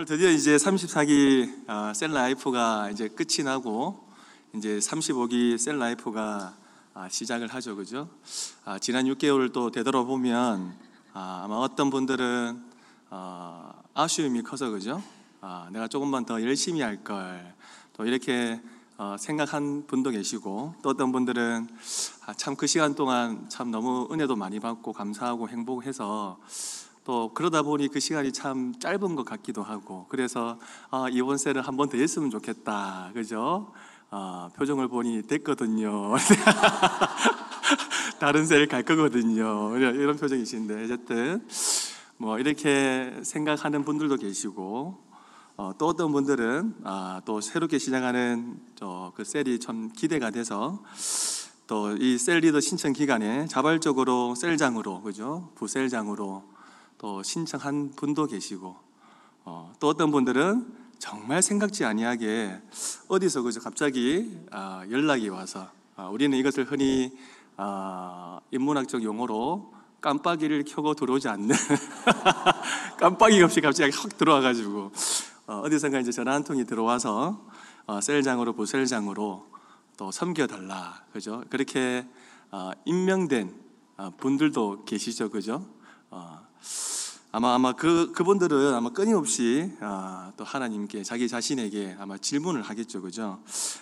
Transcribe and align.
오늘 0.00 0.06
드디어 0.06 0.30
이제 0.30 0.56
34기 0.56 1.64
아, 1.66 1.92
cell 1.94 2.10
life가 2.12 2.88
이제 2.88 3.06
끝이 3.06 3.44
나고 3.44 4.02
이제 4.54 4.78
35기 4.78 5.58
cell 5.58 5.78
life가 5.78 6.56
아, 6.94 7.08
시작을 7.10 7.48
하죠, 7.48 7.76
그죠? 7.76 8.08
아, 8.64 8.78
지난 8.78 9.04
6개월 9.04 9.52
또 9.52 9.70
되돌아보면 9.70 10.74
아, 11.12 11.42
아마 11.44 11.56
어떤 11.56 11.90
분들은 11.90 12.64
어, 13.10 13.74
아쉬움이 13.92 14.42
커서 14.42 14.70
그죠? 14.70 15.02
아, 15.42 15.68
내가 15.70 15.86
조금만 15.86 16.24
더 16.24 16.40
열심히 16.40 16.80
할 16.80 17.04
걸. 17.04 17.54
또 17.92 18.06
이렇게 18.06 18.58
어, 18.96 19.16
생각한 19.18 19.86
분도 19.86 20.08
계시고 20.08 20.76
또 20.82 20.88
어떤 20.88 21.12
분들은 21.12 21.68
아, 22.24 22.32
참 22.32 22.49
그 22.49 22.66
시간 22.68 22.94
동안 22.94 23.50
참 23.50 23.70
너무 23.70 24.08
은혜도 24.10 24.34
많이 24.34 24.60
받고 24.60 24.94
감사하고 24.94 25.50
행복해서 25.50 26.38
또 27.04 27.32
그러다 27.34 27.62
보니 27.62 27.88
그 27.88 27.98
시간이 28.00 28.32
참 28.32 28.74
짧은 28.78 29.14
것 29.16 29.24
같기도 29.24 29.62
하고 29.62 30.06
그래서 30.08 30.58
아, 30.90 31.06
이번 31.10 31.38
셀을 31.38 31.62
한번 31.62 31.88
더 31.88 31.96
했으면 31.96 32.30
좋겠다 32.30 33.10
그죠? 33.14 33.72
아, 34.10 34.50
표정을 34.56 34.88
보니 34.88 35.26
됐거든요. 35.26 36.14
다른 38.20 38.44
셀갈 38.44 38.82
거거든요. 38.82 39.76
이런 39.76 40.16
표정이신데 40.16 40.84
어쨌든 40.84 41.46
뭐 42.18 42.38
이렇게 42.38 43.18
생각하는 43.22 43.84
분들도 43.84 44.16
계시고 44.16 44.98
어, 45.56 45.72
또 45.78 45.86
어떤 45.86 46.12
분들은 46.12 46.74
아, 46.84 47.20
또 47.24 47.40
새롭게 47.40 47.78
시작하는 47.78 48.58
저그 48.76 49.24
셀이 49.24 49.58
참 49.60 49.90
기대가 49.94 50.30
돼서 50.30 50.82
또 51.66 51.94
이 52.00 52.18
셀 52.18 52.40
리더 52.40 52.58
신청 52.60 52.92
기간에 52.92 53.46
자발적으로 53.46 54.34
셀장으로 54.34 55.02
그죠 55.02 55.52
부셀장으로 55.54 56.42
또 57.00 57.22
신청한 57.22 57.92
분도 57.96 58.26
계시고 58.26 58.76
어, 59.46 59.72
또 59.80 59.88
어떤 59.88 60.10
분들은 60.10 60.66
정말 60.98 61.40
생각지 61.40 61.86
아니하게 61.86 62.60
어디서 63.08 63.40
그저 63.40 63.58
갑자기 63.58 64.38
아, 64.50 64.84
연락이 64.90 65.30
와서 65.30 65.66
아, 65.96 66.08
우리는 66.08 66.36
이것을 66.36 66.70
흔히 66.70 67.10
아, 67.56 68.38
인문학적 68.50 69.02
용어로 69.02 69.72
깜빡이를 70.02 70.66
켜고 70.68 70.92
들어오지 70.92 71.28
않는 71.28 71.56
깜빡이 73.00 73.42
없이 73.42 73.62
갑자기 73.62 73.96
확 73.96 74.18
들어와가지고 74.18 74.92
어, 75.46 75.54
어디선가 75.64 76.00
이제 76.00 76.12
전화 76.12 76.34
한 76.34 76.44
통이 76.44 76.66
들어와서 76.66 77.46
어, 77.86 78.02
셀장으로 78.02 78.52
부셀장으로 78.52 79.46
또 79.96 80.10
섬겨달라. 80.10 81.06
그죠? 81.14 81.44
그렇게 81.48 82.06
어, 82.50 82.72
임명된 82.84 83.54
어, 83.96 84.10
분들도 84.18 84.84
계시죠. 84.84 85.30
그죠? 85.30 85.66
어, 86.10 86.49
아마 87.32 87.54
아마 87.54 87.72
그 87.72 88.10
그분들은 88.12 88.74
아마 88.74 88.90
끊임없이 88.90 89.72
아, 89.80 90.32
또 90.36 90.42
하나님께 90.42 91.04
자기 91.04 91.28
자신에게 91.28 91.96
아마 92.00 92.18
질문을 92.18 92.62
하겠죠, 92.62 93.02
그죠? 93.02 93.40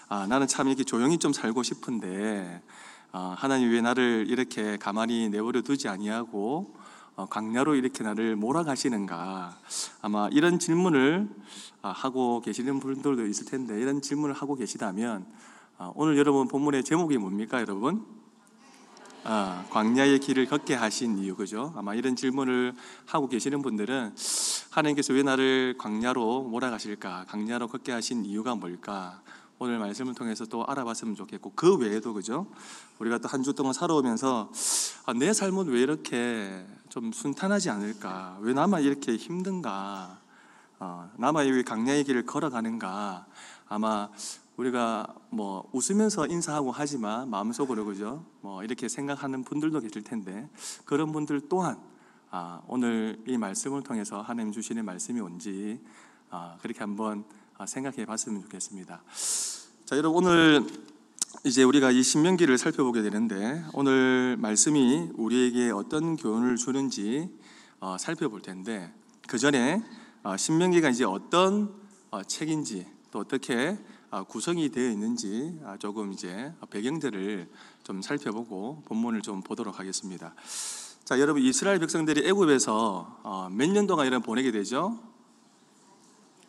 아, 0.08 0.26
나는 0.26 0.46
참 0.46 0.68
이렇게 0.68 0.84
조용히 0.84 1.18
좀 1.18 1.32
살고 1.32 1.62
싶은데 1.62 2.62
아, 3.12 3.34
하나님 3.38 3.70
왜 3.70 3.80
나를 3.80 4.26
이렇게 4.28 4.76
가만히 4.76 5.30
내버려 5.30 5.62
두지 5.62 5.88
아니하고 5.88 6.74
어, 7.16 7.26
광야로 7.26 7.74
이렇게 7.74 8.04
나를 8.04 8.36
몰아가시는가? 8.36 9.58
아마 10.02 10.28
이런 10.30 10.58
질문을 10.58 11.28
아, 11.82 11.90
하고 11.90 12.40
계시는 12.42 12.80
분들도 12.80 13.26
있을 13.26 13.46
텐데 13.46 13.80
이런 13.80 14.02
질문을 14.02 14.34
하고 14.34 14.54
계시다면 14.54 15.26
아, 15.78 15.90
오늘 15.94 16.18
여러분 16.18 16.48
본문의 16.48 16.84
제목이 16.84 17.18
뭡니까, 17.18 17.60
여러분? 17.60 18.04
아, 19.24 19.64
광야의 19.70 20.20
길을 20.20 20.46
걷게 20.46 20.74
하신 20.74 21.18
이유 21.18 21.34
그죠? 21.36 21.72
아마 21.76 21.94
이런 21.94 22.16
질문을 22.16 22.74
하고 23.06 23.28
계시는 23.28 23.62
분들은 23.62 24.14
하나님께서 24.70 25.12
왜 25.12 25.22
나를 25.22 25.74
광야로 25.78 26.44
몰아가실까? 26.44 27.26
광야로 27.28 27.68
걷게 27.68 27.92
하신 27.92 28.24
이유가 28.24 28.54
뭘까? 28.54 29.20
오늘 29.58 29.78
말씀을 29.80 30.14
통해서 30.14 30.46
또 30.46 30.64
알아봤으면 30.66 31.16
좋겠고 31.16 31.52
그 31.56 31.76
외에도 31.76 32.14
그죠? 32.14 32.46
우리가 33.00 33.18
또 33.18 33.28
한 33.28 33.42
주 33.42 33.52
동안 33.54 33.72
살아오면서 33.72 34.50
아, 35.04 35.12
내 35.12 35.32
삶은 35.32 35.66
왜 35.66 35.80
이렇게 35.80 36.64
좀 36.88 37.12
순탄하지 37.12 37.68
않을까? 37.70 38.38
왜 38.40 38.52
나만 38.54 38.82
이렇게 38.82 39.16
힘든가? 39.16 40.20
어, 40.78 41.10
나만 41.18 41.48
왜 41.48 41.62
광야의 41.62 42.04
길을 42.04 42.24
걸어가는가? 42.24 43.26
아마 43.68 44.08
우리가 44.58 45.14
뭐 45.30 45.70
웃으면서 45.72 46.26
인사하고 46.26 46.72
하지만 46.72 47.30
마음속으로 47.30 47.84
그죠? 47.84 48.24
뭐 48.40 48.64
이렇게 48.64 48.88
생각하는 48.88 49.44
분들도 49.44 49.80
계실 49.80 50.02
텐데 50.02 50.48
그런 50.84 51.12
분들 51.12 51.42
또한 51.48 51.78
아, 52.30 52.60
오늘 52.66 53.22
이 53.26 53.38
말씀을 53.38 53.82
통해서 53.82 54.20
하나님 54.20 54.52
주시는 54.52 54.84
말씀이 54.84 55.20
뭔지 55.20 55.80
아, 56.30 56.58
그렇게 56.60 56.80
한번 56.80 57.24
아, 57.56 57.66
생각해 57.66 58.04
봤으면 58.04 58.42
좋겠습니다. 58.42 59.00
자, 59.84 59.96
여러분 59.96 60.26
오늘 60.26 60.66
이제 61.44 61.62
우리가 61.62 61.92
이 61.92 62.02
신명기를 62.02 62.58
살펴보게 62.58 63.02
되는데 63.02 63.62
오늘 63.74 64.36
말씀이 64.40 65.10
우리에게 65.14 65.70
어떤 65.70 66.16
교훈을 66.16 66.56
주는지 66.56 67.30
어, 67.78 67.96
살펴볼 67.96 68.42
텐데 68.42 68.92
그 69.28 69.38
전에 69.38 69.84
어, 70.24 70.36
신명기가 70.36 70.88
이제 70.88 71.04
어떤 71.04 71.72
어, 72.10 72.24
책인지 72.24 72.88
또 73.12 73.20
어떻게 73.20 73.78
아, 73.78 73.97
구성이 74.28 74.70
되어 74.70 74.90
있는지 74.90 75.60
아, 75.64 75.76
조금 75.76 76.12
이제 76.12 76.52
배경들을 76.70 77.48
좀 77.84 78.00
살펴보고 78.00 78.82
본문을 78.86 79.22
좀 79.22 79.42
보도록 79.42 79.78
하겠습니다. 79.78 80.34
자, 81.04 81.20
여러분 81.20 81.42
이스라엘 81.42 81.78
백성들이 81.78 82.26
애굽에서 82.28 83.20
어, 83.22 83.48
몇년 83.50 83.86
동안 83.86 84.06
이런 84.06 84.22
보내게 84.22 84.50
되죠? 84.50 84.98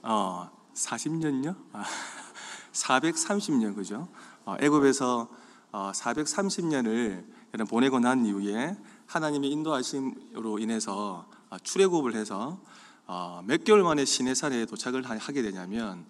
어, 0.02 0.50
40년요? 0.74 1.56
아, 1.74 1.84
430년 2.72 3.76
그죠? 3.76 4.08
어, 4.46 4.56
애굽에서 4.60 5.30
어, 5.72 5.92
430년을 5.94 7.26
이런 7.54 7.68
보내고 7.68 8.00
난 8.00 8.26
이후에 8.26 8.78
하나님의 9.08 9.52
인도하심으로 9.52 10.60
인해서 10.60 11.28
어, 11.50 11.58
출애굽을 11.60 12.16
해서 12.16 12.60
어, 13.06 13.42
몇 13.46 13.64
개월 13.64 13.84
만에 13.84 14.06
시내산에 14.06 14.66
도착을 14.66 15.04
하게 15.04 15.42
되냐면 15.42 16.06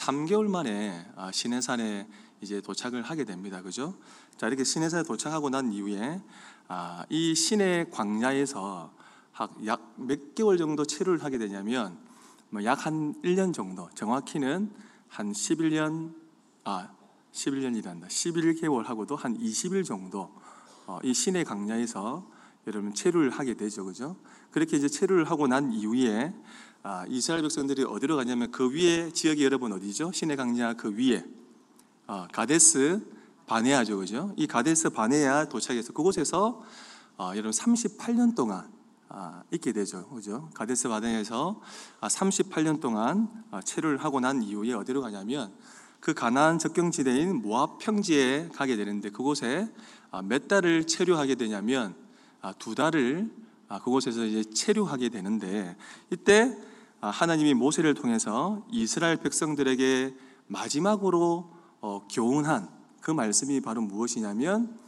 3개월 0.00 0.48
만에 0.48 1.06
아, 1.16 1.30
시내산에 1.32 2.06
이제 2.40 2.60
도착을 2.60 3.02
하게 3.02 3.24
됩니다. 3.24 3.62
그죠? 3.62 3.94
자, 4.36 4.46
이렇게 4.48 4.64
시내산에 4.64 5.04
도착하고 5.04 5.50
난 5.50 5.72
이후에 5.72 6.20
아, 6.68 7.04
이 7.08 7.34
시내 7.34 7.86
광야에서 7.90 8.92
약 9.66 9.94
몇 9.96 10.34
개월 10.34 10.58
정도 10.58 10.84
체류를 10.84 11.22
하게 11.24 11.38
되냐면 11.38 11.98
뭐 12.50 12.62
약 12.62 12.86
한 12.86 13.14
1년 13.22 13.52
정도, 13.52 13.88
정확히는 13.94 14.70
한 15.08 15.32
11년 15.32 16.14
아, 16.64 16.90
11년이란다. 17.32 18.06
11개월 18.06 18.84
하고도 18.84 19.16
한 19.16 19.36
20일 19.38 19.84
정도 19.84 20.32
어, 20.86 20.98
이 21.02 21.12
시내 21.14 21.42
광야에서 21.44 22.30
여러분 22.66 22.94
체류를 22.94 23.30
하게 23.30 23.54
되죠. 23.54 23.84
그죠? 23.84 24.16
그렇게 24.50 24.76
이제 24.76 24.88
체류를 24.88 25.24
하고 25.30 25.46
난 25.48 25.72
이후에 25.72 26.32
아, 26.86 27.06
이스라엘 27.08 27.40
백성들이 27.40 27.84
어디로 27.84 28.14
가냐면 28.16 28.50
그 28.50 28.70
위에 28.70 29.10
지역이 29.10 29.42
여러분 29.42 29.72
어디죠? 29.72 30.12
시내 30.12 30.36
강야 30.36 30.74
그 30.74 30.94
위에 30.94 31.24
아, 32.06 32.28
가데스 32.30 33.00
바네아죠, 33.46 33.96
그죠? 33.96 34.34
이 34.36 34.46
가데스 34.46 34.90
바네아 34.90 35.46
도착해서 35.46 35.94
그곳에서 35.94 36.62
아, 37.16 37.30
여러분 37.36 37.52
38년 37.52 38.36
동안 38.36 38.70
아, 39.08 39.44
있게 39.50 39.72
되죠, 39.72 40.06
그죠? 40.10 40.50
가데스 40.52 40.90
바네아에서 40.90 41.58
아, 42.00 42.08
38년 42.08 42.82
동안 42.82 43.30
아, 43.50 43.62
체류를 43.62 44.04
하고 44.04 44.20
난 44.20 44.42
이후에 44.42 44.74
어디로 44.74 45.00
가냐면 45.00 45.54
그 46.00 46.12
가나안 46.12 46.58
적경지대인 46.58 47.40
모압 47.40 47.78
평지에 47.78 48.50
가게 48.54 48.76
되는데 48.76 49.08
그곳에 49.08 49.72
아, 50.10 50.20
몇 50.20 50.48
달을 50.48 50.86
체류하게 50.86 51.36
되냐면 51.36 51.94
아, 52.42 52.52
두 52.52 52.74
달을 52.74 53.30
아, 53.68 53.78
그곳에서 53.78 54.26
이제 54.26 54.44
체류하게 54.50 55.08
되는데 55.08 55.78
이때 56.10 56.54
아, 56.54 56.73
하나님이 57.10 57.54
모세를 57.54 57.94
통해서 57.94 58.64
이스라엘 58.70 59.16
백성들에게 59.16 60.14
마지막으로 60.46 61.50
어, 61.80 62.06
교훈한 62.10 62.68
그 63.00 63.10
말씀이 63.10 63.60
바로 63.60 63.82
무엇이냐면 63.82 64.78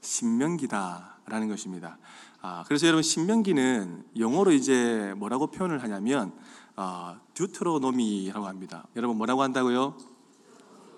신명기다라는 0.00 1.48
것입니다. 1.48 1.98
아, 2.40 2.64
그래서 2.66 2.86
여러분 2.86 3.02
신명기는 3.02 4.04
영어로 4.18 4.52
이제 4.52 5.12
뭐라고 5.16 5.48
표현을 5.48 5.82
하냐면 5.82 6.32
어, 6.76 7.16
듀트로노미라고 7.34 8.46
합니다. 8.46 8.86
여러분 8.96 9.16
뭐라고 9.16 9.42
한다고요? 9.42 9.96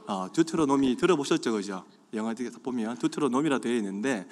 어, 0.06 0.28
듀트로노미 0.32 0.96
들어보셨죠, 0.96 1.52
그죠? 1.52 1.84
영어 2.14 2.34
보면 2.62 2.96
듀트로노미라 2.98 3.58
되어 3.58 3.74
있는데 3.76 4.26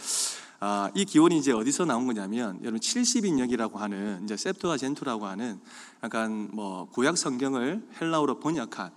아, 0.58 0.90
이 0.94 1.04
기원이 1.04 1.36
이제 1.38 1.52
어디서 1.52 1.84
나온 1.84 2.06
거냐면 2.06 2.58
여러분 2.62 2.80
70인역이라고 2.80 3.74
하는 3.74 4.20
이제 4.24 4.34
septuagentu라고 4.34 4.78
젠투라고 4.78 5.26
하는 5.26 5.60
약간 6.02 6.48
뭐 6.52 6.88
구약 6.90 7.18
성경을 7.18 7.86
헬라어로 8.00 8.40
번역한 8.40 8.90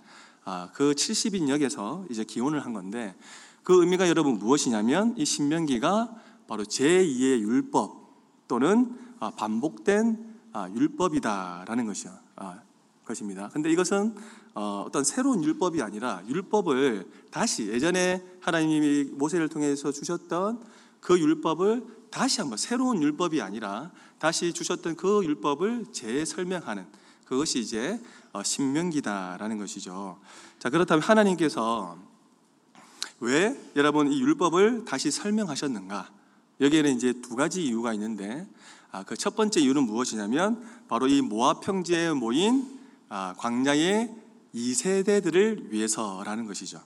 아, 0.44 0.70
그 0.72 0.92
70인역에서 0.92 2.10
이제 2.10 2.24
기원을 2.24 2.64
한 2.64 2.72
건데 2.72 3.14
그 3.62 3.80
의미가 3.80 4.08
여러분 4.08 4.38
무엇이냐면 4.38 5.14
이 5.18 5.24
신명기가 5.24 6.14
바로 6.48 6.64
제2의 6.64 7.40
율법 7.40 8.00
또는 8.48 8.96
아, 9.20 9.30
반복된 9.30 10.30
아, 10.52 10.68
율법이다라는 10.74 11.86
것이요. 11.86 12.12
아, 12.36 12.62
것입니다. 13.04 13.48
근데 13.52 13.70
이것은 13.70 14.14
어, 14.54 14.84
어떤 14.86 15.04
새로운 15.04 15.44
율법이 15.44 15.82
아니라 15.82 16.22
율법을 16.26 17.08
다시 17.30 17.68
예전에 17.68 18.22
하나님이 18.40 19.04
모세를 19.12 19.48
통해서 19.48 19.92
주셨던 19.92 20.60
그 21.00 21.18
율법을 21.18 21.84
다시 22.10 22.40
한번 22.40 22.58
새로운 22.58 23.02
율법이 23.02 23.40
아니라 23.40 23.90
다시 24.18 24.52
주셨던 24.52 24.96
그 24.96 25.24
율법을 25.24 25.86
재설명하는 25.92 26.86
그것이 27.24 27.60
이제 27.60 28.00
어, 28.32 28.42
신명기다라는 28.42 29.58
것이죠. 29.58 30.18
자 30.58 30.70
그렇다면 30.70 31.02
하나님께서 31.02 31.96
왜 33.20 33.58
여러분 33.76 34.10
이 34.12 34.20
율법을 34.20 34.84
다시 34.84 35.10
설명하셨는가? 35.10 36.10
여기에는 36.60 36.96
이제 36.96 37.12
두 37.22 37.36
가지 37.36 37.64
이유가 37.64 37.92
있는데 37.94 38.46
아, 38.92 39.04
그 39.04 39.16
첫 39.16 39.36
번째 39.36 39.60
이유는 39.60 39.84
무엇이냐면 39.84 40.64
바로 40.88 41.06
이 41.06 41.20
모압 41.20 41.60
평지에 41.60 42.12
모인 42.12 42.78
아, 43.08 43.34
광야의 43.38 44.14
2세대들을 44.54 45.70
위해서라는 45.70 46.46
것이죠. 46.46 46.80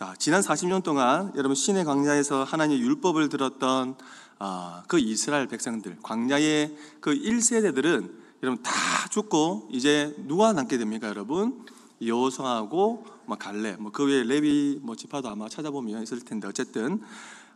자, 0.00 0.14
지난 0.16 0.40
40년 0.40 0.82
동안 0.82 1.30
여러분 1.36 1.54
신의 1.54 1.84
광야에서 1.84 2.42
하나님의 2.44 2.80
율법을 2.80 3.28
들었던 3.28 3.98
아, 4.38 4.82
그 4.88 4.98
이스라엘 4.98 5.46
백성들, 5.46 5.98
광야의 6.02 6.74
그 7.00 7.12
1세대들은 7.12 8.10
여러분 8.42 8.62
다 8.62 8.72
죽고 9.10 9.68
이제 9.70 10.16
누가 10.26 10.54
남게 10.54 10.78
됩니까, 10.78 11.06
여러분? 11.08 11.66
여호수아하고 12.00 13.04
뭐 13.26 13.36
갈렙, 13.36 13.82
뭐그 13.82 14.06
외에 14.06 14.22
레위 14.22 14.78
뭐 14.80 14.96
지파도 14.96 15.28
아마 15.28 15.50
찾아보면 15.50 16.02
있을 16.02 16.20
텐데 16.20 16.48
어쨌든 16.48 17.02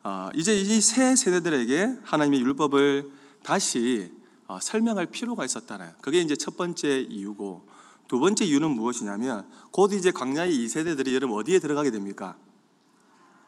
어, 0.03 0.29
이제 0.35 0.55
이새 0.55 1.17
세대들에게 1.17 2.01
하나님의 2.03 2.41
율법을 2.43 3.11
다시 3.43 4.13
어, 4.49 4.59
설명할 4.61 5.07
필요가 5.07 5.47
있었다는 5.47 5.93
그게 6.03 6.21
이제 6.21 6.37
첫 6.37 6.59
번째 6.59 7.07
이유고 7.09 7.67
두 8.09 8.21
번째 8.21 8.45
이유는 8.45 8.71
무엇이냐면 8.71 9.49
곧 9.71 9.93
이제 9.93 10.11
광야의 10.11 10.55
이 10.55 10.69
세대들이 10.69 11.15
여러분 11.15 11.39
어디에 11.39 11.59
들어가게 11.59 11.91
됩니까? 11.91 12.37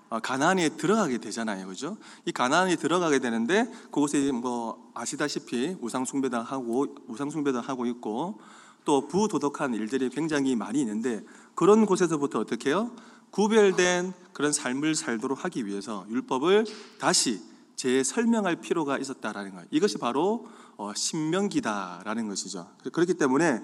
어, 0.09 0.21
가나안에 0.21 0.71
들어가게 0.71 1.19
되잖아요, 1.19 1.67
그죠? 1.67 1.97
이 2.25 2.33
가나안에 2.33 2.77
들어가게 2.77 3.19
되는데 3.19 3.71
그곳에 3.91 4.31
뭐 4.31 4.91
아시다시피 4.95 5.77
우상 5.81 6.05
숭배도 6.05 6.39
하고 6.39 6.87
우상 7.09 7.31
숭배도 7.31 7.61
하고 7.61 7.87
있고 7.87 8.41
또 8.85 9.09
부도덕한 9.09 9.75
일들이 9.75 10.09
굉장히 10.11 10.55
많이 10.55 10.81
있는데 10.81 11.25
그런 11.55 11.87
곳에서부터 11.87 12.39
어떻게 12.39 12.71
해요? 12.71 12.93
구별된 13.31 14.13
그런 14.33 14.53
삶을 14.53 14.95
살도록 14.95 15.45
하기 15.45 15.67
위해서 15.67 16.07
율법을 16.09 16.67
다시 17.01 17.43
재설명할 17.75 18.57
필요가 18.57 18.97
있었다라는 18.99 19.53
거예요. 19.53 19.67
이것이 19.71 19.99
바로 19.99 20.47
어, 20.79 20.93
신명기다라는 20.95 22.29
것이죠. 22.29 22.69
그렇기 22.93 23.15
때문에 23.15 23.61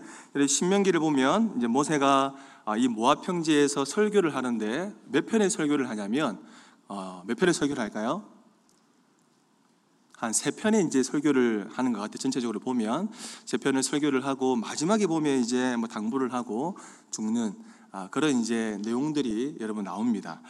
신명기를 0.49 0.99
보면 1.01 1.55
이제 1.59 1.67
모세가 1.67 2.35
아, 2.65 2.77
이 2.77 2.89
모압 2.89 3.23
평지에서 3.23 3.85
설교를 3.85 4.35
하는데 4.35 4.95
몇 5.07 5.27
편의 5.27 5.51
설교를 5.51 5.89
하냐면 5.91 6.41
어, 6.89 7.23
몇 7.27 7.37
편의 7.37 7.53
설교를 7.55 7.83
할까요? 7.83 8.25
한 10.17 10.33
세 10.33 10.53
편의 10.53 10.85
이제 10.87 11.03
설교를 11.03 11.69
하는 11.73 11.93
것 11.93 11.99
같아요. 11.99 12.19
전체적으로 12.19 12.61
보면 12.61 13.11
세 13.45 13.57
편의 13.57 13.83
설교를 13.83 14.25
하고 14.25 14.55
마지막에 14.55 15.09
보면 15.09 15.41
이제 15.41 15.75
뭐 15.77 15.89
당부를 15.89 16.33
하고 16.33 16.79
죽는 17.11 17.55
아, 17.91 18.09
그런 18.11 18.41
이제 18.41 18.79
내용들이 18.85 19.57
여러분 19.61 19.83
나옵니다. 19.85 20.41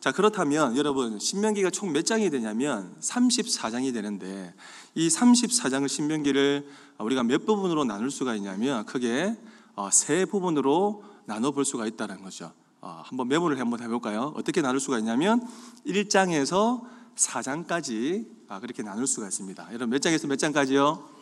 자 0.00 0.12
그렇다면 0.12 0.76
여러분 0.76 1.18
신명기가 1.18 1.70
총 1.70 1.92
몇 1.92 2.04
장이 2.04 2.28
되냐면 2.30 2.94
34장이 3.00 3.92
되는데 3.94 4.54
이 4.94 5.08
34장의 5.08 5.88
신명기를 5.88 6.66
우리가 6.98 7.22
몇 7.22 7.46
부분으로 7.46 7.84
나눌 7.84 8.10
수가 8.10 8.34
있냐면 8.34 8.84
크게 8.84 9.36
어, 9.74 9.90
세 9.90 10.24
부분으로 10.26 11.02
나눠 11.24 11.50
볼 11.50 11.64
수가 11.64 11.86
있다는 11.86 12.22
거죠. 12.22 12.52
어, 12.80 13.02
한번 13.04 13.28
메모를 13.28 13.58
한번 13.58 13.80
해볼까요? 13.80 14.34
어떻게 14.36 14.60
나눌 14.60 14.80
수가 14.80 14.98
있냐면 14.98 15.46
1장에서 15.86 16.82
4장까지 17.16 18.26
아, 18.48 18.60
그렇게 18.60 18.82
나눌 18.82 19.06
수가 19.06 19.28
있습니다. 19.28 19.68
여러분 19.68 19.90
몇 19.90 20.02
장에서 20.02 20.26
몇 20.26 20.36
장까지요? 20.36 21.12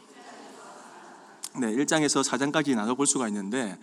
네, 1.58 1.66
1장에서 1.66 2.24
4장까지 2.24 2.74
나눠 2.74 2.94
볼 2.94 3.06
수가 3.06 3.28
있는데 3.28 3.76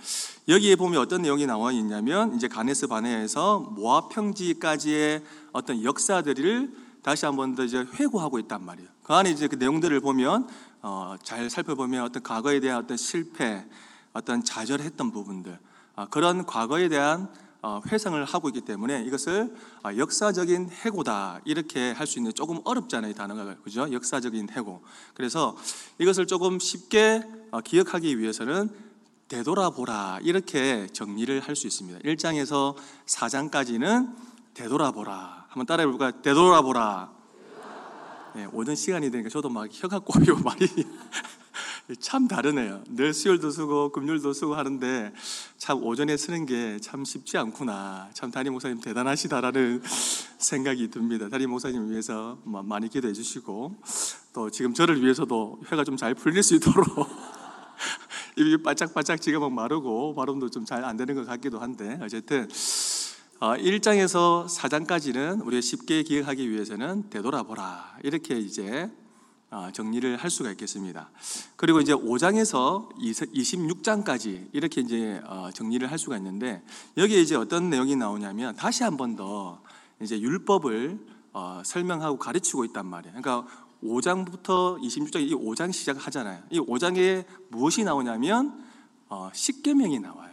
여기에 0.47 0.77
보면 0.77 1.01
어떤 1.01 1.21
내용이 1.21 1.45
나와 1.45 1.71
있냐면 1.71 2.35
이제 2.35 2.47
가네스 2.47 2.87
바네에서 2.87 3.59
모압 3.75 4.09
평지까지의 4.09 5.23
어떤 5.51 5.83
역사들을 5.83 6.86
다시 7.07 7.25
한 7.25 7.37
번 7.37 7.55
더 7.55 7.63
이제 7.63 7.85
회고하고 7.93 8.37
있단 8.37 8.65
말이에요. 8.65 8.89
그 9.03 9.13
안에 9.13 9.29
이제 9.29 9.47
그 9.47 9.55
내용들을 9.55 9.97
보면 10.01 10.45
어, 10.81 11.15
잘 11.23 11.49
살펴보면 11.49 12.03
어떤 12.03 12.21
과거에 12.21 12.59
대한 12.59 12.83
어떤 12.83 12.97
실패, 12.97 13.65
어떤 14.11 14.43
좌절했던 14.43 15.11
부분들 15.11 15.57
어, 15.95 16.07
그런 16.09 16.45
과거에 16.45 16.89
대한 16.89 17.29
어, 17.61 17.81
회상을 17.87 18.21
하고 18.25 18.49
있기 18.49 18.59
때문에 18.59 19.03
이것을 19.03 19.55
어, 19.85 19.95
역사적인 19.95 20.69
해고다 20.69 21.39
이렇게 21.45 21.93
할 21.93 22.05
수 22.07 22.19
있는 22.19 22.33
조금 22.33 22.59
어렵잖아요 22.65 23.13
단어가 23.13 23.55
그죠? 23.63 23.89
역사적인 23.89 24.49
해고. 24.51 24.83
그래서 25.13 25.55
이것을 25.99 26.27
조금 26.27 26.59
쉽게 26.59 27.23
어, 27.51 27.61
기억하기 27.61 28.19
위해서는 28.19 28.69
되돌아보라 29.29 30.19
이렇게 30.23 30.87
정리를 30.91 31.39
할 31.39 31.55
수 31.55 31.67
있습니다. 31.67 31.99
1장에서 31.99 32.75
4장까지는 33.05 34.13
되돌아보라. 34.55 35.36
한번 35.47 35.65
따라해 35.65 35.87
볼까요? 35.87 36.11
되돌아보라. 36.21 37.11
네, 38.35 38.47
오는 38.51 38.75
시간이 38.75 39.09
되니까 39.09 39.29
저도 39.29 39.49
막 39.49 39.67
혀가 39.71 39.99
꼬이고 39.99 40.39
말이 40.41 40.67
참 41.99 42.27
다르네요. 42.27 42.83
늘 42.89 43.13
수요일도 43.13 43.49
쓰고 43.49 43.91
금요일도 43.93 44.33
쓰고 44.33 44.55
하는데 44.55 45.13
참 45.57 45.81
오전에 45.81 46.17
쓰는 46.17 46.45
게 46.45 46.77
참 46.81 47.03
쉽지 47.05 47.37
않구나. 47.37 48.09
참 48.13 48.29
담임 48.29 48.53
목사님 48.53 48.81
대단하시다라는 48.81 49.81
생각이 50.37 50.89
듭니다. 50.89 51.29
담임 51.29 51.49
목사님 51.49 51.89
위해서 51.89 52.37
많이 52.43 52.89
기도해 52.89 53.13
주시고 53.13 53.75
또 54.33 54.49
지금 54.51 54.73
저를 54.73 55.01
위해서도 55.01 55.61
혀가 55.67 55.83
좀 55.85 55.95
잘 55.97 56.13
풀릴 56.13 56.43
수 56.43 56.55
있도록 56.55 56.85
입이 58.37 58.61
바짝바짝 58.61 59.19
지금 59.21 59.39
막 59.39 59.51
마르고 59.53 60.13
발음도 60.13 60.49
좀 60.49 60.65
잘 60.65 60.83
안 60.83 60.97
되는 60.97 61.15
것 61.15 61.25
같기도 61.25 61.59
한데 61.59 61.97
어쨌든 62.03 62.47
1장에서 63.39 64.15
어, 64.17 64.45
4장까지는 64.47 65.45
우리가 65.45 65.61
쉽게 65.61 66.03
기억하기 66.03 66.49
위해서는 66.49 67.09
되돌아보라 67.09 67.97
이렇게 68.03 68.37
이제 68.39 68.89
어, 69.49 69.69
정리를 69.71 70.17
할 70.17 70.29
수가 70.29 70.51
있겠습니다. 70.51 71.09
그리고 71.55 71.79
이제 71.79 71.93
5장에서 71.93 72.89
26장까지 72.97 74.49
이렇게 74.53 74.81
이제 74.81 75.21
어, 75.25 75.49
정리를 75.53 75.89
할 75.89 75.97
수가 75.97 76.17
있는데 76.17 76.63
여기에 76.97 77.21
이제 77.21 77.35
어떤 77.35 77.69
내용이 77.69 77.95
나오냐면 77.95 78.55
다시 78.55 78.83
한 78.83 78.97
번 78.97 79.15
더 79.15 79.61
이제 80.01 80.19
율법을 80.19 80.99
어, 81.33 81.61
설명하고 81.63 82.17
가르치고 82.17 82.65
있단 82.65 82.85
말이에요. 82.87 83.21
그러니까 83.21 83.47
5장부터 83.83 84.81
26장 84.81 85.21
이 85.21 85.33
5장 85.35 85.71
시작하잖아요. 85.71 86.41
이 86.49 86.59
5장에 86.59 87.25
무엇이 87.49 87.83
나오냐면 87.83 88.63
십계명이 89.33 89.99
나와요. 89.99 90.26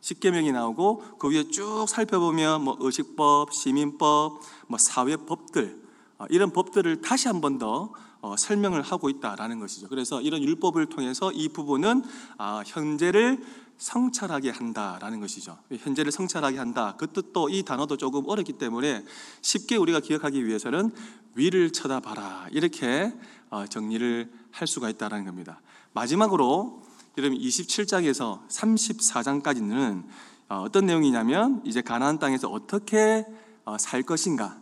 십계명이 0.00 0.52
나오고 0.52 1.18
그 1.18 1.30
위에 1.30 1.48
쭉 1.48 1.86
살펴보면 1.88 2.64
뭐 2.64 2.76
의식법, 2.80 3.52
시민법, 3.52 4.40
뭐 4.66 4.78
사회법들 4.78 5.80
이런 6.28 6.50
법들을 6.52 7.00
다시 7.02 7.28
한 7.28 7.40
번더 7.40 7.92
어, 8.22 8.36
설명을 8.36 8.82
하고 8.82 9.08
있다라는 9.08 9.60
것이죠. 9.60 9.88
그래서 9.88 10.20
이런 10.20 10.42
율법을 10.42 10.86
통해서 10.86 11.32
이 11.32 11.48
부분은 11.48 12.02
아, 12.36 12.62
현재를 12.66 13.42
성찰하게 13.78 14.50
한다라는 14.50 15.20
것이죠. 15.20 15.56
현재를 15.70 16.12
성찰하게 16.12 16.58
한다. 16.58 16.96
그 16.98 17.10
뜻도 17.10 17.48
이 17.48 17.62
단어도 17.62 17.96
조금 17.96 18.28
어렵기 18.28 18.54
때문에 18.54 19.04
쉽게 19.40 19.76
우리가 19.76 20.00
기억하기 20.00 20.46
위해서는 20.46 20.92
위를 21.34 21.70
쳐다봐라 21.70 22.48
이렇게 22.50 23.14
어, 23.48 23.64
정리를 23.66 24.30
할 24.50 24.68
수가 24.68 24.90
있다라는 24.90 25.24
겁니다. 25.24 25.62
마지막으로 25.94 26.82
여러분 27.18 27.38
27장에서 27.38 28.46
34장까지는 28.48 30.04
어, 30.48 30.62
어떤 30.62 30.86
내용이냐면 30.86 31.60
이제 31.64 31.82
가나안 31.82 32.18
땅에서 32.18 32.48
어떻게 32.48 33.26
어, 33.64 33.76
살 33.78 34.02
것인가 34.02 34.60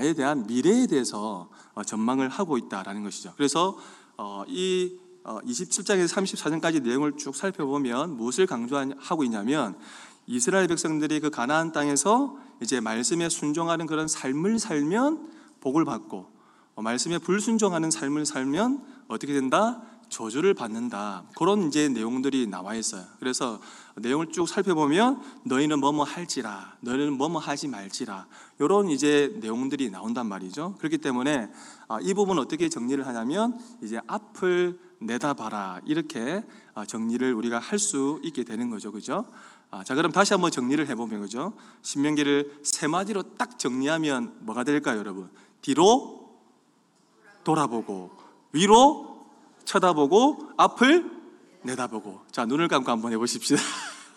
에 0.00 0.12
대한 0.12 0.46
미래에 0.46 0.86
대해서 0.86 1.48
어, 1.74 1.82
전망을 1.82 2.28
하고 2.28 2.58
있다라는 2.58 3.02
것이죠. 3.02 3.32
그래서 3.36 3.76
어, 4.16 4.44
이 4.46 4.98
27장에서 5.24 6.08
34장까지 6.08 6.82
내용을 6.82 7.16
쭉 7.16 7.34
살펴보면 7.34 8.16
무엇을 8.16 8.46
강조하고 8.46 9.24
있냐면 9.24 9.76
이스라엘 10.26 10.68
백성들이 10.68 11.20
그 11.20 11.30
가나안 11.30 11.72
땅에서 11.72 12.36
이제 12.60 12.80
말씀에 12.80 13.28
순종하는 13.28 13.86
그런 13.86 14.06
삶을 14.06 14.58
살면 14.58 15.30
복을 15.60 15.84
받고 15.84 16.30
어, 16.76 16.82
말씀에 16.82 17.18
불순종하는 17.18 17.90
삶을 17.90 18.26
살면 18.26 18.84
어떻게 19.08 19.32
된다? 19.32 19.82
저주를 20.10 20.54
받는다. 20.54 21.24
그런 21.36 21.68
이제 21.68 21.88
내용들이 21.88 22.46
나와 22.46 22.74
있어요. 22.74 23.04
그래서 23.18 23.60
내용을 23.96 24.30
쭉 24.32 24.48
살펴보면 24.48 25.22
너희는 25.44 25.80
뭐뭐 25.80 26.04
할지라, 26.04 26.76
너희는 26.80 27.14
뭐뭐 27.14 27.38
하지 27.38 27.68
말지라. 27.68 28.26
이런 28.58 28.90
이제 28.90 29.34
내용들이 29.40 29.90
나온단 29.90 30.26
말이죠. 30.26 30.74
그렇기 30.78 30.98
때문에 30.98 31.50
아, 31.88 31.98
이 32.02 32.12
부분 32.12 32.38
어떻게 32.38 32.68
정리를 32.68 33.06
하냐면 33.06 33.58
이제 33.82 34.00
앞을 34.06 34.78
내다봐라 34.98 35.80
이렇게 35.86 36.44
아, 36.74 36.84
정리를 36.84 37.32
우리가 37.32 37.58
할 37.58 37.78
수 37.78 38.20
있게 38.22 38.44
되는 38.44 38.68
거죠, 38.68 38.92
그죠? 38.92 39.24
아, 39.70 39.82
자 39.84 39.94
그럼 39.94 40.12
다시 40.12 40.34
한번 40.34 40.50
정리를 40.50 40.86
해보면 40.88 41.20
그죠? 41.22 41.54
신명기를 41.82 42.60
세 42.62 42.86
마디로 42.86 43.36
딱 43.38 43.58
정리하면 43.58 44.34
뭐가 44.40 44.64
될까요, 44.64 44.98
여러분? 44.98 45.30
뒤로 45.62 46.38
돌아보고 47.44 48.10
위로 48.52 49.09
쳐다보고 49.70 50.50
앞을 50.56 51.08
내다보고 51.62 52.22
자 52.32 52.44
눈을 52.44 52.66
감고 52.66 52.90
한번 52.90 53.12
해보십시다. 53.12 53.62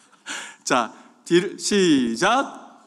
자 0.65 0.91
뒤, 1.25 1.57
시작 1.59 2.81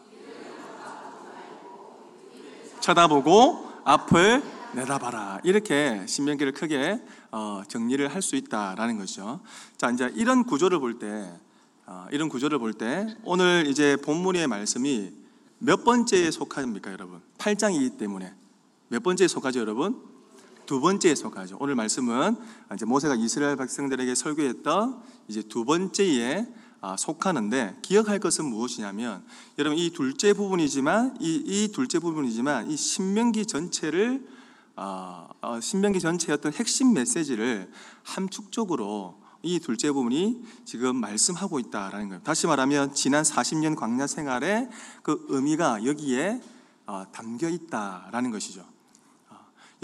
쳐다보고 2.81 3.71
앞을 3.85 4.43
내다봐라 4.73 5.41
이렇게 5.45 6.05
신명기를 6.09 6.53
크게 6.53 7.01
어, 7.31 7.63
정리를 7.69 8.13
할 8.13 8.21
수 8.21 8.35
있다라는 8.35 8.99
거죠. 8.99 9.41
자 9.77 9.91
이제 9.91 10.11
이런 10.17 10.43
구조를 10.45 10.81
볼 10.81 10.99
때 10.99 11.31
어, 11.87 12.07
이런 12.11 12.29
구조를 12.29 12.59
볼 12.59 12.73
때 12.73 13.07
오늘 13.23 13.67
이제 13.69 13.97
본문의 13.97 14.49
말씀이 14.49 15.13
몇 15.59 15.85
번째에 15.85 16.33
속합니까, 16.33 16.91
여러분? 16.93 17.23
8장이기 17.39 17.97
때문에 17.97 18.35
몇 18.89 19.03
번째에 19.05 19.29
속하죠, 19.29 19.61
여러분? 19.61 20.16
두 20.67 20.81
번째에 20.81 21.15
속하죠. 21.15 21.57
오늘 21.61 21.75
말씀은 21.75 22.37
이제 22.75 22.85
모세가 22.85 23.15
이스라엘 23.15 23.57
백성들에게 23.57 24.15
설교했던 24.15 25.01
이제 25.29 25.43
두 25.43 25.65
번째에 25.65 26.47
아, 26.83 26.97
속하는데 26.97 27.79
기억할 27.83 28.19
것은 28.19 28.45
무엇이냐면 28.45 29.25
여러분 29.59 29.79
이 29.79 29.91
둘째 29.91 30.35
부분이지만 30.35 31.17
이, 31.21 31.43
이 31.45 31.73
둘째 31.73 31.99
부분이지만 31.99 32.71
이 32.71 32.77
신명기 32.77 33.47
전체를 33.47 34.27
어, 34.77 35.29
어, 35.41 35.59
신명기 35.61 36.01
전체의 36.01 36.37
어떤 36.37 36.53
핵심 36.53 36.93
메시지를 36.93 37.71
함축적으로 38.05 39.23
이 39.43 39.59
둘째 39.59 39.91
부분이 39.91 40.43
지금 40.65 40.97
말씀하고 40.97 41.59
있다라는 41.59 42.09
거예요. 42.09 42.23
다시 42.23 42.47
말하면 42.47 42.93
지난 42.95 43.23
40년 43.23 43.75
광야 43.75 44.07
생활의 44.07 44.69
그 45.03 45.25
의미가 45.29 45.87
여기에 45.87 46.41
어, 46.87 47.05
담겨 47.11 47.49
있다라는 47.49 48.31
것이죠. 48.31 48.76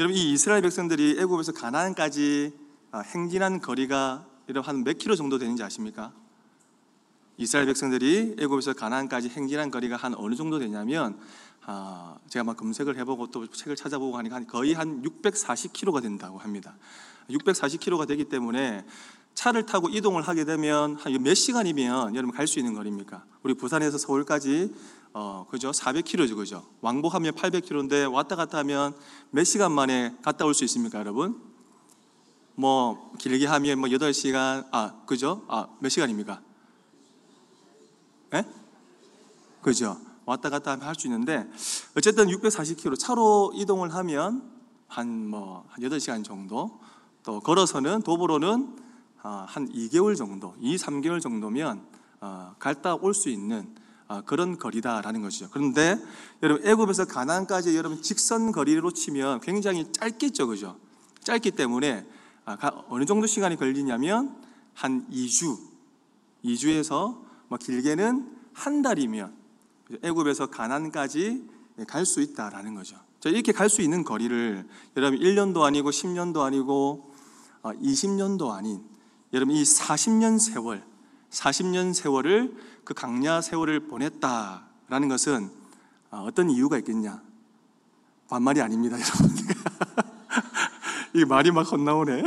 어, 0.02 0.04
여러분 0.04 0.16
이 0.16 0.32
이스라엘 0.32 0.62
백성들이 0.62 1.16
애굽에서 1.21 1.52
가나안까지 1.52 2.52
어, 2.90 3.02
행진한 3.14 3.61
거리가 3.61 4.26
여러분 4.49 4.68
한몇 4.68 4.99
킬로 4.99 5.14
정도 5.14 5.38
되는지 5.38 5.62
아십니까? 5.62 6.12
이스라엘 7.37 7.66
백성들이 7.66 8.35
애굽에서 8.40 8.73
가나안까지 8.73 9.28
행진한 9.28 9.71
거리가 9.71 9.94
한 9.94 10.16
어느 10.16 10.35
정도 10.35 10.59
되냐면 10.59 11.16
아, 11.64 12.16
제가 12.28 12.42
막 12.42 12.56
검색을 12.56 12.99
해보고 12.99 13.30
또 13.30 13.47
책을 13.47 13.76
찾아보고 13.76 14.18
하니까 14.18 14.35
한 14.35 14.49
거의 14.49 14.73
한 14.73 15.02
640km가 15.02 16.02
된다고 16.02 16.38
합니다. 16.38 16.75
640km가 17.30 18.09
되기 18.09 18.25
때문에 18.25 18.85
차를 19.35 19.66
타고 19.66 19.88
이동을 19.88 20.23
하게 20.23 20.44
되면 20.44 20.97
한 20.97 21.12
몇 21.23 21.35
시간이면 21.35 22.16
여러분 22.16 22.35
갈 22.35 22.49
수 22.49 22.59
있는 22.59 22.75
거리입니까? 22.75 23.25
우리 23.44 23.54
부산에서 23.54 23.99
서울까지 23.99 24.75
어 25.14 25.47
그죠 25.50 25.71
400km죠 25.73 26.37
그죠? 26.37 26.66
왕복하면 26.81 27.33
800km인데 27.35 28.11
왔다 28.12 28.35
갔다 28.37 28.59
하면 28.59 28.95
몇 29.31 29.45
시간 29.45 29.73
만에 29.73 30.16
갔다 30.23 30.45
올 30.47 30.54
수 30.54 30.64
있습니까, 30.64 30.99
여러분? 30.99 31.40
뭐 32.54 33.12
길게 33.19 33.47
하면 33.47 33.78
뭐 33.78 33.88
8시간 33.90 34.66
아 34.73 35.02
그죠? 35.07 35.42
아 35.49 35.66
몇 35.81 35.88
시간입니까? 35.90 36.40
예? 38.35 38.45
그죠? 39.61 39.99
왔다 40.25 40.49
갔다 40.50 40.73
하면 40.73 40.87
할 40.87 40.95
수 40.95 41.07
있는데 41.09 41.47
어쨌든 41.97 42.28
640km 42.28 42.99
차로 42.99 43.52
이동을 43.54 43.95
하면 43.95 44.50
한 44.88 45.28
뭐 45.31 45.64
한 45.69 45.83
8시간 45.85 46.25
정도 46.25 46.81
또 47.23 47.40
걸어서는 47.40 48.02
도보로는 48.02 48.76
아, 49.25 49.47
한 49.49 49.71
2개월 49.73 50.16
정도, 50.16 50.52
2, 50.59 50.75
3개월 50.76 51.21
정도면 51.21 51.87
어, 52.21 52.54
갔다 52.59 52.95
올 52.97 53.14
수 53.14 53.28
있는 53.28 53.61
어, 53.61 53.81
그런 54.21 54.59
거리다라는 54.59 55.23
것이죠. 55.23 55.49
그런데 55.50 55.97
여러분 56.42 56.66
애굽에서 56.66 57.07
가나안까지 57.07 57.75
여러분 57.76 58.02
직선 58.02 58.52
거리로 58.52 58.90
치면 58.90 59.40
굉장히 59.40 59.90
짧겠죠, 59.92 60.47
그죠? 60.49 60.76
짧기 61.25 61.52
때문에 61.52 62.04
아, 62.45 62.57
가- 62.57 62.85
어느 62.88 63.04
정도 63.07 63.26
시간이 63.26 63.57
걸리냐면 63.57 64.37
한 64.75 65.07
2주, 65.11 65.57
2주에서 66.45 67.19
뭐 67.49 67.59
길게는 67.59 68.28
한 68.52 68.83
달이면 68.83 69.33
애굽에서 70.02 70.47
가나안까지 70.49 71.49
갈 71.87 72.04
수 72.04 72.21
있다라는 72.21 72.75
거죠. 72.75 72.97
자, 73.21 73.28
이렇게 73.31 73.52
갈 73.52 73.69
수 73.69 73.81
있는 73.83 74.04
거리를 74.04 74.66
여러분 74.97 75.19
1년도 75.19 75.62
아니고 75.62 75.90
10년도 75.90 76.40
아니고 76.42 77.12
어, 77.62 77.71
20년도 77.73 78.50
아닌 78.50 78.83
여러분 79.33 79.54
이 79.54 79.62
40년 79.62 80.38
세월, 80.38 80.85
40년 81.31 81.95
세월을 81.95 82.54
그 82.84 82.94
강야 82.94 83.40
세월을 83.40 83.86
보냈다라는 83.88 85.08
것은 85.08 85.50
어, 86.10 86.24
어떤 86.26 86.50
이유가 86.50 86.78
있겠냐? 86.78 87.22
반말이 88.28 88.60
아닙니다, 88.60 88.96
여러분. 89.00 89.36
이 91.14 91.24
말이 91.24 91.50
막 91.50 91.62
헛나오네. 91.70 92.24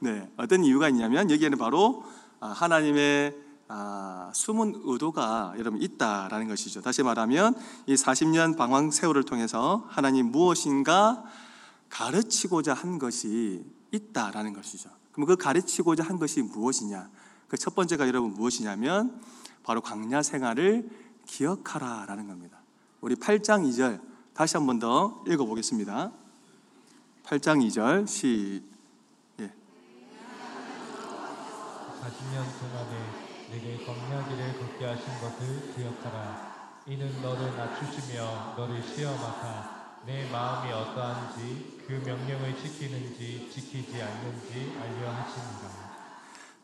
네, 0.00 0.32
어떤 0.36 0.64
이유가 0.64 0.88
있냐면 0.88 1.30
여기에는 1.30 1.58
바로 1.58 2.04
아, 2.40 2.48
하나님의 2.48 3.36
아, 3.68 4.30
숨은 4.34 4.82
의도가 4.84 5.54
여러분 5.58 5.80
있다라는 5.80 6.48
것이죠. 6.48 6.82
다시 6.82 7.02
말하면 7.02 7.54
이 7.86 7.94
40년 7.94 8.56
방황 8.56 8.90
세월을 8.90 9.24
통해서 9.24 9.84
하나님 9.88 10.32
무엇인가 10.32 11.22
가르치고자 11.88 12.74
한 12.74 12.98
것이 12.98 13.64
있다라는 13.92 14.54
것이죠. 14.54 14.90
그럼 15.12 15.26
그 15.26 15.36
가르치고자 15.36 16.02
한 16.02 16.18
것이 16.18 16.42
무엇이냐? 16.42 17.08
그 17.48 17.56
첫 17.56 17.74
번째가 17.74 18.06
여러분 18.06 18.32
무엇이냐면 18.32 19.20
바로 19.70 19.80
광야 19.82 20.20
생활을 20.22 20.90
기억하라라는 21.26 22.26
겁니다. 22.26 22.58
우리 23.00 23.14
8장 23.14 23.62
2절 23.70 24.00
다시 24.34 24.56
한 24.56 24.66
번 24.66 24.80
더 24.80 25.22
읽어 25.28 25.44
보겠습니다. 25.44 26.10
8장 27.22 27.64
2절 27.68 28.08
시 28.08 28.64
예. 29.38 29.44
40년 32.02 32.34
동안에 32.58 32.98
내게 33.52 33.84
광야길을 33.86 34.58
걷게 34.58 34.84
하신 34.86 35.06
것을 35.20 35.72
기억하라. 35.76 36.82
이는 36.88 37.22
너를 37.22 37.56
낮추시며 37.56 38.54
너를 38.56 38.82
시험하사 38.82 40.02
내 40.04 40.28
마음이 40.32 40.72
어떠한지 40.72 41.78
그 41.86 41.92
명령을 41.92 42.56
지키는지 42.56 43.48
지키지 43.54 44.02
않는지 44.02 44.76
알려 44.82 45.10
하십니다. 45.12 45.89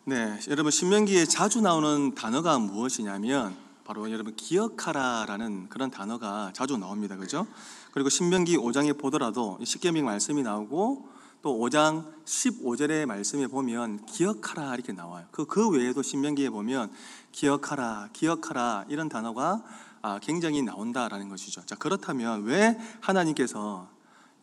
네, 0.09 0.39
여러분 0.51 0.71
신명기에 0.71 1.25
자주 1.25 1.61
나오는 1.61 2.15
단어가 2.15 2.61
무엇이냐면 2.61 3.57
바로 3.85 4.09
여러분 4.13 4.37
기억하라라는 4.37 5.69
그런 5.69 5.91
단어가 5.91 6.53
자주 6.55 6.77
나옵니다. 6.77 7.17
그죠? 7.17 7.45
그리고 7.91 8.09
신명기 8.09 8.57
5장에 8.57 8.97
보더라도 8.97 9.59
십계명 9.65 10.05
말씀이 10.05 10.45
나오고 10.45 11.09
또 11.43 11.59
5장 11.59 12.05
15절의 12.25 13.07
말씀에 13.07 13.49
보면 13.49 14.07
기억하라 14.07 14.75
이렇게 14.75 14.93
나와요. 14.93 15.27
그, 15.33 15.45
그 15.45 15.71
외에도 15.71 16.03
신명기에 16.03 16.51
보면 16.51 16.93
기억하라, 17.33 18.11
기억하라 18.13 18.85
이런 18.89 19.09
단어가 19.09 19.65
아, 20.03 20.21
굉장히 20.23 20.63
나온다라는 20.63 21.29
것이죠. 21.29 21.67
자, 21.67 21.75
그렇다면 21.75 22.45
왜 22.45 22.79
하나님께서 23.01 23.89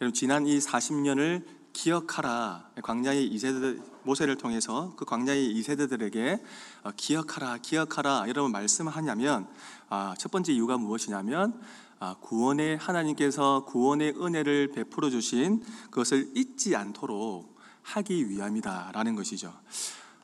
여러분 0.02 0.14
지난 0.14 0.46
이 0.46 0.60
40년을 0.60 1.46
기억하라 1.72 2.72
광야의 2.84 3.28
이세대 3.28 3.93
모세를 4.04 4.38
통해서 4.38 4.94
그 4.96 5.06
광야의 5.06 5.52
이 5.52 5.62
세대들에게 5.62 6.44
어, 6.84 6.92
기억하라 6.96 7.58
기억하라 7.58 8.26
여러분 8.28 8.52
말씀하냐면 8.52 9.48
아, 9.90 10.14
첫 10.18 10.32
번째 10.32 10.54
이유가 10.54 10.78
무엇이냐면 10.78 11.60
아, 12.00 12.16
구원의 12.20 12.78
하나님께서 12.78 13.66
구원의 13.66 14.16
은혜를 14.22 14.72
베풀어 14.74 15.10
주신 15.10 15.64
그것을 15.86 16.32
잊지 16.36 16.76
않도록 16.76 17.56
하기 17.84 18.30
위함이다라는 18.30 19.16
것이죠. 19.16 19.54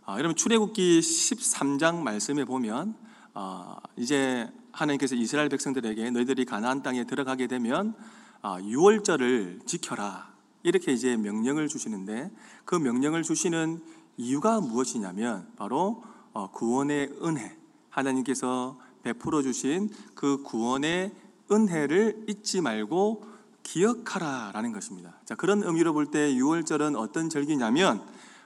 아, 0.05 0.17
여러분 0.17 0.35
출애굽기 0.35 0.99
13장 0.99 2.01
말씀에 2.01 2.45
보면 2.45 2.95
아, 3.33 3.77
이제 3.95 4.51
하나님께서 4.71 5.15
이스라엘 5.15 5.49
백성들에게 5.49 6.09
너희들이 6.11 6.45
가나안 6.45 6.83
땅에 6.83 7.05
들어가게 7.05 7.47
되면 7.47 7.95
아, 8.41 8.59
유월절을 8.61 9.61
지켜라 9.65 10.28
이렇게 10.63 10.91
이제 10.91 11.15
명령을 11.15 11.67
주시는데 11.67 12.31
그 12.65 12.75
명령을 12.75 13.23
주시는 13.23 13.81
이유가 14.17 14.59
무엇이냐면 14.59 15.47
바로 15.55 16.03
어, 16.33 16.51
구원의 16.51 17.13
은혜 17.23 17.57
하나님께서 17.89 18.79
베풀어 19.03 19.41
주신 19.41 19.89
그 20.13 20.43
구원의 20.43 21.13
은혜를 21.51 22.25
잊지 22.27 22.61
말고 22.61 23.25
기억하라라는 23.63 24.71
것입니다. 24.71 25.15
자 25.25 25.35
그런 25.35 25.63
의미로 25.63 25.93
볼때 25.93 26.33
유월절은 26.33 26.95
어떤 26.95 27.29
절기냐면 27.29 28.03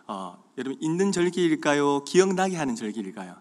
어, 0.08 0.38
여러분 0.58 0.78
있는 0.82 1.12
절기일까요? 1.12 2.04
기억나게 2.04 2.56
하는 2.56 2.76
절기일까요? 2.76 3.36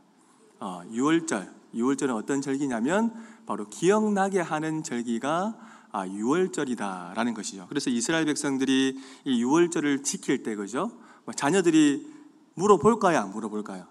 어, 0.61 0.83
6월절, 0.91 1.51
6월절은 1.75 2.15
어떤 2.15 2.41
절기냐면 2.41 3.13
바로 3.47 3.69
기억나게 3.69 4.41
하는 4.41 4.83
절기가 4.83 5.57
아, 5.93 6.07
6월절이다라는 6.07 7.35
것이죠. 7.35 7.67
그래서 7.69 7.91
이스라엘 7.91 8.25
백성들이 8.25 8.99
이 9.25 9.45
6월절을 9.45 10.03
지킬 10.03 10.43
때 10.43 10.55
그죠? 10.55 10.91
뭐 11.25 11.35
자녀들이 11.35 12.07
물어볼까요? 12.55 13.19
안 13.19 13.31
물어볼까요? 13.31 13.87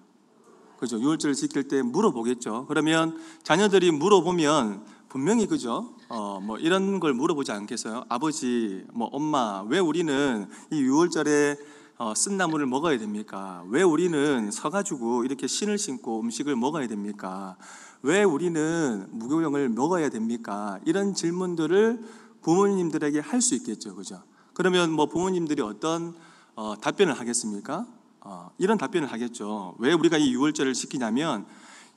그죠? 0.82 1.00
유월절을 1.00 1.36
지킬 1.36 1.68
때 1.68 1.84
물어보겠죠. 1.84 2.66
그러면 2.68 3.16
자녀들이 3.44 3.92
물어보면 3.92 4.84
분명히 5.10 5.46
그죠? 5.46 5.94
어, 6.10 6.40
뭐 6.42 6.58
이런 6.58 7.00
걸 7.00 7.14
물어보지 7.14 7.52
않겠어요? 7.52 8.06
아버지, 8.10 8.84
뭐 8.92 9.08
엄마, 9.12 9.62
왜 9.68 9.78
우리는 9.78 10.48
이 10.72 10.82
유월절에 10.82 11.58
어, 12.00 12.16
쓴 12.16 12.36
나물을 12.36 12.66
먹어야 12.66 12.98
됩니까? 12.98 13.64
왜 13.68 13.84
우리는 13.84 14.50
서가지고 14.50 15.24
이렇게 15.24 15.46
신을 15.46 15.78
신고 15.78 16.20
음식을 16.20 16.56
먹어야 16.56 16.88
됩니까? 16.88 17.58
왜 18.04 18.24
우리는 18.24 19.08
무교병을 19.12 19.70
먹어야 19.70 20.10
됩니까? 20.10 20.80
이런 20.86 21.14
질문들을 21.14 22.00
부모님들에게 22.42 23.20
할 23.20 23.42
수 23.42 23.56
있겠죠, 23.56 23.96
그죠? 23.96 24.24
그러면 24.54 24.92
뭐 24.92 25.06
부모님들이 25.06 25.62
어떤 25.62 26.16
어, 26.56 26.76
답변을 26.82 27.14
하겠습니까? 27.20 27.86
어, 28.22 28.50
이런 28.58 28.78
답변을 28.78 29.12
하겠죠. 29.12 29.76
왜 29.80 29.94
우리가 29.94 30.18
이 30.18 30.32
유월절을 30.34 30.74
지키냐면 30.74 31.46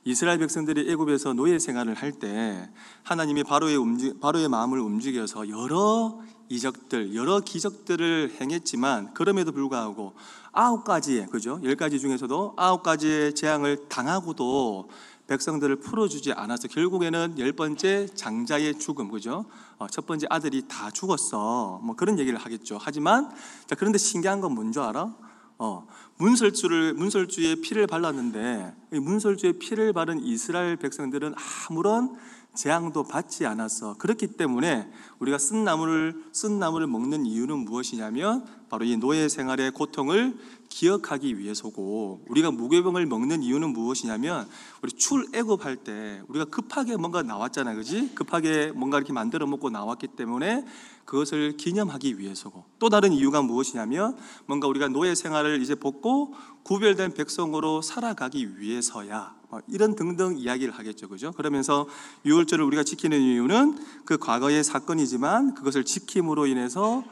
이스라엘 0.03 0.37
백성들이 0.37 0.89
애굽에서 0.91 1.33
노예 1.33 1.57
생활을 1.59 1.95
할 1.95 2.13
때 2.13 2.69
하나님이 3.03 3.43
바로의 3.43 3.75
움직 3.75 4.19
바로의 4.19 4.49
마음을 4.49 4.79
움직여서 4.79 5.49
여러 5.49 6.19
이적들, 6.47 7.15
여러 7.15 7.39
기적들을 7.39 8.35
행했지만 8.39 9.15
그럼에도 9.15 9.51
불구하고 9.51 10.13
아홉 10.51 10.83
가지의 10.83 11.25
그죠? 11.27 11.59
열 11.63 11.75
가지 11.75 11.99
중에서도 11.99 12.53
아홉 12.55 12.83
가지의 12.83 13.33
재앙을 13.33 13.89
당하고도 13.89 14.89
백성들을 15.27 15.77
풀어주지 15.77 16.33
않아서 16.33 16.67
결국에는 16.67 17.35
열 17.39 17.51
번째 17.53 18.07
장자의 18.13 18.77
죽음 18.79 19.09
그죠? 19.09 19.45
어, 19.77 19.87
첫 19.87 20.05
번째 20.05 20.27
아들이 20.29 20.67
다 20.67 20.91
죽었어. 20.91 21.79
뭐 21.83 21.95
그런 21.95 22.19
얘기를 22.19 22.37
하겠죠. 22.37 22.77
하지만 22.79 23.29
자 23.65 23.75
그런데 23.75 23.97
신기한 23.97 24.41
건 24.41 24.53
뭔지 24.53 24.79
알아? 24.79 25.15
어, 25.57 25.87
문설주를 26.17 26.93
문설주에 26.93 27.55
피를 27.55 27.87
발랐는데 27.87 28.75
이 28.93 28.99
문설주에 28.99 29.53
피를 29.53 29.93
바른 29.93 30.21
이스라엘 30.21 30.75
백성들은 30.75 31.33
아무런 31.69 32.15
재앙도 32.55 33.03
받지 33.03 33.45
않았어. 33.45 33.95
그렇기 33.97 34.27
때문에 34.27 34.89
우리가 35.19 35.37
쓴 35.37 35.63
나무를 35.63 36.23
쓴 36.31 36.59
나무를 36.59 36.87
먹는 36.87 37.25
이유는 37.25 37.59
무엇이냐면 37.59 38.45
바로 38.69 38.85
이 38.85 38.97
노예 38.97 39.29
생활의 39.29 39.71
고통을 39.71 40.37
기억하기 40.69 41.39
위해서고 41.39 42.25
우리가 42.27 42.51
무교병을 42.51 43.05
먹는 43.05 43.43
이유는 43.43 43.69
무엇이냐면 43.69 44.47
우리 44.81 44.91
출애굽할 44.91 45.77
때 45.77 46.21
우리가 46.27 46.45
급하게 46.45 46.97
뭔가 46.97 47.21
나왔잖아요. 47.21 47.77
그지? 47.77 48.13
급하게 48.15 48.71
뭔가 48.73 48.97
이렇게 48.97 49.13
만들어 49.13 49.47
먹고 49.47 49.69
나왔기 49.69 50.07
때문에 50.07 50.65
그것을 51.05 51.55
기념하기 51.55 52.19
위해서고 52.19 52.65
또 52.79 52.89
다른 52.89 53.13
이유가 53.13 53.41
무엇이냐면 53.41 54.17
뭔가 54.47 54.67
우리가 54.67 54.87
노예 54.89 55.15
생활을 55.15 55.61
이제 55.61 55.75
벗고 55.75 56.33
구별된 56.63 57.13
백성으로 57.13 57.81
살아가기 57.81 58.59
위해서야 58.59 59.35
뭐 59.43 59.44
이런 59.67 59.95
등등 59.95 60.37
이야기를 60.37 60.73
하겠죠. 60.73 61.07
그죠? 61.09 61.31
그러면서 61.31 61.87
유월절을 62.25 62.63
우리가 62.65 62.83
지키는 62.83 63.19
이유는 63.19 63.77
그 64.05 64.17
과거의 64.17 64.63
사건이지만 64.63 65.55
그것을 65.55 65.83
지킴으로 65.83 66.47
인해서 66.47 67.03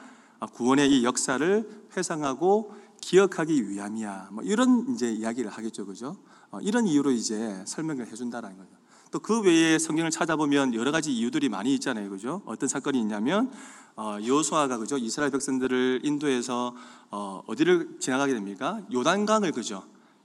구원의 0.54 0.92
이 0.92 1.04
역사를 1.04 1.70
회상하고 1.96 2.74
기억하기 3.02 3.70
위함이야. 3.70 4.30
뭐 4.32 4.44
이런 4.44 4.94
이제 4.94 5.12
이야기를 5.12 5.50
하겠죠. 5.52 5.86
그죠? 5.86 6.18
어, 6.52 6.60
이런 6.62 6.88
이유로 6.88 7.12
이제 7.12 7.64
설명을 7.66 8.08
해준다라는 8.08 8.58
거죠. 8.58 8.72
또 9.12 9.20
그 9.20 9.42
외에 9.42 9.78
성경을 9.78 10.10
찾아보면 10.10 10.74
여러 10.74 10.92
가지 10.92 11.14
이유들이 11.14 11.48
많이 11.48 11.74
있잖아요. 11.76 12.10
그죠? 12.10 12.42
어떤 12.46 12.68
사건이 12.68 13.00
있냐면 13.00 13.52
어, 13.96 14.18
여호수아가 14.26 14.78
그죠? 14.78 14.98
이스라엘 14.98 15.32
백성들을 15.32 16.02
인도해서 16.04 16.76
어, 17.12 17.44
어디를 17.46 17.98
지나가게 18.00 18.34
됩니까? 18.34 18.82
요단강을 18.92 19.52
그죠? 19.52 19.84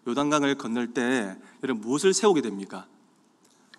요단강을 0.08 0.56
건널 0.56 0.94
때 0.94 1.36
여러분 1.62 1.82
무엇을 1.82 2.14
세우게 2.14 2.40
됩니까? 2.40 2.86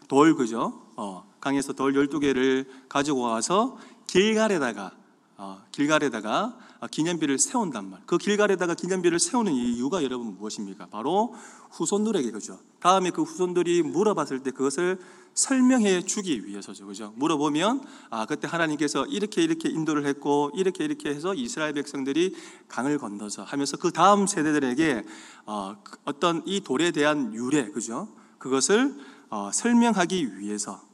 돌 0.08 0.36
그죠? 0.36 0.82
어, 0.96 1.28
강에서 1.42 1.74
돌 1.74 1.94
12개를 1.94 2.68
가지고 2.88 3.22
와서 3.22 3.78
길갈에다가 4.08 4.92
어, 5.38 5.64
길갈에다가 5.72 6.44
어, 6.44 6.69
기념비를 6.88 7.40
세운단 7.40 7.90
말. 7.90 8.02
그 8.06 8.18
길갈에다가 8.18 8.74
기념비를 8.74 9.20
세우는 9.20 9.54
이유가 9.54 10.04
여러분 10.04 10.38
무엇입니까? 10.38 10.88
바로 10.88 11.34
후손들에게 11.72 12.32
그죠. 12.32 12.60
다음에 12.80 13.10
그 13.12 13.24
후손들이 13.24 13.84
물어봤을 13.84 14.44
때 14.44 14.52
그것을 14.52 15.00
설명해 15.34 16.02
주기 16.04 16.46
위해서죠. 16.46 16.86
그죠? 16.86 17.14
물어보면 17.16 17.82
아, 18.10 18.26
그때 18.26 18.48
하나님께서 18.48 19.06
이렇게 19.06 19.42
이렇게 19.44 19.70
인도를 19.70 20.06
했고 20.06 20.52
이렇게 20.54 20.84
이렇게 20.84 21.10
해서 21.10 21.34
이스라엘 21.34 21.74
백성들이 21.74 22.36
강을 22.68 22.98
건너서 22.98 23.44
하면서 23.44 23.78
그 23.78 23.92
다음 23.92 24.28
세대들에게 24.28 25.04
어, 25.46 25.78
어떤 26.06 26.44
이 26.46 26.62
돌에 26.62 26.92
대한 26.92 27.34
유래 27.34 27.70
그죠? 27.72 28.10
그것을 28.38 28.96
어, 29.30 29.52
설명하기 29.54 30.40
위해서 30.40 30.74
어, 30.74 30.89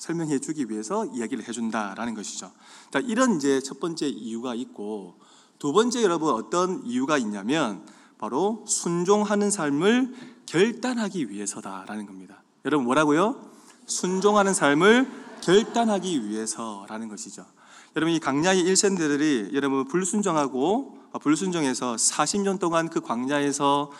설명해 0.00 0.38
주기 0.38 0.68
위해서 0.70 1.04
이야기를 1.04 1.46
해준다라는 1.46 2.14
것이죠. 2.14 2.50
자, 2.90 2.98
이런 3.00 3.36
이제 3.36 3.60
첫 3.60 3.78
번째 3.78 4.08
이유가 4.08 4.54
있고 4.54 5.18
두 5.58 5.74
번째 5.74 6.02
여러분 6.02 6.32
어떤 6.34 6.82
이유가 6.84 7.18
있냐면 7.18 7.86
바로 8.18 8.64
순종하는 8.66 9.50
삶을 9.50 10.14
결단하기 10.46 11.30
위해서다라는 11.30 12.06
겁니다. 12.06 12.42
여러분 12.64 12.86
뭐라고요? 12.86 13.50
순종하는 13.86 14.54
삶을 14.54 15.06
결단하기 15.42 16.28
위해서라는 16.28 17.08
것이죠. 17.08 17.44
여러분 17.94 18.14
이 18.14 18.20
광야의 18.20 18.64
1세대들이 18.64 19.52
여러분 19.52 19.84
불순종하고 19.86 20.98
불순종해서 21.20 21.96
40년 21.96 22.58
동안 22.58 22.88
그 22.88 23.00
광야에서 23.00 23.90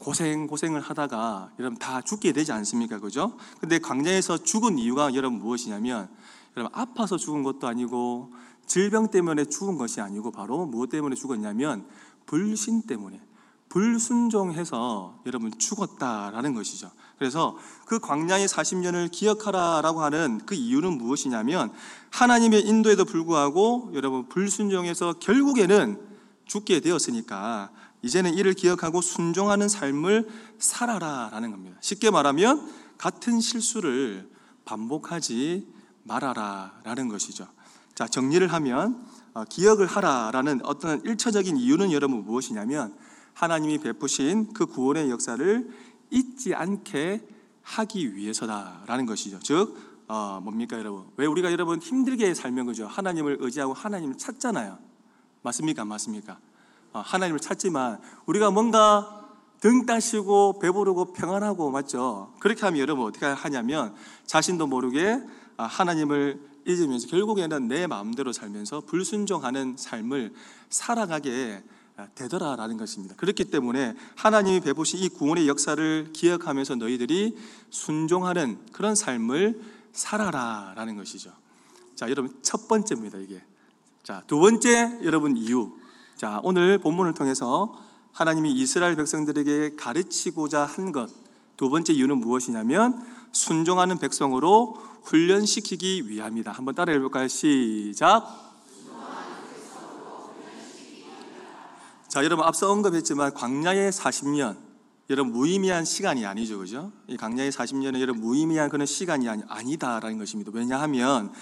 고생 0.00 0.46
고생을 0.46 0.80
하다가 0.80 1.52
여러분 1.58 1.78
다 1.78 2.00
죽게 2.00 2.32
되지 2.32 2.52
않습니까? 2.52 2.98
그죠? 2.98 3.36
근데 3.60 3.78
광야에서 3.78 4.38
죽은 4.38 4.78
이유가 4.78 5.14
여러분 5.14 5.38
무엇이냐면 5.38 6.08
여러분 6.56 6.72
아파서 6.74 7.18
죽은 7.18 7.42
것도 7.42 7.68
아니고 7.68 8.32
질병 8.66 9.10
때문에 9.10 9.44
죽은 9.44 9.76
것이 9.76 10.00
아니고 10.00 10.32
바로 10.32 10.64
무엇 10.64 10.88
때문에 10.88 11.14
죽었냐면 11.14 11.86
불신 12.24 12.82
때문에 12.82 13.20
불순종해서 13.68 15.20
여러분 15.26 15.56
죽었다라는 15.56 16.54
것이죠. 16.54 16.90
그래서 17.18 17.56
그 17.84 17.98
광야의 17.98 18.48
40년을 18.48 19.10
기억하라라고 19.12 20.00
하는 20.02 20.40
그 20.46 20.54
이유는 20.54 20.96
무엇이냐면 20.96 21.70
하나님의 22.10 22.66
인도에도 22.66 23.04
불구하고 23.04 23.90
여러분 23.92 24.28
불순종해서 24.28 25.14
결국에는 25.20 26.00
죽게 26.46 26.80
되었으니까 26.80 27.70
이제는 28.02 28.34
이를 28.34 28.54
기억하고 28.54 29.00
순종하는 29.00 29.68
삶을 29.68 30.28
살아라라는 30.58 31.50
겁니다. 31.50 31.76
쉽게 31.80 32.10
말하면 32.10 32.70
같은 32.98 33.40
실수를 33.40 34.28
반복하지 34.64 35.66
말아라라는 36.04 37.08
것이죠. 37.08 37.46
자, 37.94 38.06
정리를 38.06 38.46
하면 38.52 39.06
어, 39.34 39.44
기억을 39.44 39.86
하라라는 39.86 40.60
어떤 40.64 41.04
일차적인 41.04 41.56
이유는 41.56 41.92
여러분 41.92 42.24
무엇이냐면 42.24 42.94
하나님이 43.34 43.78
베푸신 43.78 44.52
그 44.52 44.66
구원의 44.66 45.10
역사를 45.10 45.70
잊지 46.10 46.54
않게 46.54 47.26
하기 47.62 48.16
위해서다라는 48.16 49.06
것이죠. 49.06 49.38
즉 49.40 49.76
어, 50.08 50.40
뭡니까 50.42 50.76
여러분? 50.78 51.06
왜 51.16 51.26
우리가 51.26 51.52
여러분 51.52 51.78
힘들게 51.78 52.34
살면 52.34 52.66
그죠? 52.66 52.86
하나님을 52.86 53.36
의지하고 53.40 53.72
하나님을 53.72 54.18
찾잖아요. 54.18 54.78
맞습니까? 55.42 55.84
맞습니까? 55.84 56.38
어, 56.92 57.00
하나님을 57.00 57.40
찾지만 57.40 58.00
우리가 58.26 58.50
뭔가 58.50 59.20
등 59.60 59.84
따시고 59.84 60.58
배부르고 60.58 61.12
평안하고 61.12 61.70
맞죠? 61.70 62.32
그렇게 62.40 62.62
하면 62.62 62.80
여러분 62.80 63.06
어떻게 63.06 63.26
하냐면 63.26 63.94
자신도 64.26 64.66
모르게 64.66 65.20
아, 65.56 65.64
하나님을 65.64 66.40
잊으면서 66.66 67.06
결국에는 67.08 67.68
내 67.68 67.86
마음대로 67.86 68.32
살면서 68.32 68.82
불순종하는 68.82 69.76
삶을 69.78 70.32
살아가게 70.70 71.62
되더라라는 72.14 72.76
것입니다. 72.78 73.14
그렇기 73.16 73.44
때문에 73.44 73.94
하나님이 74.16 74.60
베푸신 74.60 75.00
이 75.00 75.08
구원의 75.08 75.48
역사를 75.48 76.10
기억하면서 76.12 76.76
너희들이 76.76 77.36
순종하는 77.70 78.58
그런 78.72 78.94
삶을 78.94 79.60
살아라라는 79.92 80.96
것이죠. 80.96 81.32
자, 81.94 82.08
여러분 82.08 82.34
첫 82.42 82.68
번째입니다, 82.68 83.18
이게. 83.18 83.42
자, 84.02 84.22
두 84.26 84.38
번째 84.38 85.00
여러분 85.02 85.36
이유. 85.36 85.72
자, 86.20 86.38
오늘 86.42 86.76
본문을 86.76 87.14
통해서 87.14 87.72
하나님이 88.12 88.52
이스라엘 88.52 88.94
백성들에게 88.94 89.76
가르치고자 89.76 90.66
한 90.66 90.92
것. 90.92 91.08
두 91.56 91.70
번째 91.70 91.94
이유는 91.94 92.18
무엇이냐면 92.18 93.02
순종하는 93.32 93.98
백성으로 93.98 94.76
훈련시키기 95.02 96.10
위함이다. 96.10 96.52
한번 96.52 96.74
따라해 96.74 96.98
볼까요? 96.98 97.26
시작. 97.26 98.26
자, 102.06 102.22
여러분 102.22 102.44
앞서 102.44 102.70
언급했지만 102.70 103.32
광야의 103.32 103.90
40년 103.90 104.58
여러분 105.08 105.32
무의미한 105.32 105.86
시간이 105.86 106.26
아니죠, 106.26 106.58
그죠? 106.58 106.92
이 107.06 107.16
광야의 107.16 107.50
40년은 107.50 107.98
여러분 107.98 108.20
무의미한 108.20 108.68
그런 108.68 108.84
시간이 108.84 109.26
아니, 109.26 109.42
아니다라는 109.48 110.18
것입니다. 110.18 110.50
왜냐하면 110.52 111.32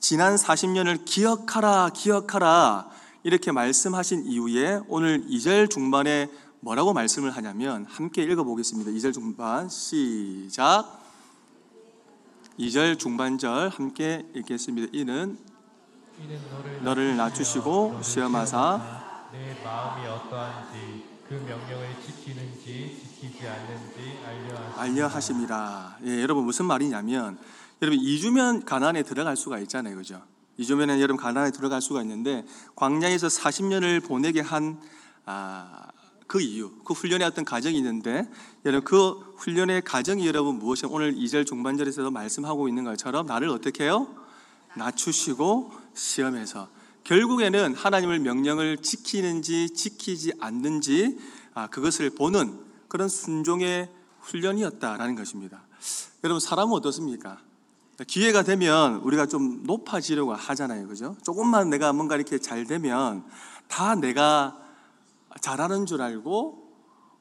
지난 0.00 0.34
40년을 0.34 1.04
기억하라, 1.04 1.90
기억하라 1.94 3.03
이렇게 3.24 3.52
말씀하신 3.52 4.26
이후에 4.26 4.80
오늘 4.86 5.26
2절 5.26 5.70
중반에 5.70 6.28
뭐라고 6.60 6.92
말씀을 6.92 7.30
하냐면 7.30 7.86
함께 7.86 8.22
읽어보겠습니다. 8.22 8.90
2절 8.90 9.14
중반 9.14 9.68
시작. 9.70 11.00
2절 12.58 12.98
중반절 12.98 13.70
함께 13.70 14.26
읽겠습니다. 14.34 14.88
이는 14.92 15.38
너를, 16.82 17.16
낮추시고 17.16 18.02
시험하사 18.02 19.30
내 19.32 19.56
마음이 19.64 20.06
어떠한지 20.06 21.04
그 21.26 21.34
명령을 21.34 21.96
지키는지 22.04 23.02
지키지 23.20 23.48
않는지 23.48 24.18
알려 24.26 24.54
하시니라. 24.54 24.82
알려 24.82 25.06
하심이라. 25.06 25.98
예, 26.04 26.22
여러분 26.22 26.44
무슨 26.44 26.66
말이냐면 26.66 27.38
여러분 27.80 27.98
2주면 27.98 28.66
가나안에 28.66 29.02
들어갈 29.02 29.34
수가 29.34 29.58
있잖아요. 29.60 29.96
그죠? 29.96 30.22
2주면은 30.58 31.00
여러분 31.00 31.16
가나안에 31.16 31.50
들어갈 31.50 31.80
수가 31.80 32.02
있는데 32.02 32.44
광야에서 32.76 33.28
40년을 33.28 34.04
보내게 34.04 34.40
한 34.40 34.80
아, 35.26 35.88
그 36.26 36.40
이유, 36.40 36.72
그 36.84 36.94
훈련의 36.94 37.26
어떤 37.26 37.44
과정이 37.44 37.76
있는데 37.78 38.28
여러분 38.64 38.84
그 38.84 39.34
훈련의 39.36 39.82
과정이 39.82 40.26
여러분 40.26 40.58
무엇이 40.58 40.86
오늘 40.86 41.14
2절 41.14 41.46
중반절에서도 41.46 42.10
말씀하고 42.10 42.68
있는 42.68 42.84
것처럼 42.84 43.26
나를 43.26 43.48
어떻게 43.48 43.84
해요? 43.84 44.14
낮추시고 44.76 45.72
시험해서 45.94 46.68
결국에는 47.04 47.74
하나님을 47.74 48.18
명령을 48.20 48.78
지키는지 48.78 49.70
지키지 49.70 50.32
않는지 50.40 51.18
아, 51.54 51.68
그것을 51.68 52.10
보는 52.10 52.58
그런 52.88 53.08
순종의 53.08 53.90
훈련이었다라는 54.20 55.14
것입니다. 55.14 55.62
여러분 56.24 56.40
사람은 56.40 56.72
어떻습니까? 56.72 57.38
기회가 58.06 58.42
되면 58.42 58.96
우리가 58.96 59.26
좀 59.26 59.62
높아지려고 59.64 60.34
하잖아요, 60.34 60.88
그죠? 60.88 61.16
조금만 61.22 61.70
내가 61.70 61.92
뭔가 61.92 62.16
이렇게 62.16 62.38
잘 62.38 62.64
되면 62.64 63.24
다 63.68 63.94
내가 63.94 64.58
잘하는 65.40 65.86
줄 65.86 66.02
알고 66.02 66.64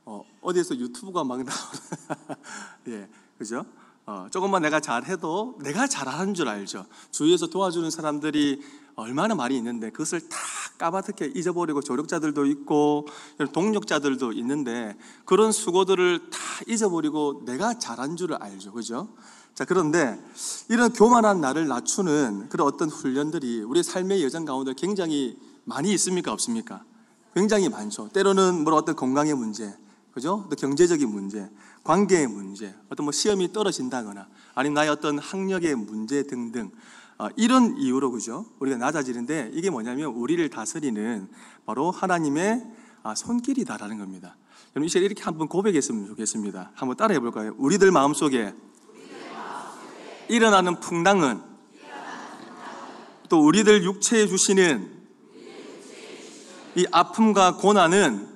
어, 0.06 0.24
어디에서 0.42 0.76
유튜브가 0.78 1.24
막 1.24 1.44
나오는 1.44 1.48
예, 2.88 3.08
그죠? 3.38 3.66
어, 4.06 4.28
조금만 4.32 4.62
내가 4.64 4.80
잘해도 4.80 5.60
내가 5.62 5.88
잘하는 5.88 6.34
줄 6.34 6.50
알죠. 6.50 6.86
주위에서 7.12 7.48
도와주는 7.48 7.90
사람들이 7.90 8.62
얼마나 8.96 9.34
많이 9.34 9.56
있는데 9.58 9.92
그것을 9.92 10.28
다 10.28 10.38
까맣게 10.78 11.32
잊어버리고 11.36 11.82
조력자들도 11.82 12.46
있고 12.48 13.08
동력자들도 13.54 14.34
있는데 14.34 14.98
그런 15.24 15.52
수고들을 15.52 16.30
다 16.30 16.40
잊어버리고 16.68 17.44
내가 17.46 17.80
잘한 17.80 18.18
줄 18.18 18.34
알죠. 18.34 18.74
그죠? 18.74 19.08
자, 19.54 19.66
그런데 19.66 20.20
이런 20.70 20.92
교만한 20.92 21.40
나를 21.40 21.68
낮추는 21.68 22.50
그런 22.50 22.68
어떤 22.68 22.90
훈련들이 22.90 23.62
우리 23.62 23.84
삶의 23.84 24.24
여정 24.24 24.46
가운데 24.46 24.74
굉장히 24.76 25.38
많이 25.64 25.94
있습니까? 25.94 26.34
없습니까? 26.34 26.84
굉장히 27.36 27.70
많죠. 27.70 28.10
때로는 28.10 28.64
뭐 28.64 28.74
어떤 28.74 28.96
건강의 28.96 29.36
문제, 29.36 29.76
그죠? 30.12 30.48
또 30.50 30.56
경제적인 30.56 31.08
문제, 31.08 31.50
관계의 31.84 32.28
문제, 32.28 32.74
어떤 32.90 33.06
뭐 33.06 33.12
시험이 33.12 33.54
떨어진다거나, 33.54 34.28
아니면 34.56 34.74
나의 34.74 34.90
어떤 34.90 35.20
학력의 35.20 35.76
문제 35.76 36.24
등등, 36.24 36.72
어, 37.20 37.28
이런 37.36 37.78
이유로 37.78 38.12
그죠? 38.12 38.46
우리가 38.60 38.78
낮아지는데 38.78 39.52
이게 39.54 39.70
뭐냐면 39.70 40.08
우리를 40.08 40.50
다스리는 40.50 41.30
바로 41.66 41.92
하나님의 41.92 42.64
아, 43.04 43.14
손길이다라는 43.14 44.00
겁니다. 44.00 44.36
여러분 44.76 44.88
이제 44.88 45.00
이렇게 45.00 45.22
한번 45.24 45.48
고백했으면 45.48 46.08
좋겠습니다. 46.08 46.72
한번 46.74 46.98
따라해 46.98 47.20
볼까요? 47.20 47.54
우리들 47.58 47.92
마음속에 47.92 48.54
일어나는 50.30 50.80
풍랑은 50.80 51.42
또 53.30 53.44
우리들 53.44 53.84
육체에 53.84 54.28
주시는 54.28 54.92
이 56.76 56.86
아픔과 56.92 57.58
고난은 57.58 58.28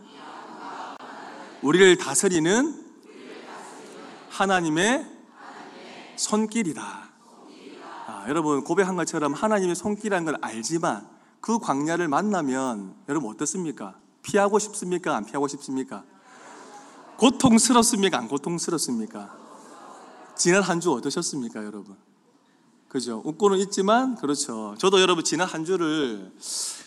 우리를 1.61 1.97
다스리는 1.97 2.83
하나님의 4.29 5.05
손길이다. 6.15 7.09
아, 8.07 8.25
여러분 8.27 8.63
고백한 8.63 8.95
것처럼 8.95 9.33
하나님의 9.33 9.75
손길이라는 9.75 10.25
걸 10.25 10.37
알지만 10.41 11.07
그 11.41 11.59
광야를 11.59 12.07
만나면 12.07 12.95
여러분 13.09 13.31
어떻습니까? 13.31 13.95
피하고 14.21 14.59
싶습니까? 14.59 15.15
안 15.15 15.25
피하고 15.25 15.47
싶습니까? 15.47 16.03
고통스럽습니까? 17.17 18.17
안 18.17 18.27
고통스럽습니까? 18.27 19.46
지난 20.37 20.61
한 20.63 20.79
주 20.79 20.91
어떠셨습니까, 20.93 21.65
여러분? 21.65 21.95
그죠? 22.87 23.21
웃고는 23.25 23.57
있지만 23.59 24.15
그렇죠. 24.15 24.75
저도 24.77 25.01
여러분 25.01 25.23
지난 25.23 25.47
한 25.47 25.65
주를 25.65 26.31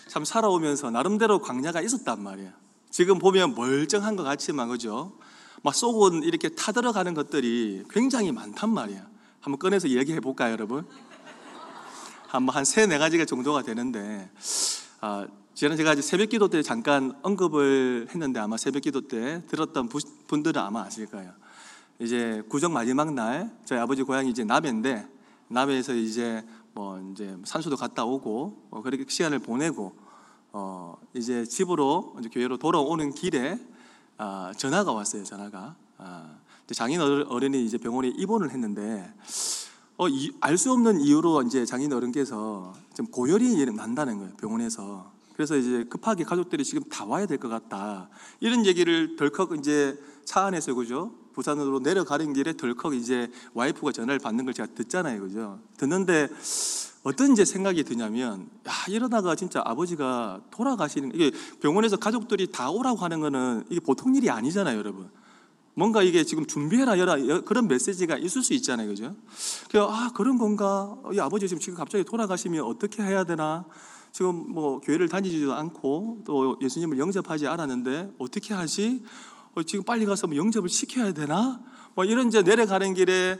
참 0.08 0.24
살아오면서 0.24 0.90
나름대로 0.90 1.40
광야가 1.40 1.80
있었단 1.82 2.22
말이에요. 2.22 2.50
지금 2.90 3.18
보면 3.18 3.54
멀쩡한 3.54 4.16
것 4.16 4.22
같지만 4.22 4.68
그죠? 4.68 5.12
막 5.62 5.74
속은 5.74 6.22
이렇게 6.22 6.48
타들어가는 6.48 7.12
것들이 7.14 7.84
굉장히 7.90 8.32
많단 8.32 8.70
말이에요. 8.72 9.02
한번 9.40 9.58
꺼내서 9.58 9.88
얘기해 9.90 10.20
볼까요, 10.20 10.52
여러분? 10.52 10.86
한번 12.28 12.54
한세 12.56 12.86
네 12.86 12.96
가지가 12.98 13.24
정도가 13.24 13.62
되는데 13.62 14.30
아, 15.00 15.26
지난 15.54 15.76
제가 15.76 15.92
이제 15.92 16.02
새벽 16.02 16.28
기도 16.30 16.48
때 16.48 16.62
잠깐 16.62 17.12
언급을 17.22 18.06
했는데 18.10 18.40
아마 18.40 18.56
새벽 18.56 18.82
기도 18.82 19.02
때 19.08 19.42
들었던 19.48 19.88
부- 19.88 19.98
분들은 20.28 20.60
아마 20.62 20.82
아실 20.84 21.06
거예요. 21.06 21.32
이제 22.00 22.42
구정 22.48 22.72
마지막 22.72 23.12
날 23.12 23.50
저희 23.64 23.78
아버지 23.78 24.02
고향이 24.02 24.30
이제 24.30 24.42
남해인데 24.44 25.06
남해에서 25.48 25.94
이제 25.94 26.44
뭐 26.72 26.98
이제 27.12 27.36
산소도 27.44 27.76
갔다 27.76 28.04
오고 28.04 28.68
어, 28.70 28.82
그렇게 28.82 29.04
시간을 29.06 29.40
보내고 29.40 29.92
어 30.52 30.96
이제 31.14 31.44
집으로 31.44 32.16
이제 32.20 32.28
교회로 32.28 32.56
돌아오는 32.56 33.10
길에 33.12 33.58
아, 34.16 34.52
전화가 34.56 34.92
왔어요. 34.92 35.24
전화가 35.24 35.76
아, 35.98 36.36
장인 36.72 37.00
어른- 37.00 37.26
어른이 37.28 37.64
이제 37.64 37.76
병원에 37.78 38.08
입원을 38.08 38.50
했는데 38.50 39.12
어, 39.98 40.06
알 40.40 40.56
수 40.56 40.72
없는 40.72 41.00
이유로 41.00 41.42
이제 41.42 41.66
장인 41.66 41.92
어른께서 41.92 42.72
좀 42.94 43.06
고열이 43.06 43.64
난다는 43.76 44.18
거예요. 44.18 44.32
병원에서. 44.36 45.12
그래서 45.34 45.56
이제 45.56 45.84
급하게 45.84 46.24
가족들이 46.24 46.64
지금 46.64 46.82
다 46.84 47.04
와야 47.04 47.26
될 47.26 47.38
것 47.38 47.48
같다. 47.48 48.08
이런 48.40 48.64
얘기를 48.66 49.16
덜컥 49.16 49.52
이제 49.58 49.98
차 50.24 50.44
안에서 50.46 50.74
그죠? 50.74 51.12
부산으로 51.34 51.80
내려가는 51.80 52.32
길에 52.32 52.56
덜컥 52.56 52.94
이제 52.94 53.30
와이프가 53.54 53.92
전화를 53.92 54.18
받는 54.18 54.44
걸 54.44 54.54
제가 54.54 54.68
듣잖아요. 54.74 55.20
그죠? 55.20 55.58
듣는데 55.76 56.28
어떤 57.02 57.32
이제 57.32 57.44
생각이 57.44 57.82
드냐면 57.84 58.48
야, 58.68 58.72
이러다가 58.88 59.34
진짜 59.34 59.62
아버지가 59.64 60.40
돌아가시는 60.50 61.12
이게 61.14 61.30
병원에서 61.60 61.96
가족들이 61.96 62.48
다 62.52 62.70
오라고 62.70 62.98
하는 62.98 63.20
거는 63.20 63.64
이게 63.70 63.80
보통 63.80 64.14
일이 64.14 64.28
아니잖아요, 64.28 64.76
여러분. 64.78 65.08
뭔가 65.74 66.02
이게 66.02 66.24
지금 66.24 66.44
준비해라 66.46 66.98
여라 66.98 67.26
여- 67.28 67.40
그런 67.42 67.68
메시지가 67.68 68.18
있을 68.18 68.42
수 68.42 68.52
있잖아요, 68.54 68.88
그죠? 68.88 69.14
그래서 69.70 69.88
아 69.90 70.10
그런 70.14 70.36
건가? 70.36 70.94
이 71.14 71.18
아버지 71.20 71.48
지금 71.48 71.60
지금 71.60 71.76
갑자기 71.78 72.04
돌아가시면 72.04 72.64
어떻게 72.64 73.02
해야 73.02 73.24
되나? 73.24 73.64
지금 74.12 74.52
뭐 74.52 74.80
교회를 74.80 75.08
다니지도 75.08 75.54
않고 75.54 76.22
또 76.26 76.58
예수님을 76.60 76.98
영접하지 76.98 77.46
않았는데 77.46 78.14
어떻게 78.18 78.52
하지? 78.52 79.02
어, 79.54 79.62
지금 79.62 79.84
빨리 79.84 80.06
가서 80.06 80.26
뭐 80.26 80.36
영접을 80.36 80.68
시켜야 80.68 81.12
되나? 81.12 81.60
뭐 81.94 82.04
이런 82.04 82.28
이제 82.28 82.42
내려가는 82.42 82.94
길에 82.94 83.38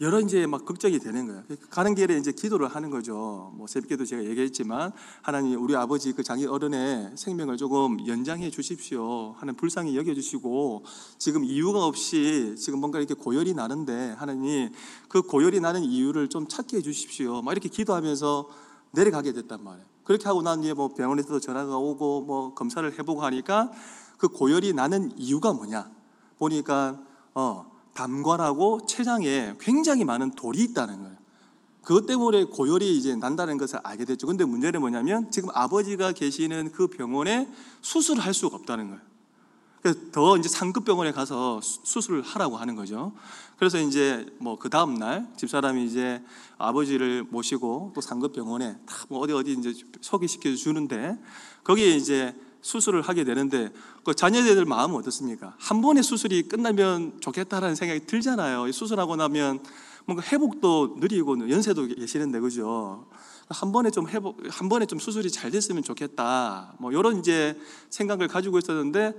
여러 0.00 0.20
이제 0.20 0.46
막 0.46 0.64
걱정이 0.64 1.00
되는 1.00 1.26
거예요. 1.26 1.42
가는 1.70 1.96
길에 1.96 2.16
이제 2.16 2.30
기도를 2.30 2.68
하는 2.68 2.90
거죠. 2.90 3.52
뭐 3.56 3.66
새벽에도 3.66 4.04
제가 4.04 4.24
얘기했지만 4.24 4.92
하나님 5.22 5.60
우리 5.60 5.74
아버지 5.74 6.12
그 6.12 6.22
장인 6.22 6.48
어른의 6.48 7.16
생명을 7.16 7.56
조금 7.56 8.06
연장해 8.06 8.50
주십시오 8.50 9.32
하는 9.38 9.56
불쌍히 9.56 9.96
여겨 9.96 10.14
주시고 10.14 10.84
지금 11.18 11.44
이유가 11.44 11.84
없이 11.84 12.54
지금 12.56 12.78
뭔가 12.78 13.00
이렇게 13.00 13.14
고열이 13.14 13.54
나는데 13.54 14.14
하나님 14.16 14.70
그 15.08 15.22
고열이 15.22 15.58
나는 15.58 15.82
이유를 15.82 16.28
좀 16.28 16.46
찾게 16.46 16.76
해 16.76 16.80
주십시오. 16.82 17.42
막 17.42 17.50
이렇게 17.50 17.68
기도하면서 17.68 18.48
내려가게 18.92 19.32
됐단 19.32 19.64
말이에요. 19.64 19.84
그렇게 20.04 20.24
하고 20.26 20.42
난 20.42 20.60
뒤에 20.60 20.74
뭐 20.74 20.94
병원에서도 20.94 21.40
전화가 21.40 21.76
오고 21.76 22.20
뭐 22.22 22.54
검사를 22.54 22.88
해보고 22.98 23.24
하니까 23.24 23.72
그 24.18 24.28
고열이 24.28 24.74
나는 24.74 25.10
이유가 25.16 25.52
뭐냐 25.54 25.90
보니까 26.38 27.00
어 27.34 27.64
담관하고 27.94 28.84
췌장에 28.86 29.54
굉장히 29.60 30.04
많은 30.04 30.32
돌이 30.32 30.60
있다는 30.64 31.00
거예요. 31.02 31.16
그것 31.82 32.04
때문에 32.06 32.44
고열이 32.44 32.96
이제 32.98 33.16
난다는 33.16 33.56
것을 33.56 33.80
알게 33.82 34.04
됐죠. 34.04 34.26
근데 34.26 34.44
문제는 34.44 34.80
뭐냐면 34.80 35.30
지금 35.30 35.48
아버지가 35.54 36.12
계시는 36.12 36.72
그 36.72 36.88
병원에 36.88 37.48
수술을 37.80 38.22
할 38.22 38.34
수가 38.34 38.56
없다는 38.56 38.88
거예요. 38.88 39.00
그래서 39.80 39.98
더 40.12 40.36
이제 40.36 40.48
상급 40.48 40.84
병원에 40.84 41.12
가서 41.12 41.60
수- 41.62 41.80
수술을 41.84 42.22
하라고 42.22 42.56
하는 42.56 42.74
거죠. 42.74 43.12
그래서 43.58 43.78
이제 43.80 44.26
뭐 44.38 44.58
그 44.58 44.68
다음 44.68 44.94
날 44.94 45.26
집사람이 45.36 45.84
이제 45.86 46.22
아버지를 46.58 47.24
모시고 47.30 47.92
또 47.94 48.00
상급 48.00 48.32
병원에 48.32 48.76
다 48.86 49.06
뭐 49.08 49.20
어디 49.20 49.32
어디 49.32 49.52
이제 49.52 49.72
소개시켜 50.00 50.54
주는데 50.56 51.16
거기에 51.64 51.94
이제 51.96 52.34
수술을 52.60 53.02
하게 53.02 53.24
되는데 53.24 53.70
그 54.04 54.14
자녀들 54.14 54.64
마음은 54.64 54.96
어떻습니까? 54.96 55.54
한 55.58 55.80
번의 55.80 56.02
수술이 56.02 56.48
끝나면 56.48 57.20
좋겠다라는 57.20 57.74
생각이 57.74 58.06
들잖아요. 58.06 58.66
이 58.68 58.72
수술하고 58.72 59.16
나면 59.16 59.60
뭔가 60.06 60.24
회복도 60.26 60.96
느리고 60.98 61.50
연세도 61.50 61.86
계시는데 61.86 62.40
그죠? 62.40 63.06
한 63.50 63.72
번에 63.72 63.90
좀 63.90 64.08
회복, 64.08 64.38
한 64.50 64.68
번에 64.68 64.86
좀 64.86 64.98
수술이 64.98 65.30
잘 65.30 65.50
됐으면 65.50 65.82
좋겠다. 65.82 66.74
뭐 66.78 66.92
이런 66.92 67.18
이제 67.18 67.58
생각을 67.90 68.28
가지고 68.28 68.58
있었는데 68.58 69.14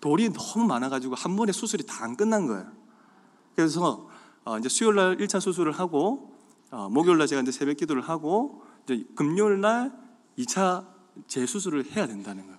돌이 0.00 0.30
너무 0.32 0.66
많아가지고 0.66 1.14
한 1.14 1.36
번에 1.36 1.52
수술이 1.52 1.84
다 1.86 2.04
안 2.04 2.16
끝난 2.16 2.46
거예요. 2.46 2.66
그래서 3.56 4.08
어, 4.44 4.58
이제 4.58 4.68
수요일 4.68 4.96
날 4.96 5.16
1차 5.16 5.40
수술을 5.40 5.72
하고 5.72 6.34
어, 6.70 6.88
목요일 6.90 7.18
날 7.18 7.26
제가 7.26 7.40
이제 7.42 7.52
새벽 7.52 7.76
기도를 7.76 8.02
하고 8.02 8.62
이제 8.84 9.04
금요일 9.14 9.60
날 9.60 9.92
2차 10.38 10.86
재수술을 11.26 11.84
해야 11.92 12.06
된다는 12.06 12.44
거예요. 12.44 12.53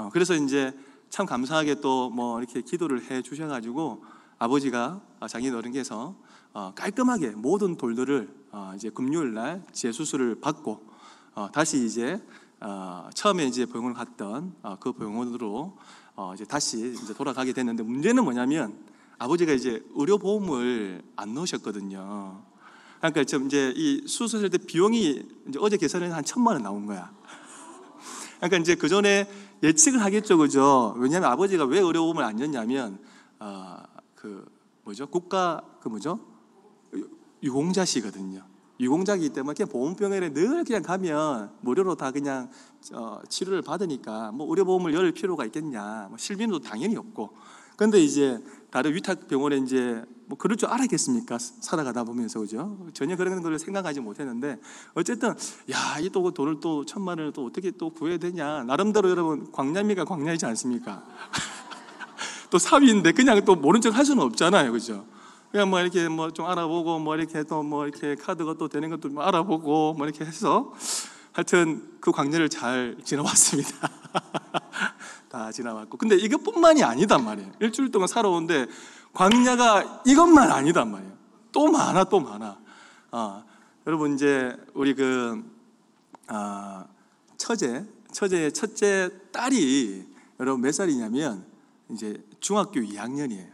어, 0.00 0.08
그래서 0.10 0.34
이제 0.34 0.72
참 1.10 1.26
감사하게 1.26 1.80
또 1.80 2.08
뭐 2.10 2.38
이렇게 2.40 2.62
기도를 2.62 3.10
해 3.10 3.20
주셔가지고 3.20 4.02
아버지가 4.38 5.00
어, 5.20 5.28
장인 5.28 5.54
어른께서 5.54 6.14
어, 6.54 6.72
깔끔하게 6.74 7.30
모든 7.30 7.76
돌들을 7.76 8.28
어, 8.52 8.72
이제 8.74 8.88
금요일 8.88 9.34
날 9.34 9.62
재수술을 9.72 10.40
받고 10.40 10.80
어, 11.34 11.50
다시 11.52 11.84
이제 11.84 12.20
어, 12.60 13.10
처음에 13.12 13.44
이제 13.44 13.66
병원을 13.66 13.94
갔던 13.94 14.54
어, 14.62 14.76
그 14.80 14.92
병원으로 14.92 15.76
어, 16.16 16.32
이제 16.34 16.44
다시 16.44 16.94
이제 16.94 17.12
돌아가게 17.12 17.52
됐는데 17.52 17.82
문제는 17.82 18.24
뭐냐면 18.24 18.78
아버지가 19.18 19.52
이제 19.52 19.84
의료보험을 19.94 21.02
안 21.16 21.34
넣으셨거든요. 21.34 22.42
그러니까 22.98 23.24
지금 23.24 23.46
이제 23.46 23.72
이 23.76 24.06
수술할 24.06 24.48
때 24.48 24.56
비용이 24.58 25.22
이제 25.48 25.58
어제 25.60 25.76
계산을 25.76 26.14
한 26.14 26.24
천만 26.24 26.54
원 26.54 26.62
나온 26.62 26.86
거야. 26.86 27.12
그러니까 28.38 28.56
이제 28.56 28.74
그 28.74 28.88
전에 28.88 29.28
예측을 29.62 30.02
하겠죠, 30.02 30.38
그죠? 30.38 30.94
왜냐하면 30.98 31.30
아버지가 31.30 31.64
왜 31.64 31.80
의료보험을 31.80 32.24
안 32.24 32.36
넣냐면 32.36 32.98
어, 33.38 33.82
그 34.14 34.46
뭐죠? 34.84 35.06
국가 35.06 35.62
그 35.80 35.88
뭐죠? 35.88 36.18
유공자시거든요. 37.42 38.42
유공자이기 38.80 39.28
때문에 39.30 39.54
그냥 39.54 39.68
보험병원에 39.68 40.32
늘 40.32 40.64
그냥 40.64 40.82
가면 40.82 41.52
무료로 41.60 41.96
다 41.96 42.10
그냥 42.10 42.50
어, 42.94 43.20
치료를 43.28 43.60
받으니까 43.62 44.32
뭐 44.32 44.48
의료보험을 44.48 44.94
열 44.94 45.12
필요가 45.12 45.44
있겠냐? 45.44 46.06
뭐 46.08 46.16
실비도 46.16 46.60
당연히 46.60 46.96
없고. 46.96 47.30
근데 47.76 48.00
이제 48.00 48.42
다른 48.70 48.94
위탁 48.94 49.26
병원에 49.28 49.56
이제 49.58 50.02
뭐 50.26 50.38
그럴 50.38 50.56
줄 50.56 50.68
알았겠습니까? 50.68 51.38
살아가다 51.38 52.04
보면서 52.04 52.38
그죠? 52.40 52.86
전혀 52.94 53.16
그런 53.16 53.42
걸 53.42 53.58
생각하지 53.58 54.00
못했는데 54.00 54.60
어쨌든 54.94 55.34
야이 55.70 56.10
또 56.10 56.30
돈을 56.30 56.60
또 56.60 56.84
천만 56.84 57.18
원을 57.18 57.32
또 57.32 57.46
어떻게 57.46 57.72
또 57.72 57.90
구해야 57.90 58.16
되냐? 58.18 58.62
나름대로 58.64 59.10
여러분 59.10 59.50
광야미가 59.50 60.04
광야이지 60.04 60.46
않습니까? 60.46 61.04
또 62.50 62.58
사위인데 62.58 63.12
그냥 63.12 63.44
또 63.44 63.54
모른 63.56 63.80
척 63.80 63.96
할 63.96 64.04
수는 64.04 64.22
없잖아요, 64.24 64.70
그죠? 64.72 65.04
그냥 65.50 65.68
뭐 65.68 65.80
이렇게 65.80 66.08
뭐 66.08 66.30
좀 66.30 66.46
알아보고 66.46 67.00
뭐 67.00 67.16
이렇게 67.16 67.42
또 67.42 67.62
뭐 67.64 67.86
이렇게 67.88 68.14
카드가 68.14 68.54
또 68.54 68.68
되는 68.68 68.88
것도 68.90 69.08
뭐 69.08 69.24
알아보고 69.24 69.94
뭐 69.94 70.06
이렇게 70.06 70.24
해서 70.24 70.72
하여튼 71.32 71.90
그 72.00 72.12
광야를 72.12 72.48
잘 72.48 72.96
지나왔습니다. 73.04 73.70
다 75.30 75.52
지나왔고 75.52 75.96
근데 75.96 76.16
이것뿐만이 76.16 76.82
아니단 76.82 77.24
말이에요. 77.24 77.52
일주일 77.60 77.90
동안 77.90 78.08
살아오는데 78.08 78.66
광야가 79.14 80.02
이것만 80.04 80.50
아니단 80.50 80.90
말이에요. 80.90 81.12
또 81.52 81.70
많아 81.70 82.04
또 82.04 82.20
많아. 82.20 82.58
아, 83.12 83.44
여러분 83.86 84.14
이제 84.14 84.54
우리 84.74 84.94
그 84.94 85.42
아, 86.26 86.84
처제 87.36 87.86
처제의 88.12 88.52
첫째 88.52 89.10
딸이 89.32 90.04
여러분 90.40 90.62
몇 90.62 90.72
살이냐면 90.72 91.44
이제 91.90 92.22
중학교 92.40 92.80
2학년이에요. 92.80 93.50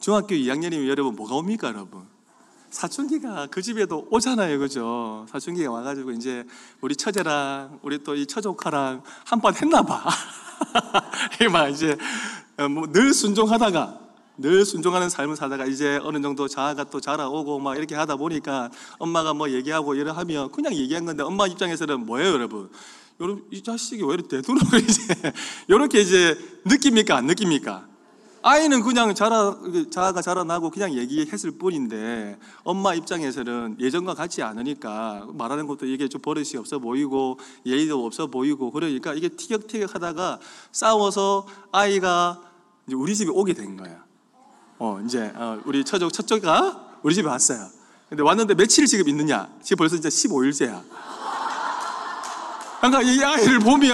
중학교 0.00 0.34
2학년이면 0.34 0.88
여러분 0.88 1.14
뭐가 1.14 1.36
옵니까, 1.36 1.68
여러분? 1.68 2.06
사춘기가 2.74 3.46
그 3.50 3.62
집에도 3.62 4.06
오잖아요, 4.10 4.58
그죠? 4.58 5.24
사춘기가 5.30 5.70
와가지고 5.70 6.10
이제 6.10 6.44
우리 6.80 6.96
처제랑 6.96 7.78
우리 7.82 8.02
또 8.02 8.14
이 8.14 8.26
처조카랑 8.26 9.02
한 9.24 9.40
번 9.40 9.54
했나 9.54 9.82
봐. 9.82 10.08
막 11.52 11.68
이제 11.68 11.96
어, 12.58 12.68
뭐늘 12.68 13.12
순종하다가 13.14 14.00
늘 14.38 14.64
순종하는 14.64 15.08
삶을 15.08 15.36
살다가 15.36 15.66
이제 15.66 16.00
어느 16.02 16.20
정도 16.20 16.48
자아가 16.48 16.84
또 16.84 17.00
자라오고 17.00 17.60
막 17.60 17.76
이렇게 17.76 17.94
하다 17.94 18.16
보니까 18.16 18.70
엄마가 18.98 19.34
뭐 19.34 19.50
얘기하고 19.50 19.94
이래 19.94 20.10
하면 20.10 20.50
그냥 20.50 20.74
얘기한 20.74 21.04
건데 21.04 21.22
엄마 21.22 21.46
입장에서는 21.46 22.04
뭐예요, 22.06 22.32
여러분? 22.32 22.70
여러분 23.20 23.44
이 23.52 23.62
자식이 23.62 24.02
왜 24.02 24.14
이렇게 24.14 24.28
되도록 24.28 24.62
이제 24.82 25.32
이렇게 25.68 26.00
이제 26.00 26.36
느낍니까 26.64 27.16
안 27.16 27.26
느낍니까? 27.26 27.86
아이는 28.46 28.82
그냥 28.82 29.14
자라 29.14 29.56
자아가 29.90 30.20
자라나고 30.20 30.68
그냥 30.68 30.92
얘기했을 30.92 31.52
뿐인데 31.52 32.38
엄마 32.62 32.92
입장에서는 32.92 33.78
예전과 33.80 34.12
같지 34.12 34.42
않으니까 34.42 35.28
말하는 35.32 35.66
것도 35.66 35.86
이게 35.86 36.08
좀 36.08 36.20
버릇이 36.20 36.58
없어 36.58 36.78
보이고 36.78 37.38
예의도 37.64 38.04
없어 38.04 38.26
보이고 38.26 38.70
그러니까 38.70 39.14
이게 39.14 39.30
티격태격 39.30 39.94
하다가 39.94 40.40
싸워서 40.72 41.46
아이가 41.72 42.38
이제 42.86 42.94
우리 42.94 43.16
집에 43.16 43.30
오게 43.30 43.54
된 43.54 43.78
거야. 43.78 44.04
어 44.78 45.00
이제 45.02 45.32
어, 45.34 45.58
우리 45.64 45.82
처족 45.82 46.12
첫째가 46.12 46.98
우리 47.02 47.14
집에 47.14 47.26
왔어요. 47.26 47.66
근데 48.10 48.22
왔는데 48.22 48.56
며칠 48.56 48.84
지금 48.84 49.08
있느냐? 49.08 49.48
지금 49.62 49.78
벌써 49.78 49.96
이제 49.96 50.10
15일째야. 50.10 50.82
그러니까 52.82 53.02
이 53.02 53.24
아이를 53.24 53.60
보면 53.60 53.92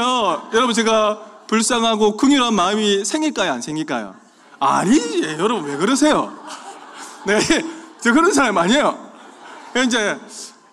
여러분 0.54 0.74
제가 0.74 1.44
불쌍하고 1.46 2.16
긍휼한 2.16 2.52
마음이 2.52 3.04
생길까요 3.04 3.52
안 3.52 3.62
생길까요? 3.62 4.19
아니지 4.60 5.22
여러분 5.38 5.64
왜 5.64 5.76
그러세요? 5.78 6.32
네, 7.26 7.38
저 8.00 8.12
그런 8.12 8.30
사람 8.32 8.56
아니에요. 8.58 9.10
이제 9.86 10.18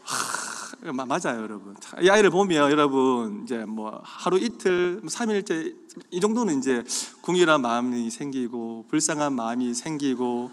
하, 0.04 1.06
맞아요 1.06 1.42
여러분. 1.42 1.76
이 2.02 2.10
아이를 2.10 2.30
보면 2.30 2.70
여러분 2.70 3.44
이제 3.44 3.60
뭐 3.60 4.02
하루 4.04 4.38
이틀, 4.38 5.00
뭐 5.02 5.10
3일째 5.10 5.74
이 6.12 6.20
정도는 6.20 6.60
이제 6.60 6.84
궁일한 7.22 7.62
마음이 7.62 8.10
생기고 8.10 8.88
불쌍한 8.90 9.34
마음이 9.34 9.74
생기고 9.74 10.52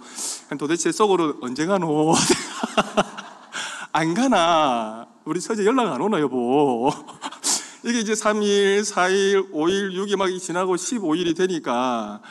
도대체 0.56 0.92
속으로 0.92 1.38
언제 1.40 1.66
가노? 1.66 2.14
안 3.90 4.14
가나? 4.14 5.08
우리 5.24 5.40
처제 5.40 5.64
연락 5.66 5.92
안 5.92 6.00
오나 6.00 6.20
여보? 6.20 6.90
이게 7.84 8.00
이제 8.00 8.14
3일, 8.14 8.80
4일, 8.80 9.52
5일, 9.52 9.92
6일 9.92 10.16
막 10.16 10.28
지나고 10.38 10.76
15일이 10.76 11.36
되니까 11.36 12.22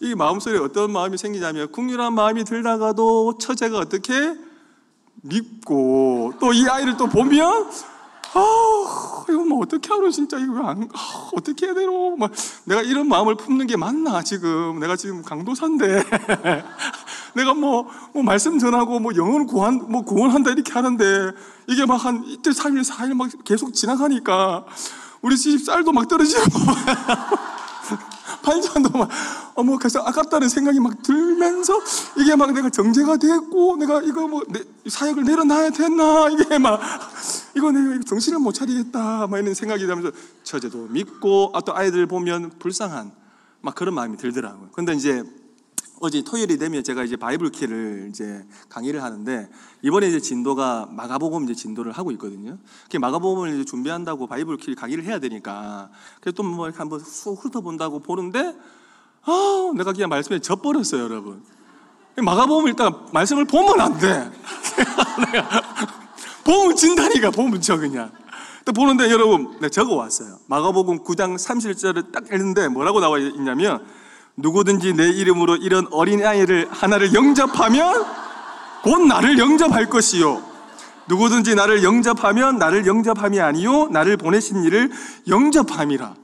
이 0.00 0.14
마음속에 0.14 0.56
어떤 0.58 0.92
마음이 0.92 1.18
생기냐면 1.18 1.70
국률한 1.72 2.14
마음이 2.14 2.44
들다가도 2.44 3.38
처제가 3.38 3.78
어떻게? 3.78 4.34
믿고 5.22 6.32
또 6.40 6.52
이 6.54 6.66
아이를 6.66 6.96
또 6.96 7.06
보면 7.06 7.68
아 8.32 9.24
이거 9.28 9.44
뭐 9.44 9.60
어떻게 9.60 9.88
하노 9.92 10.08
진짜. 10.10 10.38
이거 10.38 10.60
안 10.66 10.88
아, 10.94 11.28
어떻게 11.36 11.66
해야 11.66 11.74
되노? 11.74 12.16
막 12.16 12.30
내가 12.64 12.80
이런 12.80 13.08
마음을 13.08 13.34
품는 13.34 13.66
게 13.66 13.76
맞나 13.76 14.22
지금? 14.22 14.78
내가 14.80 14.96
지금 14.96 15.22
강도사인데. 15.22 16.04
내가 17.34 17.54
뭐, 17.54 17.86
뭐 18.12 18.22
말씀 18.24 18.58
전하고 18.58 18.98
뭐 18.98 19.12
영혼 19.16 19.46
구한 19.46 19.84
뭐 19.88 20.02
구원한다 20.02 20.50
이렇게 20.50 20.72
하는데 20.72 21.04
이게 21.68 21.84
막 21.86 21.96
한 22.04 22.24
이틀 22.26 22.52
삼일 22.54 22.82
사일 22.84 23.14
막 23.14 23.28
계속 23.44 23.74
지나가니까 23.74 24.64
우리 25.22 25.36
집 25.36 25.58
쌀도 25.62 25.92
막 25.92 26.08
떨어지고 26.08 26.40
팔자도 28.42 28.90
막 28.98 29.08
어머 29.54 29.76
그래서 29.76 30.00
아깝다는 30.00 30.48
생각이 30.48 30.80
막 30.80 31.02
들면서 31.02 31.80
이게 32.18 32.36
막 32.36 32.52
내가 32.52 32.70
정죄가 32.70 33.16
됐고 33.16 33.76
내가 33.76 34.02
이거 34.02 34.28
뭐 34.28 34.42
내, 34.48 34.60
사역을 34.88 35.24
내려놔야 35.24 35.70
됐나 35.70 36.28
이게 36.30 36.58
막 36.58 36.80
이거 37.56 37.70
내가 37.70 38.00
정신을 38.06 38.38
못 38.38 38.52
차리겠다 38.52 39.26
막 39.26 39.38
이런 39.38 39.54
생각이 39.54 39.86
들면서 39.86 40.10
처제도 40.42 40.88
밉고 40.90 41.52
아, 41.54 41.60
또 41.60 41.76
아이들 41.76 42.06
보면 42.06 42.52
불쌍한 42.58 43.12
막 43.62 43.74
그런 43.74 43.94
마음이 43.94 44.16
들더라고요. 44.16 44.70
근데 44.72 44.94
이제 44.94 45.22
어제 46.02 46.22
토요일이 46.22 46.56
되면 46.56 46.82
제가 46.82 47.04
이제 47.04 47.14
Bible 47.16 47.50
Key를 47.50 48.06
이제 48.08 48.42
강의를 48.70 49.02
하는데 49.02 49.50
이번에 49.82 50.08
이제 50.08 50.18
진도가 50.18 50.88
마가복음 50.90 51.44
이제 51.44 51.54
진도를 51.54 51.92
하고 51.92 52.10
있거든요. 52.12 52.56
그 52.90 52.96
마가복음을 52.96 53.54
이제 53.54 53.64
준비한다고 53.66 54.26
Bible 54.26 54.56
Key 54.56 54.74
강의를 54.74 55.04
해야 55.04 55.18
되니까 55.18 55.90
그래서 56.22 56.36
또 56.36 56.51
뭐 56.51 56.70
한번 56.74 57.00
쑥 57.00 57.44
훑어본다고 57.44 58.00
보는데 58.00 58.56
아 59.24 59.72
내가 59.76 59.92
그냥 59.92 60.08
말씀에 60.08 60.38
젖버렸어요, 60.38 61.02
여러분. 61.02 61.44
마가복음 62.16 62.68
일단 62.68 62.94
말씀을 63.12 63.44
보면 63.44 63.78
안 63.78 63.98
돼. 63.98 64.30
보면 66.44 66.76
진다니까 66.76 67.30
보면 67.30 67.60
져 67.60 67.76
그냥. 67.76 68.10
또 68.64 68.72
보는데 68.72 69.10
여러분 69.10 69.52
내가 69.54 69.68
적어 69.68 69.96
왔어요. 69.96 70.38
마가복음 70.46 71.00
9장 71.00 71.34
30절을 71.34 72.10
딱 72.10 72.26
읽는데 72.32 72.68
뭐라고 72.68 73.00
나와 73.00 73.18
있냐면 73.18 73.84
누구든지 74.40 74.94
내 74.94 75.08
이름으로 75.08 75.56
이런 75.56 75.86
어린아이를 75.90 76.68
하나를 76.70 77.14
영접하면 77.14 78.04
곧 78.82 79.06
나를 79.06 79.38
영접할 79.38 79.88
것이요. 79.88 80.42
누구든지 81.08 81.54
나를 81.54 81.82
영접하면 81.82 82.58
나를 82.58 82.86
영접함이 82.86 83.40
아니요. 83.40 83.88
나를 83.88 84.16
보내신 84.16 84.62
이를 84.64 84.90
영접함이라. 85.28 86.14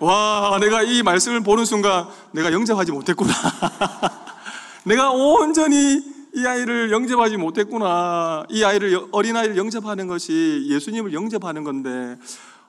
와, 0.00 0.58
내가 0.60 0.82
이 0.82 1.02
말씀을 1.02 1.40
보는 1.40 1.64
순간 1.64 2.06
내가 2.32 2.52
영접하지 2.52 2.92
못했구나. 2.92 3.32
내가 4.84 5.10
온전히 5.10 6.02
이 6.34 6.46
아이를 6.46 6.92
영접하지 6.92 7.36
못했구나. 7.36 8.44
이 8.48 8.62
아이를 8.62 9.00
어린 9.12 9.36
아이를 9.36 9.56
영접하는 9.56 10.06
것이 10.06 10.66
예수님을 10.68 11.12
영접하는 11.12 11.64
건데, 11.64 12.16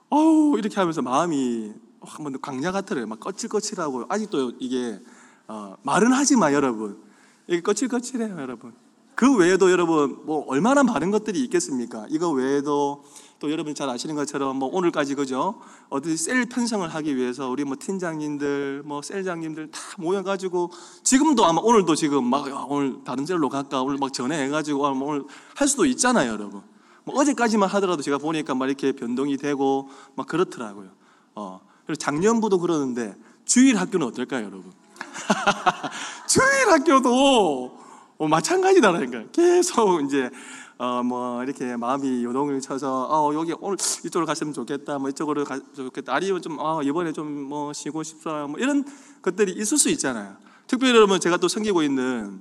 어우 0.09 0.57
이렇게 0.57 0.75
하면서 0.75 1.01
마음이 1.01 1.71
한번 2.01 2.39
광야 2.41 2.71
같더래요. 2.71 3.07
막 3.07 3.19
거칠거칠하고 3.19 4.05
아직도 4.09 4.53
이게 4.59 4.99
어, 5.47 5.75
말은 5.83 6.11
하지만 6.11 6.53
여러분 6.53 7.01
이게 7.47 7.61
거칠거칠해요, 7.61 8.37
여러분. 8.39 8.73
그 9.15 9.35
외에도 9.35 9.69
여러분 9.69 10.25
뭐 10.25 10.45
얼마나 10.47 10.81
많은 10.81 11.11
것들이 11.11 11.43
있겠습니까? 11.43 12.05
이거 12.09 12.29
외에도 12.29 13.03
또 13.39 13.51
여러분 13.51 13.75
잘 13.75 13.89
아시는 13.89 14.15
것처럼 14.15 14.55
뭐 14.57 14.69
오늘까지 14.71 15.15
그죠? 15.15 15.59
어디 15.89 16.15
셀 16.15 16.45
편성을 16.45 16.87
하기 16.87 17.17
위해서 17.17 17.49
우리 17.49 17.65
뭐 17.65 17.75
팀장님들, 17.77 18.83
뭐 18.85 19.01
셀장님들 19.01 19.71
다 19.71 19.79
모여가지고 19.97 20.71
지금도 21.03 21.45
아마 21.45 21.59
오늘도 21.61 21.95
지금 21.95 22.23
막 22.25 22.49
야, 22.49 22.65
오늘 22.69 23.03
다른 23.03 23.25
셀로 23.25 23.49
갈까 23.49 23.81
오늘 23.81 23.97
막 23.97 24.13
전화해가지고 24.13 24.87
아, 24.87 24.93
뭐 24.93 25.09
오늘 25.09 25.25
할 25.55 25.67
수도 25.67 25.85
있잖아요, 25.85 26.31
여러분. 26.31 26.61
뭐 27.03 27.15
어제까지만 27.19 27.67
하더라도 27.67 28.01
제가 28.01 28.19
보니까 28.19 28.55
막 28.55 28.67
이렇게 28.67 28.93
변동이 28.93 29.35
되고 29.35 29.89
막 30.15 30.27
그렇더라고요. 30.27 30.91
어 31.35 31.59
그리고 31.89 31.97
작년부도 31.97 32.59
그러는데 32.59 33.15
주일 33.45 33.79
학교는 33.79 34.05
어떨까요, 34.05 34.45
여러분? 34.45 34.71
주일 36.29 36.69
학교도 36.69 37.79
어, 38.19 38.27
마찬가지다라니까. 38.27 39.31
계속 39.31 40.03
이제 40.05 40.29
어 40.77 41.01
뭐 41.03 41.43
이렇게 41.43 41.75
마음이 41.75 42.23
요동을 42.23 42.61
쳐서 42.61 43.07
어 43.09 43.33
여기 43.33 43.55
오늘 43.59 43.75
이쪽으로 44.05 44.27
갔으면 44.27 44.53
좋겠다. 44.53 44.99
뭐 44.99 45.09
이쪽으로 45.09 45.43
갔으면 45.45 45.73
좋겠다. 45.75 46.13
아니면 46.13 46.43
좀아 46.43 46.81
이번에 46.83 47.11
좀 47.11 47.47
뭐 47.49 47.73
쉬고 47.73 48.03
싶다. 48.03 48.45
뭐 48.45 48.59
이런 48.59 48.85
것들이 49.23 49.53
있을 49.53 49.79
수 49.79 49.89
있잖아요. 49.89 50.37
특별히 50.67 50.93
여러분 50.95 51.19
제가 51.19 51.37
또 51.37 51.47
섬기고 51.47 51.81
있는 51.81 52.39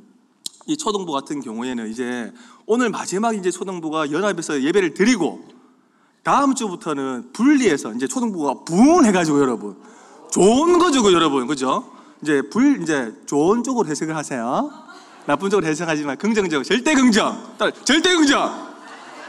이 0.67 0.77
초등부 0.77 1.11
같은 1.11 1.41
경우에는 1.41 1.89
이제 1.89 2.35
오늘 2.67 2.91
마지막 2.91 3.35
이제 3.35 3.51
초등부가 3.51 4.13
연합에서 4.13 4.61
예배를 4.63 4.93
드리고 4.93 5.43
다음 6.29 6.55
주부터는 6.55 7.31
분리해서 7.33 7.95
이제 7.95 8.07
초등부가 8.07 8.63
분해가지고 8.67 9.41
여러분 9.41 9.77
좋은 10.31 10.79
거죠, 10.79 11.03
그 11.03 11.15
여러분, 11.15 11.47
그죠? 11.47 11.91
이제 12.21 12.43
불 12.51 12.83
이제 12.83 13.15
좋은 13.25 13.65
쪽으로 13.65 13.89
해석을 13.89 14.15
하세요. 14.15 14.71
나쁜 15.25 15.49
쪽으로 15.49 15.67
해석하지 15.67 16.05
마. 16.05 16.17
긍정적, 16.17 16.65
절대 16.65 16.95
긍정, 16.95 17.55
딸, 17.57 17.73
절대 17.83 18.15
긍정. 18.15 18.69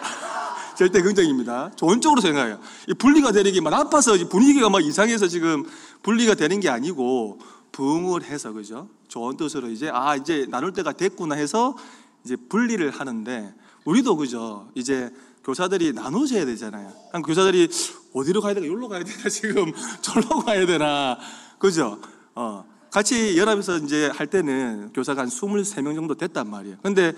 절대 0.78 1.02
긍정입니다. 1.02 1.72
좋은 1.78 2.02
쪽으로 2.02 2.20
생각해요. 2.20 2.60
이 2.90 2.94
분리가 2.94 3.32
되는 3.32 3.50
게막 3.54 3.72
나빠서 3.72 4.18
분위기가 4.28 4.70
막 4.70 4.84
이상해서 4.84 5.30
지금 5.30 5.64
분리가 6.04 6.36
되는 6.36 6.60
게 6.60 6.68
아니고 6.68 7.40
부흥을 7.72 8.24
해서 8.24 8.52
그죠? 8.52 8.90
좋은 9.08 9.38
뜻으로 9.38 9.70
이제 9.70 9.90
아 9.90 10.18
이제 10.18 10.48
나눌 10.50 10.74
때가 10.74 10.92
됐구나 10.92 11.36
해서 11.36 11.78
이제 12.26 12.36
분리를 12.36 12.92
하는데 12.92 13.54
우리도 13.86 14.18
그죠? 14.18 14.68
이제 14.76 15.10
교사들이 15.44 15.94
나눠져야 15.94 16.46
되잖아요. 16.46 16.92
한 17.12 17.22
교사들이 17.22 17.70
어디로 18.14 18.42
가야 18.42 18.54
되나? 18.54 18.68
여기로 18.68 18.88
가야 18.90 19.04
되나? 19.04 19.30
지금 19.30 19.72
절로 20.02 20.40
가야 20.40 20.66
되나? 20.66 21.18
그죠? 21.58 22.00
어. 22.36 22.66
같이 22.92 23.38
연합에서 23.38 23.78
이제 23.78 24.08
할 24.14 24.26
때는 24.28 24.92
교사가 24.94 25.22
한 25.22 25.30
23명 25.30 25.94
정도 25.96 26.16
됐단 26.16 26.50
말이에요. 26.50 26.78
근데 26.82 27.14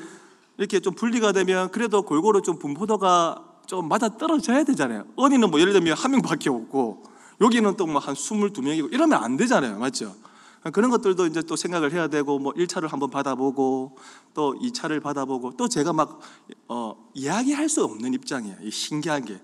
이렇게 0.57 0.79
좀 0.81 0.93
분리가 0.93 1.31
되면 1.31 1.71
그래도 1.71 2.01
골고루 2.03 2.41
좀 2.41 2.59
분포도가 2.59 3.43
좀 3.67 3.87
맞아 3.87 4.09
떨어져야 4.09 4.63
되잖아요. 4.65 5.05
어디는 5.15 5.49
뭐 5.49 5.59
예를 5.61 5.71
들면 5.71 5.95
한 5.95 6.11
명밖에 6.11 6.49
없고 6.49 7.03
여기는 7.39 7.75
또 7.77 7.85
뭐 7.87 7.99
한 7.99 8.13
22명이고 8.15 8.91
이러면 8.93 9.23
안 9.23 9.37
되잖아요. 9.37 9.79
맞죠? 9.79 10.13
그런 10.69 10.91
것들도 10.91 11.25
이제 11.25 11.41
또 11.41 11.55
생각을 11.55 11.91
해야 11.91 12.07
되고 12.07 12.37
뭐 12.37 12.53
1차를 12.53 12.87
한번 12.87 13.09
받아보고 13.09 13.97
또 14.35 14.53
2차를 14.61 15.01
받아보고 15.01 15.53
또 15.57 15.67
제가 15.67 15.91
막 15.91 16.19
어, 16.67 17.09
이야기할 17.15 17.67
수 17.67 17.83
없는 17.83 18.13
입장이에요. 18.13 18.57
이 18.61 18.69
신기한 18.69 19.25
게. 19.25 19.39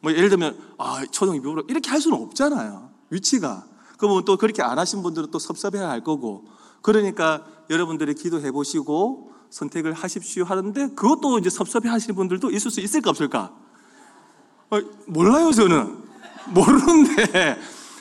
뭐 0.00 0.12
예를 0.12 0.28
들면 0.28 0.58
아, 0.76 1.04
초등이 1.10 1.40
묘로 1.40 1.64
이렇게 1.68 1.88
할 1.88 2.00
수는 2.00 2.18
없잖아요. 2.18 2.90
위치가. 3.08 3.64
그러면 3.96 4.24
또 4.26 4.36
그렇게 4.36 4.62
안 4.62 4.78
하신 4.78 5.02
분들은 5.02 5.30
또 5.30 5.38
섭섭해 5.38 5.78
할 5.78 6.04
거고. 6.04 6.44
그러니까 6.82 7.46
여러분들이 7.70 8.14
기도해 8.14 8.52
보시고 8.52 9.32
선택을 9.50 9.94
하십시오 9.94 10.44
하는데 10.44 10.88
그것도 10.88 11.38
이제 11.38 11.48
섭섭해 11.48 11.88
하시는 11.88 12.14
분들도 12.14 12.50
있을 12.50 12.70
수 12.70 12.80
있을까 12.80 13.08
없을까? 13.08 13.54
어, 14.70 14.78
몰라요, 15.06 15.50
저는. 15.50 16.04
모르는데. 16.52 17.58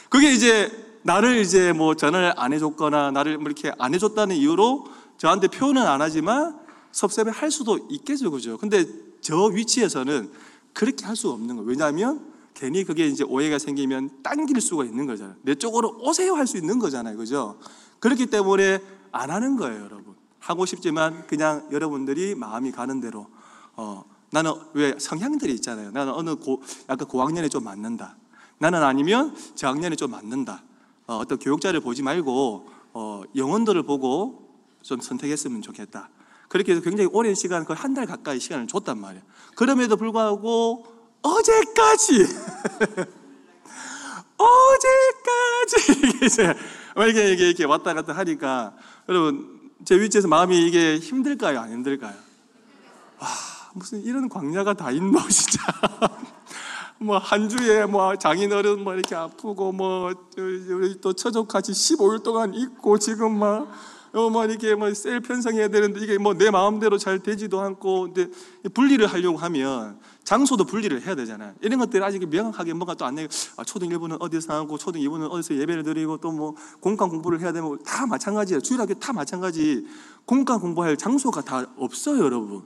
그게 0.10 0.34
이제 0.34 0.87
나를 1.08 1.38
이제 1.38 1.72
뭐 1.72 1.96
전화를 1.96 2.34
안 2.36 2.52
해줬거나 2.52 3.12
나를 3.12 3.38
뭐 3.38 3.46
이렇게 3.46 3.72
안 3.80 3.94
해줬다는 3.94 4.36
이유로 4.36 4.88
저한테 5.18 5.48
표현은 5.48 5.82
안 5.82 6.02
하지만 6.02 6.60
섭섭해 6.92 7.32
할 7.34 7.50
수도 7.50 7.80
있겠죠, 7.90 8.30
그죠? 8.30 8.58
근데 8.58 8.86
저 9.22 9.46
위치에서는 9.46 10.30
그렇게 10.74 11.06
할 11.06 11.16
수가 11.16 11.34
없는 11.36 11.56
거예요. 11.56 11.70
왜냐하면 11.70 12.34
괜히 12.54 12.84
그게 12.84 13.08
이제 13.08 13.24
오해가 13.24 13.58
생기면 13.58 14.22
당길 14.22 14.60
수가 14.60 14.84
있는 14.84 15.06
거잖아요. 15.06 15.38
내 15.44 15.56
쪽으로 15.56 15.98
오세요 16.02 16.34
할 16.34 16.46
수 16.46 16.58
있는 16.58 16.78
거잖아요, 16.78 17.16
그죠? 17.16 17.58
그렇기 18.00 18.26
때문에 18.26 18.80
안 19.14 19.32
하는 19.32 19.56
거예요, 19.56 19.84
여러분. 19.86 20.14
하고 20.40 20.66
싶지만 20.66 21.26
그냥 21.28 21.70
여러분들이 21.72 22.36
마음이 22.36 22.74
가는 22.74 23.00
대로 23.00 23.28
어, 23.78 24.04
나는 24.32 24.52
왜 24.74 24.94
성향들이 25.00 25.54
있잖아요. 25.54 25.92
나는 25.92 26.12
어느 26.12 26.36
고, 26.36 26.62
약간 26.90 27.08
고학년에 27.08 27.48
좀 27.48 27.64
맞는다. 27.64 28.18
나는 28.58 28.84
아니면 28.84 29.34
저학년에 29.56 29.96
좀 29.96 30.12
맞는다. 30.12 30.64
어, 31.08 31.18
어떤 31.18 31.40
교육자를 31.40 31.80
보지 31.80 32.04
말고 32.04 32.70
어, 32.94 33.24
영혼들을 33.36 33.82
보고 33.84 34.48
좀 34.82 35.00
선택했으면 35.02 35.62
좋겠다. 35.62 36.10
그렇게 36.50 36.72
해서 36.72 36.82
굉장히 36.82 37.10
오랜 37.12 37.36
시간, 37.36 37.66
거의 37.66 37.78
한 37.78 37.94
달 37.94 38.06
가까이 38.06 38.40
시간을 38.40 38.68
줬단 38.68 39.00
말이에요. 39.00 39.24
그럼에도 39.56 39.98
불구하고 39.98 40.86
어제까지, 41.22 42.26
어제까지 44.38 45.92
이렇게, 46.96 47.28
이렇게, 47.30 47.48
이렇게 47.48 47.64
왔다 47.66 47.94
갔다 47.94 48.14
하니까 48.14 48.74
여러분 49.10 49.72
제 49.86 50.00
위치에서 50.00 50.28
마음이 50.28 50.66
이게 50.68 51.00
힘들까요? 51.00 51.60
안 51.60 51.72
힘들까요? 51.72 52.14
와, 53.20 53.28
무슨 53.74 54.02
이런 54.04 54.30
광야가 54.30 54.74
다 54.76 54.92
있노, 54.92 55.20
진짜. 55.30 55.62
뭐 57.00 57.18
한 57.20 57.48
주에 57.50 57.86
뭐 57.86 58.16
장인어른 58.16 58.84
뭐 58.84 58.94
이렇게 58.94 59.16
아프고 59.16 59.72
뭐 59.72 60.14
우리 60.38 61.00
또 61.00 61.14
처족같이 61.14 61.72
15일 61.72 62.24
동안 62.24 62.54
있고 62.54 62.98
지금 62.98 63.38
막 63.38 63.68
어, 64.14 64.30
뭐 64.32 64.46
이렇게 64.46 64.74
뭐 64.74 64.92
셀 64.94 65.20
편성해야 65.20 65.68
되는데 65.68 66.00
이게 66.00 66.18
뭐 66.18 66.34
내 66.34 66.50
마음대로 66.50 66.98
잘 66.98 67.20
되지도 67.20 67.60
않고 67.62 68.14
근데 68.14 68.30
분리를 68.74 69.06
하려고 69.06 69.38
하면 69.38 70.00
장소도 70.24 70.66
분리를 70.66 71.00
해야 71.06 71.14
되잖아요. 71.14 71.54
이런 71.62 71.80
것들 71.80 72.04
아직 72.04 72.28
명확하게 72.28 72.74
뭔가 72.74 72.96
또 72.96 73.06
안 73.06 73.16
내고 73.16 73.30
아, 73.58 73.64
초등 73.64 73.90
1부는 73.90 74.18
어디서 74.20 74.54
하고 74.54 74.78
초등 74.78 75.00
2부는 75.02 75.30
어디서 75.30 75.56
예배를 75.56 75.84
드리고 75.84 76.18
또 76.18 76.32
뭐 76.32 76.56
공간 76.80 77.10
공부를 77.10 77.42
해야 77.42 77.52
되면 77.52 77.78
다 77.86 78.08
마찬가지예요. 78.08 78.62
주일학교 78.62 78.96
다 78.96 79.14
마찬가지. 79.14 79.86
공간 80.26 80.60
공부할 80.60 80.98
장소가 80.98 81.42
다 81.42 81.66
없어요, 81.78 82.24
여러분. 82.24 82.64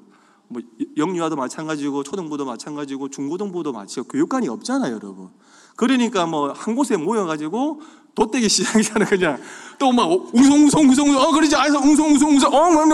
뭐 0.52 0.62
영유아도 0.98 1.36
마찬가지고 1.36 2.04
초등부도 2.04 2.46
마찬가지고 2.46 3.10
중고등부도 3.10 3.72
마찬가지고 3.72 4.08
교육관이 4.08 4.48
없잖아요, 4.50 4.94
여러분. 4.94 5.30
그러니까 5.76 6.26
뭐 6.26 6.54
한 6.54 6.76
곳에 6.76 6.98
모여가지고 6.98 7.82
돗대기 8.14 8.50
시장이잖아요, 8.50 9.10
그냥 9.10 9.42
또 9.80 9.92
막 9.94 10.12
웅성웅성 10.34 10.82
웅성 10.82 11.10
어 11.18 11.32
그러지 11.32 11.56
아서 11.56 11.80
웅성웅성 11.80 12.54
어뭐 12.54 12.86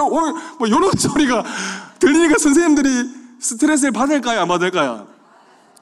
뭐 0.60 0.68
이런 0.68 0.92
소리가 0.98 1.44
들리니까 2.00 2.38
선생님들이 2.38 2.90
스트레스를 3.40 3.92
받을까요, 3.92 4.42
안 4.42 4.48
받을까요? 4.48 5.08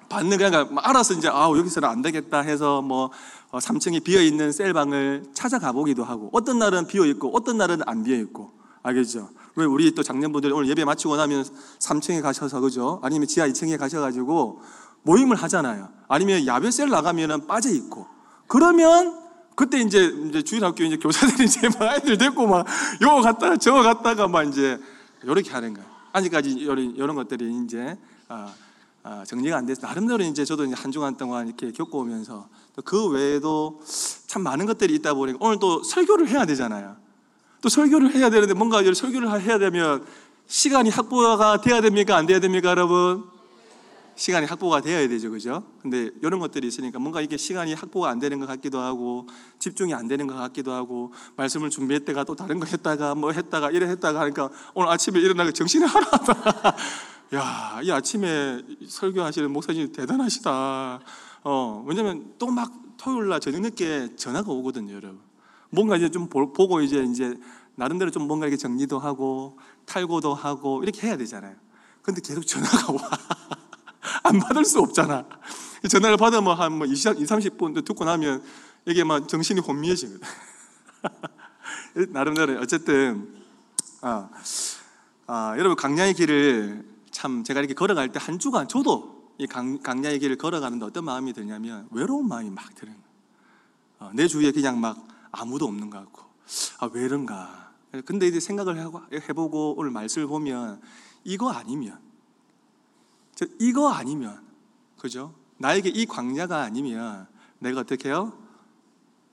받는 0.08 0.38
그러니까 0.38 0.70
알아서 0.88 1.14
이제 1.16 1.28
아 1.28 1.50
여기서는 1.50 1.90
안 1.90 2.02
되겠다 2.02 2.40
해서 2.42 2.82
뭐 2.82 3.12
3층에 3.52 4.04
비어 4.04 4.22
있는 4.22 4.52
셀방을 4.52 5.26
찾아가 5.34 5.72
보기도 5.72 6.04
하고 6.04 6.30
어떤 6.32 6.60
날은 6.60 6.88
비어 6.88 7.06
있고 7.06 7.36
어떤 7.36 7.58
날은 7.58 7.82
안 7.86 8.04
비어 8.04 8.16
있고 8.18 8.52
알겠죠? 8.84 9.30
왜 9.56 9.66
우리 9.66 9.94
또 9.96 10.04
작년분들 10.04 10.52
오늘 10.54 10.68
예배 10.70 10.84
마치고 10.86 11.16
나면 11.16 11.46
3층에 11.80 12.22
가셔서 12.22 12.60
그죠? 12.60 13.00
아니면 13.04 13.28
지하 13.28 13.48
2층에 13.48 13.78
가셔가지고 13.78 14.62
모임을 15.04 15.38
하잖아요. 15.38 15.90
아니면 16.08 16.46
야외셀 16.46 16.90
나가면은 16.90 17.48
빠져 17.48 17.70
있고 17.70 18.08
그러면 18.48 19.26
그때 19.56 19.80
이제 19.80 20.14
이제 20.28 20.42
주일학교 20.42 20.84
이제 20.84 20.98
교사들이 20.98 21.46
이제 21.48 21.70
막 21.70 21.84
아이들 21.84 22.18
데리고 22.18 22.48
막 22.48 22.66
요거 23.02 23.22
갔다가 23.22 23.58
저거 23.58 23.82
갔다가 23.82 24.28
막 24.28 24.44
이제 24.44 24.80
요렇게 25.26 25.50
하는 25.52 25.74
거예요. 25.74 25.88
아직까지 26.12 26.52
이런 26.52 26.96
이런 26.96 27.16
것들이 27.16 27.64
이제 27.64 27.98
아, 28.28 28.54
아, 29.04 29.24
정리가 29.26 29.56
안 29.58 29.66
돼서 29.66 29.88
나름대로 29.88 30.24
이제 30.24 30.44
저도 30.44 30.66
이제 30.66 30.76
한 30.76 30.92
주간 30.92 31.16
동안 31.16 31.48
이렇게 31.48 31.72
겪어오면서 31.72 32.50
그 32.84 33.08
외에도 33.08 33.80
참 34.28 34.44
많은 34.44 34.66
것들이 34.66 34.96
있다 34.96 35.14
보니까 35.14 35.38
오늘 35.42 35.60
또 35.60 35.82
설교를 35.84 36.28
해야 36.28 36.46
되잖아요. 36.46 36.98
또 37.62 37.70
설교를 37.70 38.14
해야 38.14 38.30
되는데 38.30 38.54
뭔가 38.54 38.82
설교를 38.84 39.42
해야 39.42 39.58
되면 39.58 40.06
시간이 40.48 40.90
확보가 40.90 41.62
돼야 41.62 41.82
됩니까? 41.82 42.16
안 42.16 42.26
돼야 42.26 42.40
됩니까, 42.40 42.70
여러분? 42.70 43.24
시간이 44.16 44.46
확보가 44.46 44.80
되어야 44.82 45.10
되죠, 45.10 45.30
그죠? 45.30 45.64
근데 45.82 46.10
이런 46.22 46.40
것들이 46.40 46.68
있으니까 46.68 47.00
뭔가 47.00 47.20
이게 47.20 47.36
시간이 47.36 47.74
확보가 47.74 48.10
안 48.10 48.20
되는 48.20 48.40
것 48.40 48.46
같기도 48.46 48.80
하고 48.80 49.28
집중이 49.60 49.94
안 49.94 50.08
되는 50.08 50.26
것 50.26 50.36
같기도 50.36 50.72
하고 50.72 51.12
말씀을 51.36 51.70
준비했다가 51.70 52.24
또 52.24 52.34
다른 52.34 52.60
거 52.60 52.66
했다가 52.66 53.16
뭐 53.16 53.32
했다가 53.34 53.72
이래 53.72 53.88
했다가 53.88 54.22
하니까 54.22 54.50
오늘 54.74 54.90
아침에 54.90 55.20
일어나서 55.20 55.52
정신이 55.52 55.84
하나도 55.84 56.34
야, 57.36 57.82
이 57.84 57.92
아침에 57.92 58.62
설교하시는 58.88 59.52
목사님 59.52 59.92
대단하시다. 59.92 61.00
어, 61.44 61.84
왜냐면 61.86 62.34
또 62.38 62.48
막 62.48 62.72
토요일 62.98 63.28
날 63.30 63.40
저녁 63.40 63.62
늦게 63.62 64.16
전화가 64.16 64.52
오거든요, 64.52 64.96
여러분. 64.96 65.20
뭔가 65.70 65.98
이제 65.98 66.10
좀 66.10 66.28
보- 66.30 66.52
보고 66.54 66.82
이제 66.82 67.04
이제 67.04 67.36
나름대로 67.76 68.12
좀 68.12 68.28
뭔가 68.28 68.46
이렇게 68.46 68.58
정리도 68.58 69.00
하고 69.00 69.58
탈고도 69.86 70.34
하고 70.34 70.82
이렇게 70.84 71.08
해야 71.08 71.18
되잖아요. 71.18 71.56
근데 72.02 72.22
계속 72.22 72.46
전화가 72.46 72.94
와. 72.94 73.00
안 74.24 74.40
받을 74.40 74.64
수 74.66 74.80
없잖아. 74.80 75.26
이 75.84 75.88
전화를 75.90 76.18
받으면 76.18 76.58
한 76.58 76.74
뭐 76.74 76.86
20, 76.88 77.14
30분 77.18 77.86
듣고 77.86 78.06
나면 78.06 78.44
이게 78.86 79.04
막 79.04 79.28
정신이 79.28 79.60
혼미해지거든. 79.62 80.22
나름대로 82.10 82.60
어쨌든 82.62 83.34
아, 84.02 84.30
아, 85.28 85.56
여러분 85.58 85.76
강야의 85.76 86.14
길을 86.14 86.86
참 87.12 87.44
제가 87.44 87.60
이렇게 87.60 87.74
걸어갈 87.74 88.12
때 88.12 88.20
한 88.20 88.40
주간 88.40 88.68
저도 88.68 89.34
이 89.38 89.48
강, 89.48 89.80
강야의 89.80 90.20
길을 90.20 90.38
걸어가는데 90.38 90.86
어떤 90.86 91.06
마음이 91.06 91.34
드냐면 91.34 91.88
외로운 91.92 92.28
마음이 92.28 92.50
막 92.52 92.74
드는 92.76 92.94
거예요. 92.94 93.06
어, 94.00 94.12
내 94.14 94.28
주위에 94.28 94.52
그냥 94.52 94.80
막 94.80 95.08
아무도 95.36 95.66
없는 95.66 95.90
것 95.90 96.00
같고 96.00 96.24
아 96.80 96.90
왜 96.94 97.04
이런가. 97.06 97.74
근데 98.06 98.28
이제 98.28 98.40
생각을 98.40 98.78
해보고 99.12 99.76
오늘 99.78 99.92
말씀을 99.92 100.28
보면 100.28 100.82
이거 101.24 101.50
아니면 101.52 102.00
저 103.36 103.46
이거 103.60 103.90
아니면 103.90 104.44
그죠? 104.98 105.34
나에게 105.58 105.90
이 105.90 106.06
광야가 106.06 106.62
아니면 106.62 107.28
내가 107.60 107.82
어떻게 107.82 108.10
해요? 108.10 108.38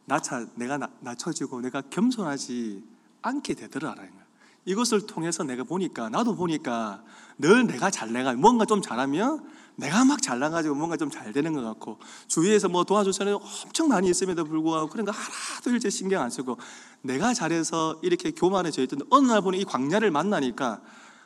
나차 0.05 0.47
내가 0.55 0.79
나, 0.79 0.91
낮춰지고 1.01 1.61
내가 1.61 1.81
겸손하지 1.83 2.85
않게 3.23 3.55
되더라라는 3.55 4.11
거예요 4.11 4.22
이것을 4.65 5.07
통해서 5.07 5.43
내가 5.43 5.65
보니까 5.65 6.09
나도 6.09 6.37
보니까 6.37 7.03
늘 7.39 7.67
내가 7.67 7.91
잘 7.91 8.13
내가 8.13 8.33
뭔가 8.35 8.65
좀 8.65 8.81
잘하면 8.81 9.45
내가 9.77 10.05
막 10.05 10.21
잘나가지고 10.21 10.75
뭔가 10.75 10.97
좀 10.97 11.11
잘 11.11 11.33
되는 11.33 11.53
것 11.53 11.63
같고 11.63 11.99
주위에서 12.29 12.69
뭐 12.69 12.85
도와줄 12.85 13.13
사람이 13.13 13.39
엄청 13.65 13.89
많이 13.89 14.09
있음에도 14.09 14.45
불구하고 14.45 14.89
그러니까 14.89 15.13
하나도 15.13 15.71
일제 15.71 15.91
신경 15.91 16.23
안 16.23 16.31
쓰고 16.31 16.59
내가 17.03 17.35
잘해서 17.35 17.99
이렇게 18.03 18.31
교만해져 18.31 18.83
있던 18.83 19.01
어느 19.11 19.27
날 19.27 19.41
보니 19.41 19.61
이 19.61 19.65
광야를 19.65 20.11
만나니까 20.11 20.81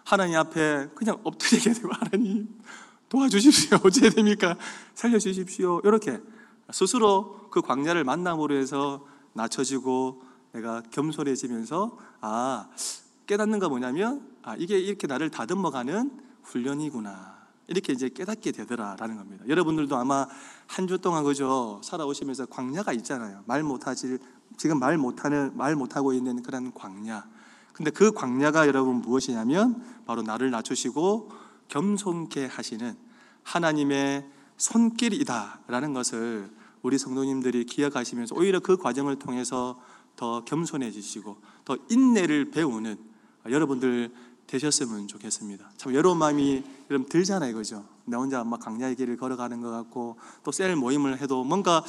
하나님 0.05 0.37
앞에 0.37 0.89
그냥 0.95 1.20
엎드리게 1.24 1.72
되고 1.72 1.89
하나님 1.93 2.49
도와주십시오. 3.09 3.78
어찌해야 3.84 4.11
됩니까? 4.11 4.57
살려주십시오. 4.95 5.80
이렇게 5.84 6.18
스스로 6.70 7.49
그 7.51 7.61
광야를 7.62 8.05
만남으로 8.05 8.57
해서 8.57 9.07
낮춰지고 9.32 10.22
내가 10.53 10.82
겸손해지면서 10.91 11.99
아 12.20 12.68
깨닫는가 13.27 13.68
뭐냐면 13.68 14.29
아 14.43 14.57
이게 14.57 14.79
이렇게 14.79 15.07
나를 15.07 15.31
다듬어가는 15.31 16.20
훈련이구나 16.43 17.37
이렇게 17.68 17.93
이제 17.93 18.09
깨닫게 18.09 18.53
되더라라는 18.53 19.16
겁니다. 19.16 19.45
여러분들도 19.49 19.97
아마 19.97 20.27
한 20.66 20.87
주 20.87 20.99
동안 20.99 21.24
그죠 21.24 21.81
살아오시면서 21.83 22.47
광야가 22.47 22.93
있잖아요. 22.95 23.43
말 23.47 23.62
못하지 23.62 24.18
지금 24.57 24.79
말 24.79 24.97
못하는 24.99 25.51
말 25.57 25.74
못하고 25.74 26.12
있는 26.12 26.43
그런 26.43 26.72
광야. 26.72 27.27
근데 27.72 27.91
그 27.91 28.12
광야가 28.12 28.68
여러분 28.68 28.97
무엇이냐면 29.03 29.83
바로 30.07 30.22
나를 30.22 30.51
낮추시고 30.51 31.31
겸손케 31.68 32.47
하시는 32.47 32.97
하나님의 33.43 34.27
손길이다라는 34.57 35.93
것을 35.93 36.51
우리 36.83 36.99
성도님들이 36.99 37.64
기억하시면서 37.64 38.35
오히려 38.37 38.61
그 38.61 38.77
과정을 38.77 39.18
통해서 39.18 39.79
더 40.14 40.45
겸손해지시고 40.45 41.37
더 41.64 41.77
인내를 41.91 42.51
배우는 42.51 42.97
여러분들 43.51 44.13
되셨으면 44.47 45.09
좋겠습니다. 45.09 45.71
참 45.77 45.93
외로운 45.93 46.19
마음이 46.19 46.63
여러분 46.91 47.09
들잖아요, 47.09 47.55
그죠? 47.55 47.85
나 48.05 48.19
혼자 48.19 48.45
막 48.45 48.61
강야의 48.61 48.95
길을 48.97 49.17
걸어가는 49.17 49.61
것 49.61 49.71
같고 49.71 50.17
또 50.45 50.53
셀 50.53 50.77
모임을 50.77 51.21
해도 51.21 51.43
뭔가 51.45 51.85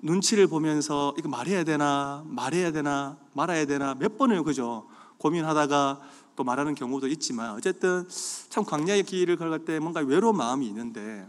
눈치를 0.00 0.46
보면서 0.46 1.14
이거 1.18 1.28
말해야 1.28 1.64
되나 1.64 2.22
말해야 2.26 2.70
되나 2.72 3.16
말아야 3.32 3.66
되나 3.66 3.94
몇 3.94 4.16
번을 4.18 4.42
그죠 4.44 4.86
고민하다가 5.18 6.00
또 6.36 6.44
말하는 6.44 6.74
경우도 6.74 7.08
있지만 7.08 7.54
어쨌든 7.54 8.06
참 8.50 8.64
광야의 8.64 9.04
길을 9.04 9.36
걸을 9.36 9.64
때 9.64 9.78
뭔가 9.78 10.00
외로운 10.00 10.36
마음이 10.36 10.66
있는데 10.68 11.26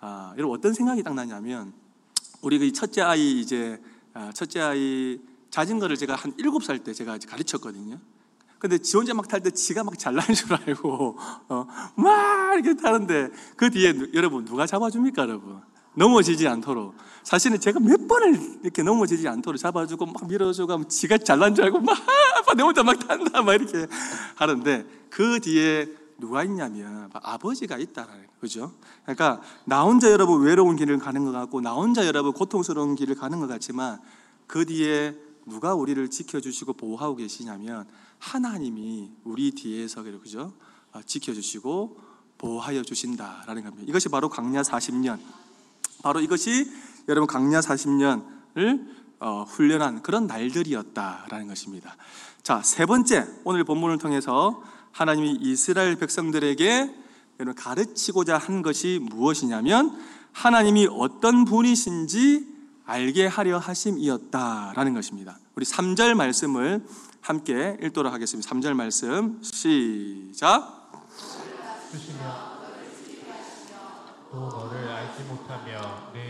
아, 0.00 0.32
여러분 0.36 0.56
어떤 0.56 0.72
생각이 0.72 1.02
딱 1.02 1.14
나냐면 1.14 1.72
우리 2.42 2.58
그 2.58 2.72
첫째 2.72 3.02
아이 3.02 3.40
이제 3.40 3.80
아, 4.14 4.32
첫째 4.32 4.60
아이 4.60 5.20
자전거를 5.50 5.96
제가 5.96 6.14
한 6.16 6.32
일곱 6.38 6.64
살 6.64 6.78
때 6.78 6.92
제가 6.92 7.18
가르쳤거든요. 7.18 7.98
근데 8.58 8.78
지 8.78 8.96
혼자 8.96 9.12
막 9.14 9.28
탈 9.28 9.40
때 9.42 9.50
지가 9.50 9.84
막 9.84 9.98
잘나는 9.98 10.34
줄 10.34 10.52
알고 10.54 11.16
어, 11.48 11.66
막 11.96 12.54
이렇게 12.54 12.74
타는데 12.74 13.28
그 13.56 13.70
뒤에 13.70 13.92
누- 13.92 14.10
여러분 14.14 14.44
누가 14.44 14.66
잡아줍니까 14.66 15.22
여러분 15.22 15.60
넘어지지 15.94 16.46
않도록 16.48 16.94
사실은 17.22 17.58
제가 17.60 17.80
몇 17.80 18.06
번을 18.08 18.60
이렇게 18.62 18.82
넘어지지 18.82 19.28
않도록 19.28 19.58
잡아주고 19.58 20.06
막 20.06 20.26
밀어주고 20.26 20.72
하면 20.72 20.88
지가 20.88 21.18
잘난 21.18 21.54
줄 21.54 21.64
알고 21.64 21.80
막 21.80 21.96
아빠 22.38 22.54
내 22.54 22.62
혼자 22.62 22.82
막 22.82 22.98
탄다 22.98 23.42
막 23.42 23.54
이렇게 23.54 23.86
하는데 24.36 24.86
그 25.10 25.40
뒤에 25.40 25.88
누가 26.18 26.42
있냐면 26.44 27.10
아버지가 27.12 27.76
있다라는. 27.76 28.26
그죠? 28.40 28.72
그러니까 29.02 29.40
나 29.64 29.82
혼자 29.82 30.10
여러분 30.10 30.42
외로운 30.42 30.76
길을 30.76 30.98
가는 30.98 31.24
것 31.24 31.32
같고 31.32 31.60
나 31.60 31.72
혼자 31.72 32.06
여러분 32.06 32.32
고통스러운 32.32 32.94
길을 32.94 33.14
가는 33.16 33.38
것 33.40 33.46
같지만 33.48 33.98
그 34.46 34.64
뒤에 34.64 35.14
누가 35.46 35.74
우리를 35.74 36.08
지켜주시고 36.10 36.74
보호하고 36.74 37.16
계시냐면 37.16 37.86
하나님이 38.18 39.10
우리 39.24 39.50
뒤에서 39.52 40.02
그죠? 40.02 40.52
아, 40.92 41.02
지켜주시고 41.02 42.00
보호하여 42.38 42.82
주신다라는 42.82 43.64
겁니다. 43.64 43.84
이것이 43.88 44.08
바로 44.08 44.28
광야 44.28 44.62
40년, 44.62 45.18
바로 46.02 46.20
이것이 46.20 46.70
여러분 47.08 47.26
광야 47.26 47.60
40년을 47.60 48.96
어, 49.18 49.44
훈련한 49.48 50.02
그런 50.02 50.26
날들이었다라는 50.26 51.48
것입니다. 51.48 51.96
자, 52.42 52.62
세 52.62 52.86
번째 52.86 53.26
오늘 53.44 53.64
본문을 53.64 53.98
통해서 53.98 54.62
하나님이 54.92 55.38
이스라엘 55.40 55.96
백성들에게 55.96 56.94
여러분 57.40 57.54
가르치고자 57.54 58.38
한 58.38 58.62
것이 58.62 59.00
무엇이냐면 59.02 59.96
하나님이 60.32 60.88
어떤 60.90 61.44
분이신지 61.44 62.56
알게 62.84 63.26
하려 63.26 63.58
하심이었다라는 63.58 64.94
것입니다. 64.94 65.38
우리 65.54 65.64
3절 65.64 66.14
말씀을 66.14 66.84
함께 67.26 67.76
읽도록 67.82 68.12
하겠습니다. 68.12 68.48
3절 68.48 68.74
말씀 68.74 69.42
시작. 69.42 70.92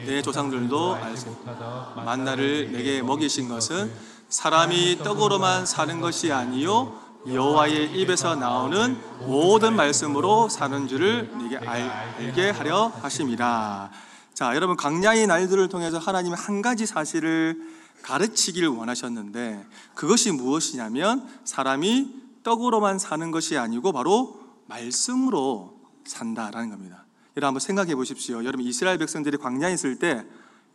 내 0.06 0.22
조상들도 0.22 0.94
알지 0.94 1.26
못하던 1.26 2.02
만나를 2.02 2.72
내게 2.72 3.02
먹이신 3.02 3.46
것은 3.50 3.92
사람이 4.30 5.00
떡으로만 5.04 5.66
사는 5.66 6.00
것이 6.00 6.32
아니요 6.32 6.98
여호와의 7.28 7.92
입에서 8.00 8.34
나오는 8.34 8.96
모든 9.26 9.76
말씀으로 9.76 10.48
사는 10.48 10.88
줄을 10.88 11.30
네게 11.36 11.58
알, 11.58 11.90
알게 12.18 12.50
하려 12.50 12.86
하심이라. 13.02 13.90
자, 14.32 14.54
여러분 14.54 14.76
강야의 14.76 15.26
날들을 15.26 15.68
통해서 15.68 15.98
하나님이 15.98 16.36
한 16.38 16.62
가지 16.62 16.86
사실을 16.86 17.60
가르치기를 18.06 18.68
원하셨는데 18.68 19.66
그것이 19.94 20.30
무엇이냐면 20.30 21.28
사람이 21.44 22.22
떡으로만 22.44 23.00
사는 23.00 23.30
것이 23.32 23.58
아니고 23.58 23.90
바로 23.90 24.40
말씀으로 24.66 25.80
산다라는 26.04 26.70
겁니다. 26.70 27.04
여러분 27.36 27.48
한번 27.48 27.60
생각해 27.60 27.96
보십시오. 27.96 28.44
여러분 28.44 28.64
이스라엘 28.64 28.98
백성들이 28.98 29.38
광야에 29.38 29.74
있을 29.74 29.98
때 29.98 30.24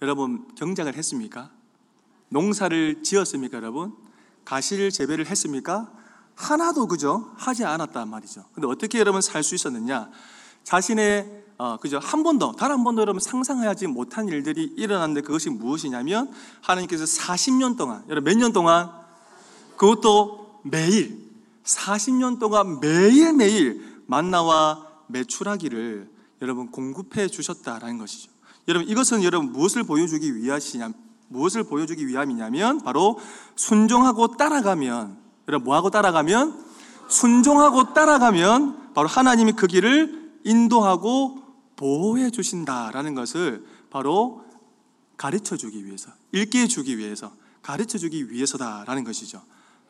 여러분 0.02 0.46
경작을 0.56 0.96
했습니까? 0.96 1.52
농사를 2.30 3.04
지었습니까, 3.04 3.58
여러분? 3.58 3.94
가시를 4.44 4.92
재배를 4.92 5.28
했습니까? 5.28 5.92
하나도 6.36 6.88
그죠? 6.88 7.32
하지 7.38 7.64
않았단 7.64 8.10
말이죠. 8.10 8.46
근데 8.54 8.68
어떻게 8.68 9.00
여러분 9.00 9.22
살 9.22 9.44
수 9.44 9.56
있었느냐? 9.56 10.10
자신의 10.64 11.41
어, 11.64 11.78
그죠? 11.78 11.99
한 12.01 12.24
번도 12.24 12.53
단한 12.53 12.84
번도 12.84 13.03
여러분 13.03 13.20
상상하지 13.20 13.86
못한 13.86 14.28
일들이 14.28 14.74
일어났는데 14.78 15.22
그것이 15.22 15.51
무엇이냐면 15.51 16.32
하나님께서 16.64 17.03
40년 17.03 17.78
동안 17.78 18.03
여러분 18.09 18.34
몇 18.34 18.41
년 18.41 18.51
동안 18.51 18.89
그것도 19.78 20.62
매일 20.64 21.30
40년 21.64 22.39
동안 22.39 22.80
매일매일 22.80 24.01
만나와 24.07 24.88
매출하기를 25.05 26.09
여러분 26.41 26.72
공급해 26.72 27.28
주셨다라는 27.28 27.99
것이죠. 27.99 28.32
여러분 28.68 28.89
이것은 28.89 29.22
여러분 29.24 29.51
무엇을 29.51 29.84
보여주기 29.84 30.36
위하시냐 30.36 30.89
무엇을 31.28 31.66
보여주기 31.66 32.07
위함이냐면 32.07 32.80
바로 32.80 33.20
순종하고 33.55 34.36
따라가면 34.36 35.16
여러분 35.47 35.66
뭐하고 35.66 35.91
따라가면 35.91 36.66
순종하고 37.07 37.93
따라가면 37.93 38.93
바로 38.95 39.07
하나님이 39.07 39.51
그 39.51 39.68
길을 39.68 40.39
인도하고 40.43 41.51
보호해 41.82 42.30
주신다라는 42.30 43.16
것을 43.16 43.66
바로 43.90 44.46
가르쳐 45.18 45.58
주기 45.58 45.84
위해서, 45.84 46.12
읽게 46.32 46.68
주기 46.68 47.00
위해서, 47.00 47.32
가르쳐 47.64 47.98
주기 47.98 48.30
위해서다라는 48.30 49.04
것이죠. 49.04 49.42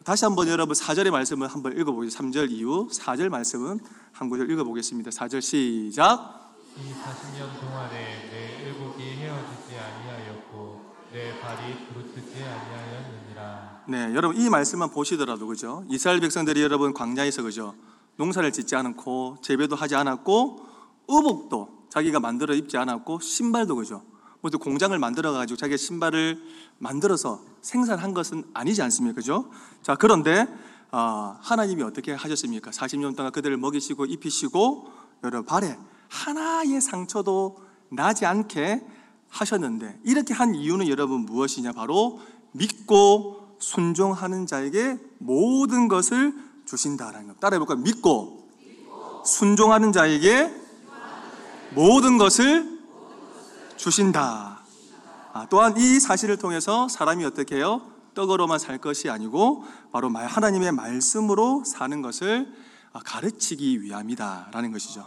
다시 0.05 0.23
한번 0.23 0.47
여러분 0.47 0.73
4절의 0.73 1.11
말씀을 1.11 1.49
한번 1.49 1.77
읽어보겠습니다. 1.77 2.39
3절 2.39 2.51
이후 2.51 2.87
4절 2.89 3.27
말씀은 3.27 3.81
한 4.13 4.29
구절 4.29 4.49
읽어보겠습니다. 4.49 5.11
4절 5.11 5.41
시작. 5.41 6.53
이 6.77 6.93
40년 6.93 7.59
동안에 7.59 8.29
내 8.31 8.67
의복이 8.69 9.03
헤어지지 9.03 9.75
아니하였고 9.77 10.81
내 11.11 11.39
발이 11.41 11.87
부르트지 11.87 12.41
아니하였느니라. 12.41 13.83
네, 13.89 14.15
여러분 14.15 14.37
이 14.37 14.49
말씀만 14.49 14.91
보시더라도 14.91 15.45
그죠? 15.45 15.83
이스라엘 15.89 16.21
백성들이 16.21 16.61
여러분 16.61 16.93
광야에서 16.93 17.43
그죠? 17.43 17.75
농사를 18.15 18.49
짓지 18.53 18.77
않고 18.77 19.39
재배도 19.41 19.75
하지 19.75 19.95
않았고 19.95 20.65
의복도 21.09 21.80
자기가 21.91 22.19
만들어 22.19 22.55
입지 22.55 22.77
않았고 22.77 23.19
신발도 23.19 23.75
그죠? 23.75 24.01
모두 24.39 24.57
공장을 24.57 24.97
만들어 24.97 25.33
가지고 25.33 25.57
자기가 25.57 25.77
신발을 25.77 26.41
만들어서 26.79 27.41
생산한 27.61 28.13
것은 28.13 28.45
아니지 28.53 28.81
않습니까? 28.81 29.15
그죠? 29.15 29.51
자, 29.83 29.95
그런데 29.95 30.47
아, 30.89 31.37
하나님이 31.41 31.83
어떻게 31.83 32.13
하셨습니까? 32.13 32.71
40년 32.71 33.15
동안 33.15 33.31
그들을 33.31 33.55
먹이시고 33.57 34.05
입히시고 34.05 34.87
여러분 35.23 35.45
발에 35.45 35.77
하나의 36.09 36.81
상처도 36.81 37.57
나지 37.89 38.25
않게 38.25 38.81
하셨는데 39.29 39.99
이렇게 40.03 40.33
한 40.33 40.55
이유는 40.55 40.87
여러분 40.87 41.21
무엇이냐? 41.21 41.73
바로 41.73 42.19
믿고 42.53 43.57
순종하는 43.59 44.47
자에게 44.47 44.97
모든 45.19 45.87
것을 45.87 46.33
주신다라는 46.65 47.27
것. 47.27 47.39
따라해 47.39 47.59
볼까요? 47.59 47.77
믿고 47.77 48.49
순종하는 49.23 49.91
자에게 49.91 50.60
모든 51.73 52.17
것을 52.17 52.79
주신다. 53.77 54.59
아, 55.33 55.47
또한 55.49 55.77
이 55.77 55.99
사실을 55.99 56.37
통해서 56.37 56.87
사람이 56.87 57.23
어떻게 57.25 57.55
해요? 57.55 57.81
떡으로만 58.13 58.59
살 58.59 58.77
것이 58.77 59.09
아니고 59.09 59.63
바로 59.91 60.09
말- 60.09 60.27
하나님의 60.27 60.73
말씀으로 60.73 61.63
사는 61.65 62.01
것을 62.01 62.51
아, 62.93 62.99
가르치기 62.99 63.81
위함이다라는 63.83 64.71
것이죠. 64.73 65.05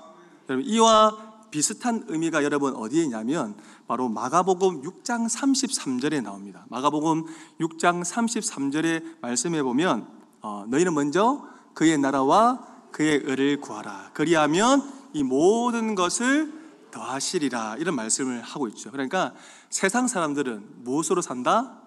여러분 0.49 0.67
이와 0.67 1.35
비슷한 1.51 2.05
의미가 2.09 2.43
여러분 2.43 2.75
어디에 2.75 3.03
있냐면 3.05 3.55
바로 3.87 4.09
마가복음 4.09 4.83
6장 4.83 5.29
33절에 5.29 6.23
나옵니다. 6.23 6.65
마가복음 6.71 7.25
6장 7.61 8.03
33절에 8.03 9.21
말씀해 9.21 9.63
보면 9.63 10.09
어, 10.41 10.65
너희는 10.69 10.95
먼저 10.95 11.45
그의 11.75 11.99
나라와 11.99 12.61
그의 12.91 13.21
의를 13.25 13.61
구하라. 13.61 14.11
그리하면 14.15 15.04
이 15.15 15.23
모든 15.23 15.95
것을 15.95 16.53
더하시리라 16.91 17.77
이런 17.79 17.95
말씀을 17.97 18.43
하고 18.43 18.69
있죠. 18.69 18.91
그러니까 18.91 19.33
세상 19.71 20.07
사람들은 20.07 20.83
무엇으로 20.85 21.23
산다? 21.23 21.81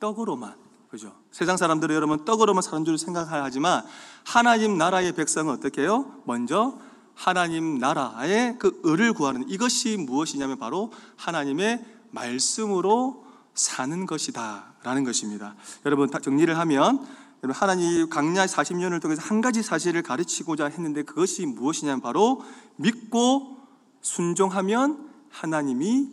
떡으로만. 0.00 0.56
그죠? 0.90 1.14
세상 1.30 1.56
사람들은 1.56 1.94
여러분 1.94 2.24
떡으로만 2.24 2.60
사는 2.60 2.84
줄 2.84 2.98
생각하지만 2.98 3.84
하나님 4.24 4.76
나라의 4.76 5.12
백성은 5.12 5.54
어떻게 5.54 5.82
해요? 5.82 6.20
먼저 6.26 6.78
하나님 7.14 7.78
나라의 7.78 8.58
그 8.58 8.80
의를 8.82 9.12
구하는 9.12 9.48
이것이 9.48 9.96
무엇이냐면 9.96 10.58
바로 10.58 10.92
하나님의 11.16 11.84
말씀으로 12.10 13.24
사는 13.54 14.06
것이다라는 14.06 15.04
것입니다. 15.04 15.54
여러분 15.86 16.10
다 16.10 16.18
정리를 16.18 16.58
하면 16.58 17.06
여러분 17.44 17.60
하나님 17.60 18.08
강야 18.08 18.46
40년을 18.46 19.00
통해서 19.02 19.20
한 19.20 19.40
가지 19.40 19.64
사실을 19.64 20.02
가르치고자 20.02 20.66
했는데 20.66 21.02
그것이 21.02 21.44
무엇이냐면 21.44 22.00
바로 22.00 22.44
믿고 22.76 23.56
순종하면 24.00 25.10
하나님이 25.28 26.08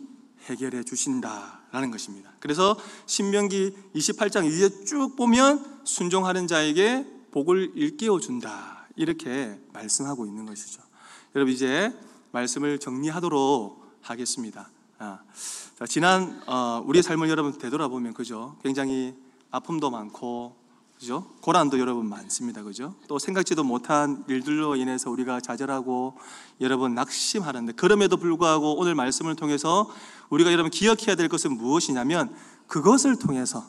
해결해 0.46 0.82
주신다라는 0.82 1.92
것입니다. 1.92 2.32
그래서 2.40 2.76
신명기 3.06 3.76
28장 3.94 4.44
위에 4.44 4.84
쭉 4.84 5.14
보면 5.14 5.82
순종하는 5.84 6.48
자에게 6.48 7.06
복을 7.30 7.72
일깨워 7.76 8.18
준다. 8.18 8.88
이렇게 8.96 9.56
말씀하고 9.72 10.26
있는 10.26 10.46
것이죠. 10.46 10.82
여러분 11.36 11.54
이제 11.54 11.96
말씀을 12.32 12.80
정리하도록 12.80 13.98
하겠습니다. 14.02 14.68
아, 14.98 15.20
자, 15.78 15.86
지난 15.86 16.42
어, 16.46 16.82
우리의 16.84 17.04
삶을 17.04 17.28
여러분 17.28 17.56
되돌아보면 17.56 18.14
그죠? 18.14 18.56
굉장히 18.64 19.14
아픔도 19.52 19.90
많고 19.90 20.59
그죠? 21.00 21.24
고난도 21.40 21.78
여러분 21.78 22.10
많습니다. 22.10 22.62
그죠? 22.62 22.94
또 23.08 23.18
생각지도 23.18 23.64
못한 23.64 24.22
일들로 24.28 24.76
인해서 24.76 25.10
우리가 25.10 25.40
좌절하고 25.40 26.18
여러분 26.60 26.94
낙심하는데 26.94 27.72
그럼에도 27.72 28.18
불구하고 28.18 28.78
오늘 28.78 28.94
말씀을 28.94 29.34
통해서 29.34 29.90
우리가 30.28 30.52
여러분 30.52 30.70
기억해야 30.70 31.14
될 31.16 31.28
것은 31.28 31.56
무엇이냐면 31.56 32.36
그것을 32.66 33.18
통해서 33.18 33.66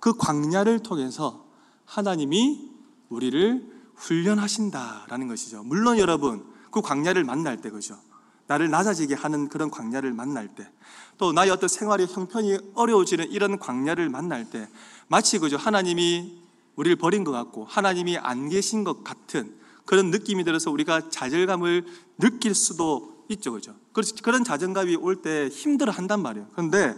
그 0.00 0.14
광야를 0.16 0.78
통해서 0.78 1.44
하나님이 1.84 2.70
우리를 3.10 3.70
훈련하신다라는 3.94 5.28
것이죠. 5.28 5.62
물론 5.64 5.98
여러분 5.98 6.42
그 6.70 6.80
광야를 6.80 7.22
만날 7.22 7.60
때 7.60 7.68
그죠? 7.68 7.98
나를 8.46 8.70
낮아지게 8.70 9.14
하는 9.14 9.50
그런 9.50 9.70
광야를 9.70 10.12
만날 10.12 10.48
때, 10.54 10.68
또 11.16 11.32
나의 11.32 11.50
어떤 11.50 11.68
생활의 11.68 12.06
형편이 12.08 12.72
어려워지는 12.74 13.30
이런 13.30 13.58
광야를 13.58 14.08
만날 14.08 14.50
때, 14.50 14.68
마치 15.08 15.38
그죠 15.38 15.56
하나님이 15.56 16.41
우리를 16.82 16.96
버린 16.96 17.22
것 17.22 17.30
같고 17.30 17.64
하나님이 17.64 18.18
안 18.18 18.48
계신 18.48 18.82
것 18.82 19.04
같은 19.04 19.54
그런 19.86 20.10
느낌이 20.10 20.42
들어서 20.42 20.70
우리가 20.72 21.10
좌절감을 21.10 21.86
느낄 22.18 22.54
수도 22.56 23.24
있죠, 23.28 23.52
그죠? 23.52 23.74
그런 24.22 24.42
자존감이 24.42 24.96
올 24.96 25.22
때 25.22 25.48
힘들어 25.48 25.92
한단 25.92 26.20
말이에요. 26.22 26.48
그런데 26.52 26.96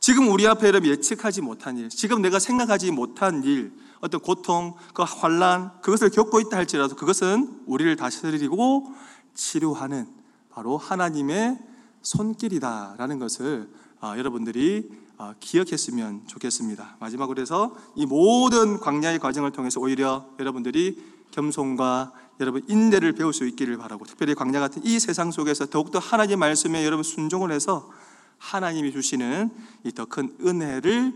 지금 0.00 0.28
우리 0.30 0.46
앞에 0.46 0.66
여러분 0.68 0.90
예측하지 0.90 1.40
못한 1.40 1.78
일, 1.78 1.88
지금 1.88 2.20
내가 2.20 2.38
생각하지 2.38 2.90
못한 2.90 3.42
일, 3.44 3.72
어떤 4.00 4.20
고통, 4.20 4.74
그 4.92 5.02
환란, 5.02 5.80
그것을 5.80 6.10
겪고 6.10 6.40
있다 6.40 6.58
할지라도 6.58 6.94
그것은 6.94 7.62
우리를 7.66 7.96
다스리고 7.96 8.92
치료하는 9.34 10.08
바로 10.50 10.76
하나님의 10.76 11.58
손길이다라는 12.02 13.18
것을 13.18 13.70
아, 14.00 14.18
여러분들이 14.18 14.90
아, 14.90 15.01
기억했으면 15.40 16.22
좋겠습니다. 16.26 16.96
마지막으로 17.00 17.40
해서 17.40 17.74
이 17.96 18.06
모든 18.06 18.78
광야의 18.78 19.18
과정을 19.18 19.52
통해서 19.52 19.80
오히려 19.80 20.26
여러분들이 20.38 21.02
겸손과 21.30 22.12
여러분 22.40 22.62
인내를 22.68 23.12
배울 23.12 23.32
수 23.32 23.46
있기를 23.46 23.76
바라고 23.78 24.04
특별히 24.04 24.34
광야 24.34 24.60
같은 24.60 24.82
이 24.84 24.98
세상 24.98 25.30
속에서 25.30 25.66
더욱더 25.66 25.98
하나님 25.98 26.38
말씀에 26.40 26.84
여러분 26.84 27.02
순종을 27.02 27.52
해서 27.52 27.90
하나님이 28.38 28.92
주시는 28.92 29.50
이 29.84 29.92
더 29.92 30.06
큰 30.06 30.34
은혜를 30.44 31.14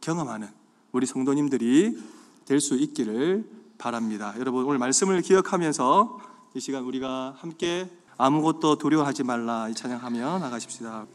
경험하는 0.00 0.48
우리 0.92 1.06
성도님들이 1.06 1.98
될 2.44 2.60
수 2.60 2.76
있기를 2.76 3.44
바랍니다. 3.78 4.34
여러분 4.38 4.64
오늘 4.64 4.78
말씀을 4.78 5.20
기억하면서 5.22 6.20
이 6.54 6.60
시간 6.60 6.84
우리가 6.84 7.34
함께 7.38 7.90
아무것도 8.18 8.76
두려워하지 8.78 9.24
말라 9.24 9.68
이 9.68 9.74
찬양하며 9.74 10.38
나가십시다. 10.38 11.06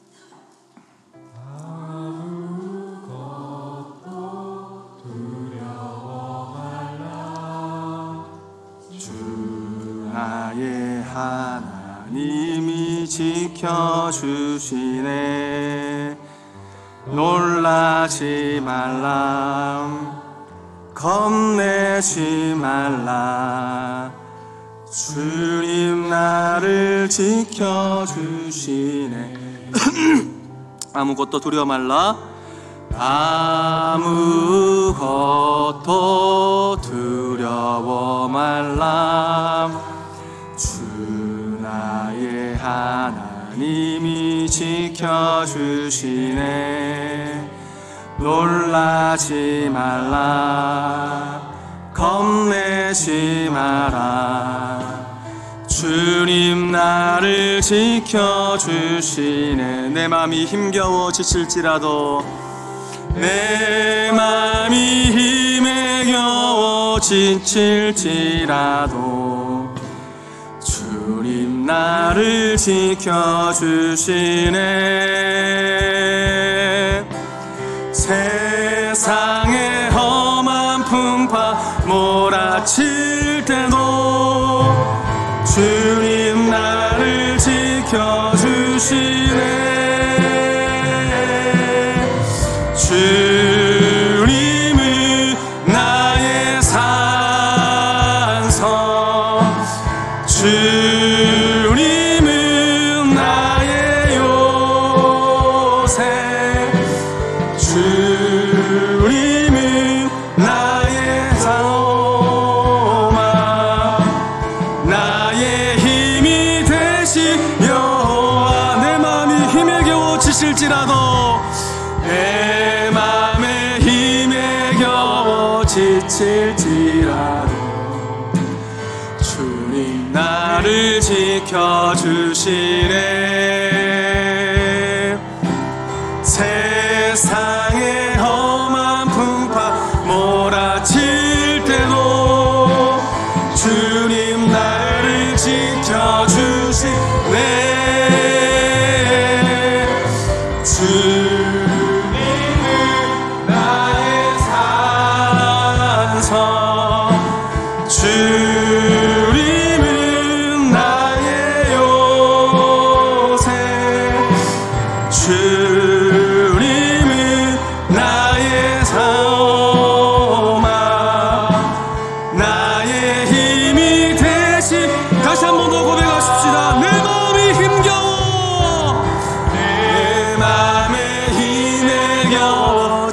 나의 10.14 11.04
하나님이 11.04 13.08
지켜주시네. 13.08 13.72
놀라지 17.06 18.62
말라 18.64 19.90
겁내지 20.94 22.54
말라 22.56 24.12
주님 24.92 26.10
나를 26.10 27.10
지켜주시네. 27.10 28.14
아무것도 30.94 31.40
두려워 31.40 31.66
말라. 31.66 32.18
아무것도 34.94 36.78
두려워 36.82 38.28
말라 38.28 39.70
하나님이 42.72 44.50
지켜주시네. 44.50 45.82
놀라지 48.18 49.70
말라. 49.72 51.52
겁내지 51.94 53.50
마라. 53.52 54.80
주님 55.68 56.72
나를 56.72 57.62
지켜주시네. 57.62 58.70
내 59.90 60.08
맘이 60.08 60.46
힘겨워 60.46 61.12
지칠지라도 61.12 62.24
내 63.16 64.12
맘이 64.14 65.12
힘에 65.12 66.06
겨워 66.06 66.98
지칠지라도 67.02 68.32
나를 71.72 72.58
지켜주시네 72.58 73.62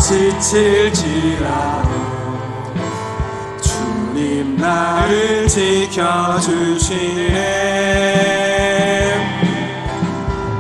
지칠지라도 0.09 1.91
주님 3.61 4.57
나를 4.57 5.47
지켜주시네. 5.47 6.09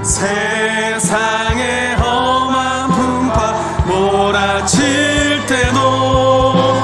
세상의 0.02 1.96
험한 1.96 2.90
풍파 2.90 3.52
몰아칠 3.86 5.46
때도 5.46 6.74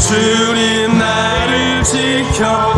주님 0.00 0.98
나를 0.98 1.84
지켜 1.84 2.71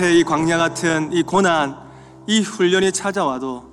앞에 0.00 0.16
이 0.16 0.24
광야 0.24 0.56
같은 0.56 1.12
이 1.12 1.22
고난 1.22 1.76
이 2.26 2.40
훈련이 2.40 2.90
찾아와도 2.90 3.70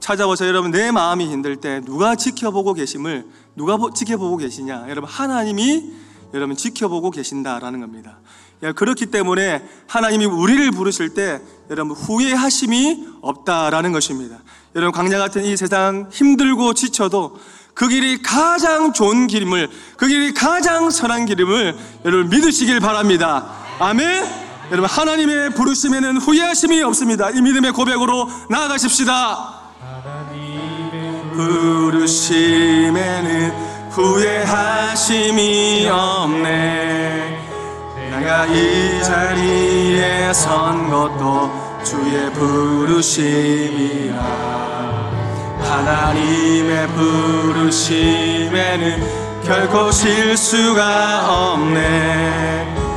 찾아와서 0.00 0.46
여러분 0.48 0.72
내 0.72 0.90
마음이 0.90 1.26
힘들 1.30 1.54
때 1.56 1.80
누가 1.84 2.16
지켜보고 2.16 2.74
계심을 2.74 3.24
누가 3.54 3.76
보- 3.76 3.92
지켜보고 3.92 4.38
계시냐? 4.38 4.86
여러분 4.88 5.08
하나님이 5.08 5.92
여러분 6.34 6.56
지켜보고 6.56 7.12
계신다라는 7.12 7.80
겁니다. 7.80 8.18
야, 8.64 8.72
그렇기 8.72 9.06
때문에 9.06 9.62
하나님이 9.86 10.24
우리를 10.24 10.68
부르실 10.72 11.14
때 11.14 11.40
여러분 11.70 11.94
후회하심이 11.96 13.06
없다라는 13.22 13.92
것입니다. 13.92 14.38
여러분 14.74 14.92
광야 14.92 15.16
같은 15.18 15.44
이 15.44 15.56
세상 15.56 16.08
힘들고 16.10 16.74
지쳐도 16.74 17.38
그 17.74 17.86
길이 17.86 18.20
가장 18.20 18.92
좋은 18.92 19.28
길임을 19.28 19.70
그 19.96 20.08
길이 20.08 20.34
가장 20.34 20.90
선한 20.90 21.26
길임을 21.26 21.76
여러분 22.04 22.30
믿으시길 22.30 22.80
바랍니다. 22.80 23.46
아멘 23.78 24.47
여러분 24.70 24.90
하나님의 24.90 25.50
부르심에는 25.50 26.18
후회하심이 26.18 26.82
없습니다. 26.82 27.30
이 27.30 27.40
믿음의 27.40 27.72
고백으로 27.72 28.28
나아가십시다. 28.50 29.60
하나님의 29.80 31.22
부르심에는 31.32 32.48
후회하심이 33.90 35.88
없네. 35.90 37.38
내가 38.10 38.44
이 38.46 39.02
자리에 39.02 40.34
선 40.34 40.90
것도 40.90 41.50
주의 41.82 42.30
부르심이라. 42.34 44.18
하나님의 45.60 46.88
부르심에는 46.88 48.18
결코 49.44 49.90
실수가 49.90 51.52
없네 51.54 52.87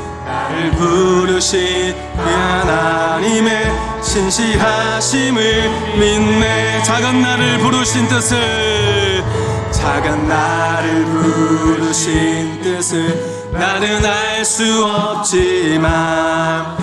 나를 0.61 0.71
부르신 0.71 1.95
그 2.15 2.21
하나님의 2.21 3.71
신실하심을 4.03 5.69
믿네. 5.97 6.83
작은 6.83 7.21
나를 7.21 7.57
부르신 7.59 8.07
뜻을 8.07 9.23
작은 9.71 10.27
나를 10.27 11.05
부르신 11.05 12.61
뜻을 12.61 13.49
나는 13.51 14.05
알 14.05 14.45
수 14.45 14.85
없지만 14.85 16.75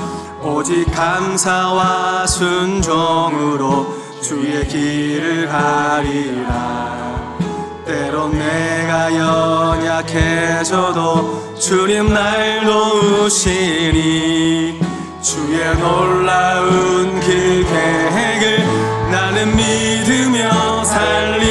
오직 0.43 0.85
감사와 0.93 2.27
순종으로 2.27 3.95
주의 4.23 4.67
길을 4.67 5.49
가리라 5.49 7.18
때론 7.89 8.39
내가 8.39 9.11
연약해져도 9.97 11.57
주님 11.59 12.13
날 12.13 12.61
도우시니 12.67 13.99
주의 15.23 15.75
놀라운 15.79 17.19
그 17.19 17.65
계획을 17.67 18.67
나는 19.11 19.57
믿으며 19.57 20.85
살리 20.85 21.48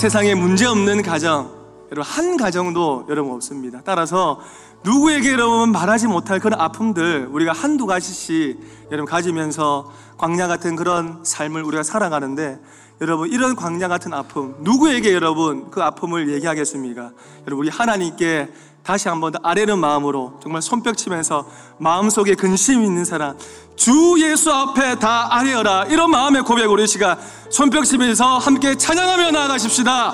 세상에 0.00 0.34
문제 0.34 0.64
없는 0.64 1.02
가정, 1.02 1.52
여러분 1.92 2.10
한 2.10 2.38
가정도 2.38 3.04
여러분 3.10 3.34
없습니다. 3.34 3.82
따라서 3.84 4.40
누구에게 4.82 5.30
여러분 5.30 5.72
말하지 5.72 6.06
못할 6.06 6.40
그런 6.40 6.58
아픔들 6.58 7.28
우리가 7.30 7.52
한두 7.52 7.84
가지씩 7.84 8.58
여러분 8.90 9.04
가지면서 9.04 9.92
광야 10.16 10.48
같은 10.48 10.74
그런 10.74 11.20
삶을 11.22 11.62
우리가 11.64 11.82
살아가는데 11.82 12.58
여러분 13.02 13.30
이런 13.30 13.54
광야 13.54 13.88
같은 13.88 14.14
아픔 14.14 14.54
누구에게 14.60 15.12
여러분 15.12 15.70
그 15.70 15.82
아픔을 15.82 16.32
얘기하겠습니까? 16.32 17.10
여러분 17.46 17.58
우리 17.58 17.68
하나님께 17.68 18.48
다시 18.82 19.10
한번 19.10 19.32
더 19.32 19.38
아뢰는 19.42 19.78
마음으로 19.78 20.38
정말 20.42 20.62
손뼉 20.62 20.96
치면서 20.96 21.46
마음속에 21.76 22.34
근심이 22.34 22.86
있는 22.86 23.04
사람 23.04 23.36
주 23.80 24.14
예수 24.18 24.52
앞에 24.52 24.98
다 24.98 25.26
아뢰어라. 25.30 25.86
이런 25.88 26.10
마음의 26.10 26.42
고백 26.42 26.70
우리 26.70 26.86
시간 26.86 27.18
손뼉 27.48 27.86
치면서 27.86 28.36
함께 28.36 28.76
찬양하며 28.76 29.30
나아가십시다. 29.30 30.12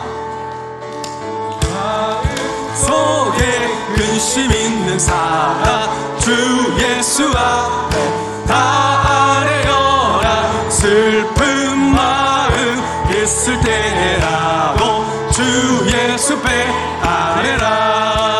속에 2.76 3.68
근심 3.96 4.52
있는 4.52 4.96
사람 5.00 5.90
주 6.20 6.30
예수 6.78 7.24
앞에 7.36 8.46
다 8.46 9.40
아뢰어라. 9.40 10.70
슬픈 10.70 11.90
마음 11.90 13.10
있을 13.10 13.60
때라도 13.62 15.04
주 15.32 15.42
예수 15.88 16.40
배 16.40 16.68
아뢰라 17.02 18.35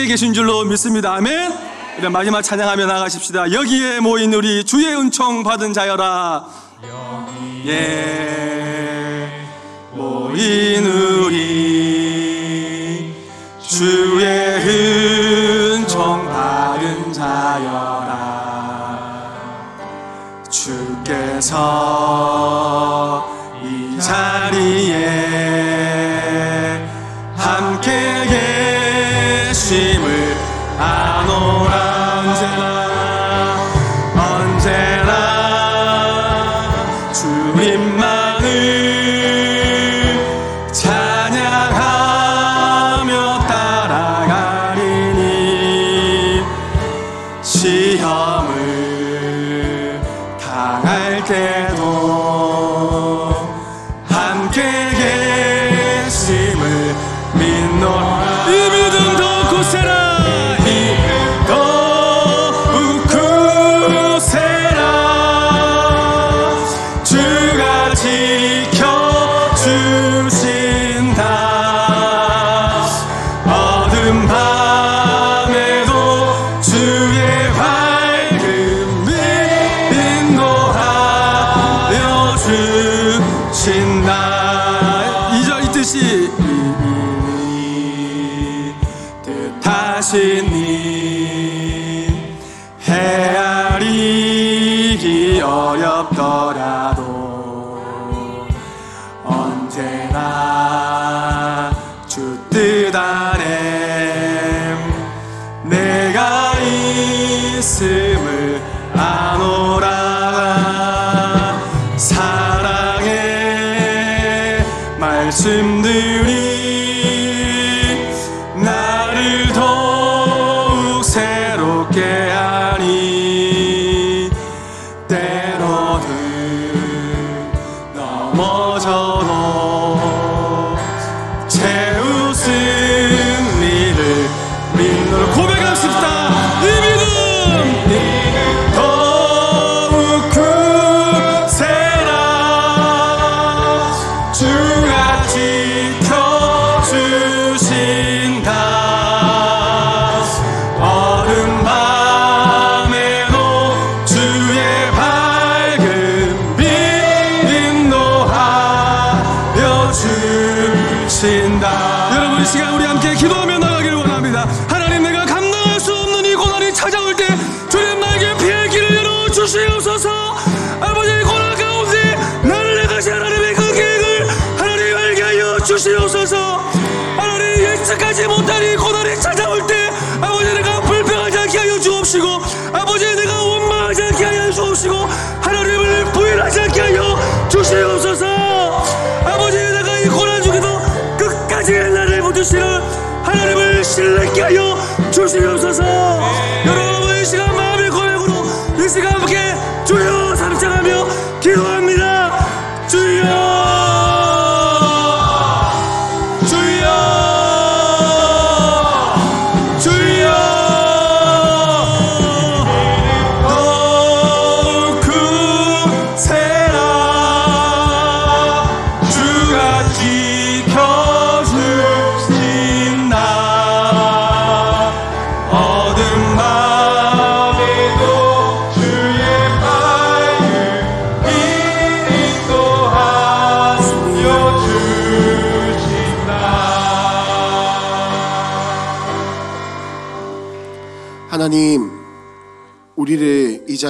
함께 0.00 0.12
계신 0.12 0.32
줄로 0.32 0.64
믿습니다. 0.64 1.12
아멘. 1.16 1.52
이런 1.98 2.10
마지막 2.10 2.40
찬양하며 2.40 2.86
나가십시다. 2.86 3.52
여기에 3.52 4.00
모인 4.00 4.32
우리 4.32 4.64
주의 4.64 4.96
은총 4.96 5.42
받은 5.42 5.74
자여라. 5.74 6.46
예. 7.66 9.28
모인 9.92 10.86
우리 10.86 11.36
주의 13.60 14.26
은총 15.74 16.24
받은 16.24 17.12
자여라. 17.12 18.16
주께서 20.48 21.60
이 23.62 24.00
자리에 24.00 24.96
함께 27.36 27.90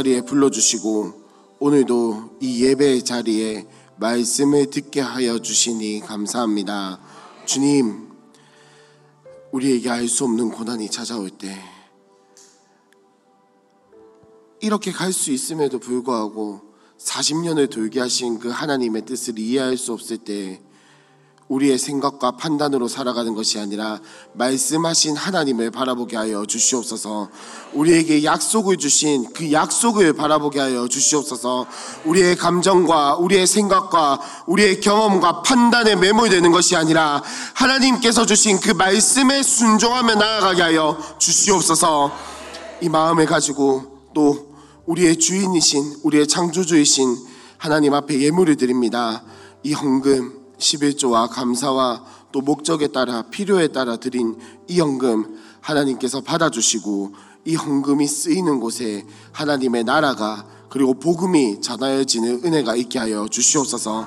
자리에 0.00 0.22
불러주시고 0.22 1.12
오늘도 1.58 2.38
이 2.40 2.64
예배 2.64 3.04
자리에 3.04 3.66
말씀을 3.98 4.70
듣게 4.70 5.00
하여 5.00 5.38
주시니 5.38 6.00
감사합니다. 6.00 6.98
주님, 7.44 8.08
우리에게 9.52 9.90
알 9.90 10.08
수 10.08 10.24
없는 10.24 10.52
고난이 10.52 10.90
찾아올 10.90 11.28
때 11.28 11.54
이렇게 14.60 14.90
갈 14.90 15.12
수 15.12 15.32
있음에도 15.32 15.78
불구하고 15.78 16.62
40년을 16.98 17.68
돌게 17.68 18.00
하신 18.00 18.38
그 18.38 18.48
하나님의 18.48 19.04
뜻을 19.04 19.38
이해할 19.38 19.76
수 19.76 19.92
없을 19.92 20.16
때 20.16 20.62
우리의 21.50 21.78
생각과 21.78 22.32
판단으로 22.32 22.86
살아가는 22.86 23.34
것이 23.34 23.58
아니라 23.58 23.98
말씀하신 24.34 25.16
하나님을 25.16 25.72
바라보게 25.72 26.16
하여 26.16 26.46
주시옵소서. 26.46 27.28
우리에게 27.72 28.22
약속을 28.22 28.76
주신 28.76 29.32
그 29.32 29.50
약속을 29.50 30.12
바라보게 30.12 30.60
하여 30.60 30.86
주시옵소서. 30.86 31.66
우리의 32.04 32.36
감정과 32.36 33.16
우리의 33.16 33.48
생각과 33.48 34.20
우리의 34.46 34.80
경험과 34.80 35.42
판단에 35.42 35.96
매몰되는 35.96 36.52
것이 36.52 36.76
아니라 36.76 37.20
하나님께서 37.54 38.26
주신 38.26 38.60
그 38.60 38.70
말씀에 38.70 39.42
순종하며 39.42 40.14
나아가게 40.14 40.62
하여 40.62 40.96
주시옵소서. 41.18 42.12
이 42.80 42.88
마음을 42.88 43.26
가지고 43.26 44.06
또 44.14 44.54
우리의 44.86 45.18
주인이신 45.18 45.96
우리의 46.04 46.28
창조주이신 46.28 47.16
하나님 47.58 47.92
앞에 47.92 48.20
예물을 48.20 48.54
드립니다. 48.56 49.24
이 49.64 49.72
헌금 49.72 50.39
11조와 50.60 51.28
감사와 51.28 52.04
또 52.32 52.40
목적에 52.40 52.88
따라 52.88 53.22
필요에 53.22 53.68
따라 53.68 53.96
드린 53.96 54.38
이 54.68 54.78
헌금 54.78 55.38
하나님께서 55.60 56.20
받아주시고 56.20 57.12
이 57.46 57.54
헌금이 57.56 58.06
쓰이는 58.06 58.60
곳에 58.60 59.04
하나님의 59.32 59.84
나라가 59.84 60.46
그리고 60.68 60.94
복음이 60.94 61.60
전하여지는 61.60 62.44
은혜가 62.44 62.76
있게 62.76 62.98
하여 62.98 63.26
주시옵소서. 63.28 64.06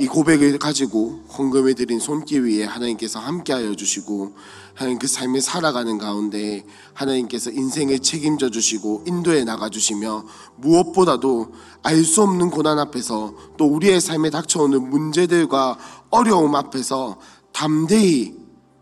이 0.00 0.06
고백을 0.06 0.58
가지고 0.60 1.24
헌금을 1.36 1.74
드린 1.74 1.98
손길 1.98 2.44
위에 2.44 2.64
하나님께서 2.64 3.18
함께하여 3.18 3.74
주시고 3.74 4.32
하나님 4.78 5.00
그 5.00 5.08
삶을 5.08 5.40
살아가는 5.40 5.98
가운데 5.98 6.64
하나님께서 6.94 7.50
인생을 7.50 7.98
책임져 7.98 8.48
주시고 8.48 9.02
인도해 9.08 9.42
나가 9.42 9.68
주시며 9.68 10.24
무엇보다도 10.54 11.52
알 11.82 12.04
수 12.04 12.22
없는 12.22 12.50
고난 12.50 12.78
앞에서 12.78 13.34
또 13.56 13.64
우리의 13.64 14.00
삶에 14.00 14.30
닥쳐오는 14.30 14.88
문제들과 14.88 15.78
어려움 16.10 16.54
앞에서 16.54 17.18
담대히 17.52 18.36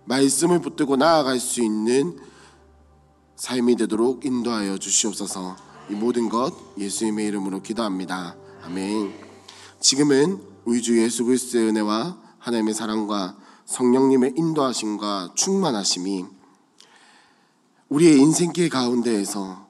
말씀을 0.04 0.60
붙들고 0.60 0.96
나아갈 0.96 1.40
수 1.40 1.62
있는 1.62 2.18
삶이 3.36 3.76
되도록 3.76 4.26
인도하여 4.26 4.76
주시옵소서. 4.76 5.56
이 5.88 5.94
모든 5.94 6.28
것 6.28 6.52
예수님의 6.76 7.26
이름으로 7.26 7.62
기도합니다. 7.62 8.36
아멘. 8.64 9.14
지금은 9.80 10.42
우리 10.66 10.82
주 10.82 11.02
예수 11.02 11.24
그리스도의 11.24 11.68
은혜와 11.68 12.18
하나님의 12.38 12.74
사랑과 12.74 13.45
성령님의 13.66 14.34
인도하심과 14.36 15.32
충만하심이 15.34 16.24
우리의 17.88 18.18
인생길 18.18 18.68
가운데에서 18.68 19.66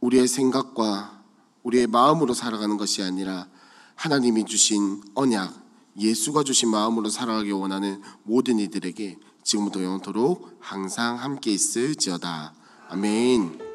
우리의 0.00 0.28
생각과 0.28 1.22
우리의 1.62 1.86
마음으로 1.86 2.34
살아가는 2.34 2.76
것이 2.76 3.02
아니라 3.02 3.48
하나님이 3.94 4.44
주신 4.44 5.02
언약, 5.14 5.54
예수가 5.98 6.44
주신 6.44 6.70
마음으로 6.70 7.08
살아가기 7.08 7.50
원하는 7.50 8.00
모든 8.22 8.58
이들에게 8.58 9.18
지금부터 9.42 9.82
영원토록 9.82 10.56
항상 10.60 11.16
함께 11.16 11.50
있을지어다. 11.50 12.54
아멘. 12.88 13.67